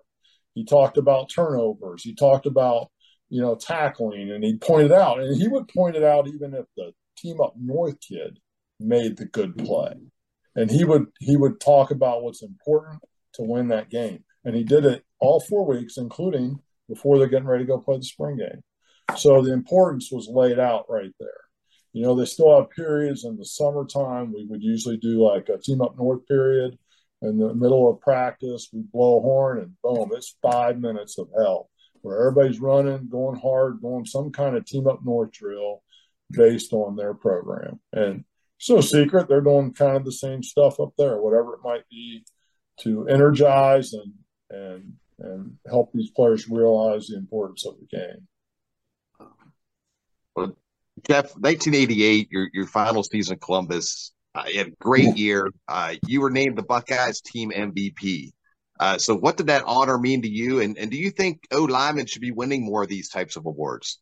He 0.53 0.65
talked 0.65 0.97
about 0.97 1.31
turnovers. 1.33 2.03
He 2.03 2.13
talked 2.13 2.45
about, 2.45 2.91
you 3.29 3.41
know, 3.41 3.55
tackling 3.55 4.31
and 4.31 4.43
he 4.43 4.57
pointed 4.57 4.91
out, 4.91 5.19
and 5.19 5.35
he 5.41 5.47
would 5.47 5.69
point 5.69 5.95
it 5.95 6.03
out 6.03 6.27
even 6.27 6.53
if 6.53 6.65
the 6.75 6.91
team 7.17 7.39
up 7.41 7.53
north 7.57 7.95
kid 8.01 8.39
made 8.79 9.17
the 9.17 9.25
good 9.25 9.57
play. 9.57 9.93
And 10.55 10.69
he 10.69 10.83
would 10.83 11.05
he 11.19 11.37
would 11.37 11.59
talk 11.61 11.89
about 11.89 12.21
what's 12.21 12.43
important 12.43 13.01
to 13.35 13.43
win 13.43 13.69
that 13.69 13.89
game. 13.89 14.25
And 14.43 14.55
he 14.55 14.63
did 14.63 14.85
it 14.85 15.03
all 15.19 15.39
four 15.39 15.65
weeks, 15.65 15.97
including 15.97 16.59
before 16.89 17.17
they're 17.17 17.27
getting 17.27 17.47
ready 17.47 17.63
to 17.63 17.67
go 17.67 17.79
play 17.79 17.97
the 17.97 18.03
spring 18.03 18.37
game. 18.37 18.61
So 19.17 19.41
the 19.41 19.53
importance 19.53 20.09
was 20.11 20.27
laid 20.27 20.59
out 20.59 20.85
right 20.89 21.13
there. 21.19 21.29
You 21.91 22.03
know, 22.03 22.15
they 22.15 22.25
still 22.25 22.59
have 22.59 22.71
periods 22.71 23.23
in 23.23 23.37
the 23.37 23.45
summertime. 23.45 24.33
We 24.33 24.45
would 24.45 24.63
usually 24.63 24.97
do 24.97 25.23
like 25.23 25.49
a 25.49 25.59
team 25.59 25.81
up 25.81 25.95
north 25.97 26.25
period 26.27 26.77
in 27.23 27.37
the 27.37 27.53
middle 27.53 27.89
of 27.89 28.01
practice, 28.01 28.69
we 28.73 28.81
blow 28.81 29.17
a 29.17 29.21
horn 29.21 29.59
and 29.59 29.81
boom, 29.81 30.11
it's 30.13 30.35
five 30.41 30.79
minutes 30.79 31.17
of 31.17 31.29
hell 31.35 31.69
where 32.01 32.27
everybody's 32.27 32.59
running, 32.59 33.07
going 33.09 33.39
hard, 33.39 33.81
doing 33.81 34.05
some 34.05 34.29
kind 34.29 34.57
of 34.57 34.65
team 34.65 34.87
up 34.87 34.99
north 35.05 35.31
drill 35.31 35.81
based 36.31 36.73
on 36.73 36.97
their 36.97 37.13
program. 37.13 37.79
And 37.93 38.25
so 38.57 38.81
secret, 38.81 39.29
they're 39.29 39.39
doing 39.39 39.73
kind 39.73 39.95
of 39.95 40.03
the 40.03 40.11
same 40.11 40.43
stuff 40.43 40.81
up 40.81 40.91
there, 40.97 41.21
whatever 41.21 41.53
it 41.53 41.61
might 41.63 41.87
be 41.89 42.25
to 42.81 43.07
energize 43.07 43.93
and 43.93 44.13
and 44.49 44.93
and 45.19 45.57
help 45.69 45.91
these 45.93 46.11
players 46.11 46.49
realize 46.49 47.07
the 47.07 47.15
importance 47.15 47.65
of 47.65 47.75
the 47.79 47.85
game. 47.85 48.27
Jeff, 51.07 51.25
1988, 51.35 52.31
your 52.31 52.49
your 52.53 52.67
final 52.67 53.03
season 53.03 53.37
Columbus, 53.39 54.13
uh, 54.35 54.43
you 54.47 54.57
had 54.57 54.67
a 54.67 54.75
great 54.79 55.15
year. 55.17 55.51
Uh, 55.67 55.95
you 56.07 56.21
were 56.21 56.29
named 56.29 56.57
the 56.57 56.63
Buckeyes 56.63 57.21
team 57.21 57.51
MVP. 57.51 58.31
Uh, 58.79 58.97
so, 58.97 59.15
what 59.15 59.37
did 59.37 59.47
that 59.47 59.63
honor 59.65 59.97
mean 59.97 60.21
to 60.21 60.29
you? 60.29 60.61
And, 60.61 60.77
and 60.77 60.89
do 60.89 60.97
you 60.97 61.11
think 61.11 61.43
O-linemen 61.51 62.07
should 62.07 62.21
be 62.21 62.31
winning 62.31 62.65
more 62.65 62.83
of 62.83 62.89
these 62.89 63.09
types 63.09 63.35
of 63.35 63.45
awards? 63.45 63.99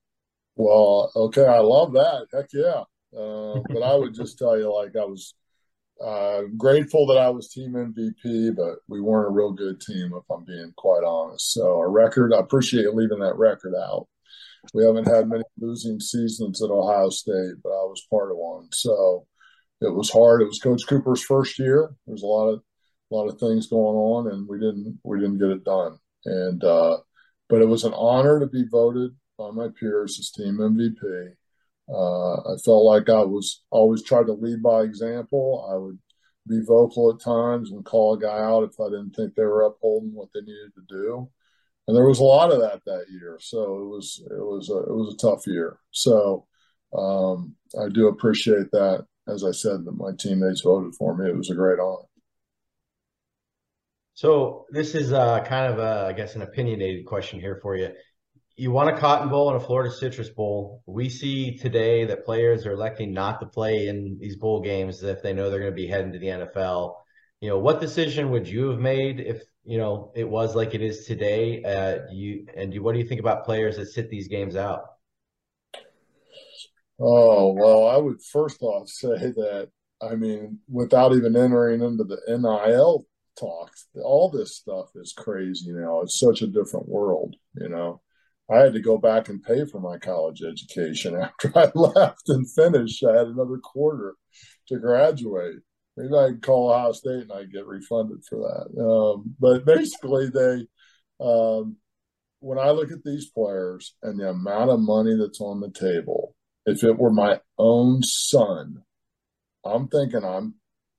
Well, 0.56 1.12
okay, 1.16 1.46
I 1.46 1.60
love 1.60 1.94
that. 1.94 2.28
Heck 2.34 2.48
yeah. 2.54 2.84
Uh, 3.18 3.60
but 3.70 3.84
I 3.84 3.96
would 3.96 4.14
just 4.14 4.38
tell 4.38 4.58
you, 4.58 4.74
like, 4.74 4.96
I 4.96 5.06
was 5.06 5.34
uh, 6.04 6.44
grateful 6.58 7.06
that 7.08 7.18
I 7.18 7.30
was 7.30 7.50
team 7.50 7.74
MVP, 7.74 8.56
but 8.56 8.80
we 8.88 9.02
weren't 9.02 9.28
a 9.28 9.32
real 9.32 9.52
good 9.52 9.82
team, 9.82 10.14
if 10.16 10.24
I'm 10.32 10.46
being 10.46 10.74
quite 10.78 11.04
honest. 11.04 11.52
So, 11.52 11.78
our 11.78 11.92
record, 11.92 12.34
I 12.34 12.40
appreciate 12.40 12.94
leaving 12.96 13.20
that 13.20 13.38
record 13.38 13.76
out. 13.76 14.08
We 14.74 14.86
haven't 14.86 15.08
had 15.08 15.28
many 15.28 15.44
losing 15.60 16.00
seasons 16.00 16.64
at 16.64 16.70
Ohio 16.70 17.10
State, 17.10 17.56
but 17.64 17.70
I 17.70 17.84
was 17.84 18.08
part 18.10 18.32
of 18.32 18.38
one. 18.38 18.68
So, 18.72 19.28
it 19.82 19.94
was 19.94 20.12
hard. 20.12 20.42
It 20.42 20.46
was 20.46 20.60
Coach 20.60 20.84
Cooper's 20.88 21.24
first 21.24 21.58
year. 21.58 21.94
There's 22.06 22.24
a 22.24 22.28
lot 22.28 22.50
of 22.50 22.62
a 23.12 23.16
lot 23.16 23.28
of 23.28 23.40
things 23.40 23.68
going 23.68 23.98
on, 23.98 24.32
and 24.32 24.48
we 24.48 24.58
didn't 24.58 25.00
we 25.04 25.20
didn't 25.20 25.40
get 25.40 25.50
it 25.50 25.64
done. 25.64 25.98
And 26.26 26.64
uh, 26.64 26.98
but 27.50 27.62
it 27.62 27.68
was 27.68 27.84
an 27.84 27.94
honor 27.94 28.40
to 28.40 28.48
be 28.48 28.64
voted 28.70 29.12
by 29.38 29.52
my 29.52 29.68
peers 29.78 30.20
as 30.20 30.32
team 30.32 30.58
MVP. 30.58 31.34
Uh, 31.90 32.54
I 32.54 32.58
felt 32.64 32.86
like 32.86 33.10
I 33.10 33.24
was 33.24 33.64
always 33.72 34.04
tried 34.04 34.28
to 34.28 34.34
lead 34.34 34.62
by 34.64 34.84
example. 34.84 35.68
I 35.70 35.76
would 35.76 36.00
be 36.48 36.64
vocal 36.66 37.12
at 37.12 37.24
times 37.24 37.72
and 37.72 37.84
call 37.84 38.14
a 38.14 38.20
guy 38.20 38.40
out 38.40 38.64
if 38.64 38.80
I 38.80 38.86
didn't 38.86 39.12
think 39.12 39.36
they 39.36 39.44
were 39.44 39.64
upholding 39.64 40.14
what 40.14 40.30
they 40.34 40.42
needed 40.42 40.74
to 40.76 40.82
do. 40.88 41.30
And 41.88 41.98
there 41.98 42.08
was 42.08 42.20
a 42.20 42.24
lot 42.24 42.52
of 42.52 42.60
that 42.60 42.82
that 42.86 43.06
year, 43.10 43.38
so 43.42 43.64
it 43.80 43.88
was 43.88 44.24
it 44.30 44.40
was 44.40 44.70
a, 44.70 44.78
it 44.78 44.96
was 44.96 45.14
a 45.14 45.18
tough 45.18 45.48
year. 45.48 45.80
So 45.92 46.46
um, 46.98 47.56
I 47.80 47.90
do 47.90 48.08
appreciate 48.08 48.72
that. 48.72 49.06
As 49.28 49.44
I 49.44 49.52
said, 49.52 49.86
that 49.86 49.92
my 49.92 50.12
teammates 50.18 50.62
voted 50.62 50.96
for 50.96 51.16
me. 51.16 51.30
It 51.30 51.38
was 51.38 51.50
a 51.50 51.56
great 51.56 51.80
honor. 51.80 52.08
So 54.14 54.66
this 54.70 54.94
is 54.94 55.14
uh, 55.14 55.44
kind 55.44 55.72
of 55.72 55.80
a, 55.80 56.08
I 56.10 56.14
guess, 56.14 56.36
an 56.36 56.42
opinionated 56.42 57.06
question 57.06 57.40
here 57.40 57.60
for 57.62 57.76
you. 57.76 57.90
You 58.56 58.72
want 58.72 58.96
a 58.96 59.00
Cotton 59.00 59.30
Bowl 59.30 59.52
and 59.52 59.62
a 59.62 59.66
Florida 59.66 59.94
Citrus 59.94 60.30
Bowl. 60.30 60.84
We 60.86 61.10
see 61.10 61.58
today 61.58 62.06
that 62.06 62.26
players 62.26 62.66
are 62.66 62.74
electing 62.74 63.14
not 63.14 63.40
to 63.40 63.48
play 63.48 63.88
in 63.88 64.18
these 64.20 64.36
bowl 64.36 64.62
games 64.62 65.02
if 65.02 65.24
they 65.24 65.34
know 65.34 65.50
they're 65.50 65.60
going 65.60 65.72
to 65.72 65.76
be 65.76 65.88
heading 65.88 66.14
to 66.14 66.20
the 66.20 66.28
NFL. 66.28 66.96
You 67.40 67.50
know, 67.50 67.58
what 67.58 67.82
decision 67.82 68.30
would 68.32 68.48
you 68.48 68.70
have 68.70 68.80
made 68.80 69.20
if 69.20 69.42
you 69.64 69.78
know 69.78 70.12
it 70.16 70.28
was 70.28 70.56
like 70.56 70.74
it 70.74 70.82
is 70.82 71.06
today? 71.06 71.64
Uh, 71.64 72.12
you 72.12 72.48
and 72.56 72.72
do, 72.72 72.82
what 72.82 72.94
do 72.94 73.00
you 73.00 73.08
think 73.08 73.20
about 73.20 73.46
players 73.46 73.78
that 73.78 73.88
sit 73.88 74.10
these 74.10 74.28
games 74.28 74.56
out? 74.56 74.84
Oh 77.00 77.54
well, 77.54 77.88
I 77.88 77.98
would 77.98 78.22
first 78.22 78.62
off 78.62 78.90
say 78.90 79.08
that 79.10 79.70
I 80.02 80.16
mean, 80.16 80.60
without 80.68 81.14
even 81.14 81.36
entering 81.36 81.82
into 81.82 82.04
the 82.04 82.20
NIL 82.28 83.06
talk. 83.40 83.72
All 84.04 84.30
this 84.30 84.58
stuff 84.58 84.90
is 84.96 85.14
crazy 85.14 85.72
now. 85.72 86.02
It's 86.02 86.20
such 86.20 86.42
a 86.42 86.48
different 86.48 86.90
world, 86.90 87.36
you 87.56 87.70
know. 87.70 88.02
I 88.50 88.58
had 88.58 88.74
to 88.74 88.82
go 88.82 88.98
back 88.98 89.30
and 89.30 89.42
pay 89.42 89.66
for 89.66 89.80
my 89.80 89.98
college 89.98 90.42
education 90.44 91.16
after 91.22 91.52
I 91.58 91.72
left 91.76 92.28
and 92.28 92.50
finished. 92.52 93.04
I 93.04 93.16
had 93.16 93.28
another 93.28 93.58
quarter 93.58 94.16
to 94.68 94.80
graduate. 94.80 95.60
Maybe 95.98 96.14
I 96.14 96.30
could 96.30 96.42
call 96.42 96.72
Ohio 96.72 96.92
State 96.94 97.24
and 97.24 97.32
I'd 97.32 97.52
get 97.52 97.66
refunded 97.66 98.24
for 98.30 98.40
that. 98.40 98.82
Um, 98.82 99.36
but 99.40 99.66
basically, 99.66 100.30
they, 100.30 100.68
um, 101.24 101.78
when 102.40 102.58
I 102.58 102.72
look 102.72 102.92
at 102.92 103.04
these 103.04 103.30
players 103.30 103.96
and 104.02 104.20
the 104.20 104.30
amount 104.30 104.72
of 104.72 104.80
money 104.80 105.16
that's 105.16 105.42
on 105.42 105.60
the 105.60 105.72
table, 105.72 106.36
if 106.66 106.84
it 106.84 106.98
were 106.98 107.12
my 107.12 107.40
own 107.58 108.02
son, 108.04 108.84
I'm 109.66 109.88
thinking 109.88 110.24
I'm 110.24 110.56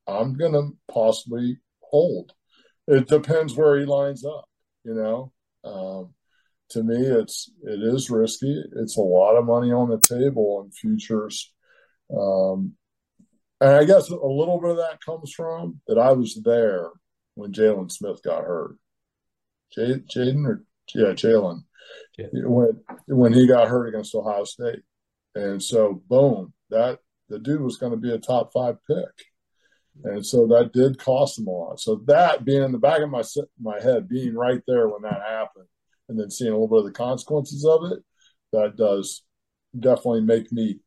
I'm 0.07 0.35
gonna 0.35 0.71
possibly 0.91 1.59
hold. 1.81 2.33
It 2.87 3.09
depends 3.09 3.57
where 3.57 3.79
he 3.79 3.87
lines 3.87 4.25
up, 4.25 4.45
you 4.85 4.95
know. 4.95 5.33
Um, 5.65 6.15
to 6.71 6.83
me, 6.83 6.97
it's 6.97 7.51
it 7.63 7.81
is 7.83 8.11
risky. 8.11 8.63
It's 8.77 8.97
a 8.97 9.03
lot 9.03 9.37
of 9.37 9.45
money 9.45 9.73
on 9.73 9.89
the 9.89 10.01
table 10.01 10.63
in 10.65 10.73
futures, 10.73 11.53
um, 12.17 12.75
and 13.63 13.77
I 13.77 13.85
guess 13.85 14.09
a 14.09 14.15
little 14.15 14.61
bit 14.61 14.73
of 14.73 14.77
that 14.79 15.05
comes 15.05 15.33
from 15.33 15.81
that 15.87 15.99
I 15.99 16.13
was 16.13 16.41
there 16.45 16.91
when 17.35 17.53
Jaylon 17.53 17.91
Smith 17.91 18.23
got 18.23 18.45
hurt. 18.45 18.77
Jaden 19.77 20.47
or 20.47 20.65
yeah, 20.95 21.13
Jalen 21.13 21.63
yeah. 22.19 22.27
when 22.33 22.81
when 23.07 23.33
he 23.33 23.47
got 23.47 23.69
hurt 23.69 23.89
against 23.89 24.15
Ohio 24.15 24.45
State, 24.45 24.83
and 25.35 25.63
so 25.63 26.03
boom, 26.09 26.53
that 26.69 26.99
the 27.31 27.39
dude 27.39 27.63
was 27.63 27.79
going 27.79 27.93
to 27.93 27.99
be 27.99 28.13
a 28.13 28.19
top 28.19 28.53
five 28.53 28.77
pick 28.87 29.27
and 30.05 30.25
so 30.25 30.47
that 30.47 30.73
did 30.73 30.99
cost 30.99 31.39
him 31.39 31.47
a 31.47 31.51
lot. 31.51 31.81
So 31.81 32.03
that 32.07 32.45
being 32.45 32.63
in 32.63 32.73
the 32.73 32.79
back 32.79 33.01
of 33.01 33.11
my 33.11 33.23
my 33.61 33.81
head, 33.81 34.09
being 34.09 34.35
right 34.35 34.61
there 34.67 34.89
when 34.89 35.03
that 35.03 35.23
happened, 35.23 35.67
and 36.09 36.19
then 36.19 36.31
seeing 36.31 36.51
a 36.51 36.55
little 36.55 36.69
bit 36.69 36.79
of 36.79 36.85
the 36.87 36.93
consequences 36.93 37.65
of 37.65 37.93
it, 37.93 37.99
that 38.53 38.77
does 38.77 39.23
definitely 39.79 40.23
make 40.23 40.51
me. 40.51 40.81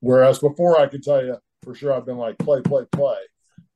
Whereas 0.00 0.38
before, 0.38 0.80
I 0.80 0.88
could 0.88 1.02
tell 1.02 1.24
you 1.24 1.36
for 1.62 1.74
sure, 1.74 1.92
I've 1.92 2.06
been 2.06 2.18
like 2.18 2.38
play, 2.38 2.60
play, 2.60 2.84
play, 2.90 3.18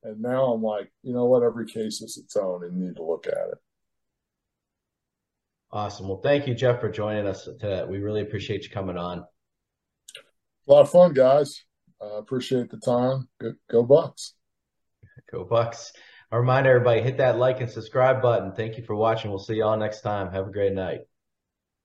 and 0.02 0.20
now 0.20 0.52
I'm 0.52 0.62
like, 0.62 0.92
you 1.02 1.12
know 1.12 1.26
what? 1.26 1.42
Every 1.42 1.66
case 1.66 2.00
is 2.02 2.16
its 2.16 2.36
own, 2.36 2.64
and 2.64 2.78
you 2.78 2.86
need 2.86 2.96
to 2.96 3.04
look 3.04 3.26
at 3.26 3.32
it. 3.32 3.58
Awesome. 5.70 6.08
Well, 6.08 6.20
thank 6.22 6.46
you, 6.46 6.54
Jeff, 6.54 6.80
for 6.80 6.90
joining 6.90 7.26
us 7.26 7.44
today. 7.44 7.84
We 7.88 7.98
really 7.98 8.22
appreciate 8.22 8.64
you 8.64 8.70
coming 8.70 8.96
on. 8.96 9.18
A 10.68 10.72
lot 10.72 10.82
of 10.82 10.90
fun, 10.90 11.12
guys. 11.12 11.64
Uh, 12.00 12.16
appreciate 12.16 12.70
the 12.70 12.78
time. 12.78 13.28
Go, 13.40 13.52
go 13.70 13.82
Bucks. 13.82 14.34
Go 15.30 15.44
Bucks. 15.44 15.92
I 16.30 16.36
remind 16.36 16.66
everybody, 16.66 17.02
hit 17.02 17.18
that 17.18 17.38
like 17.38 17.60
and 17.60 17.70
subscribe 17.70 18.20
button. 18.20 18.52
Thank 18.52 18.76
you 18.76 18.84
for 18.84 18.96
watching. 18.96 19.30
We'll 19.30 19.38
see 19.38 19.54
y'all 19.54 19.76
next 19.76 20.00
time. 20.00 20.32
Have 20.32 20.48
a 20.48 20.52
great 20.52 20.72
night. 20.72 21.00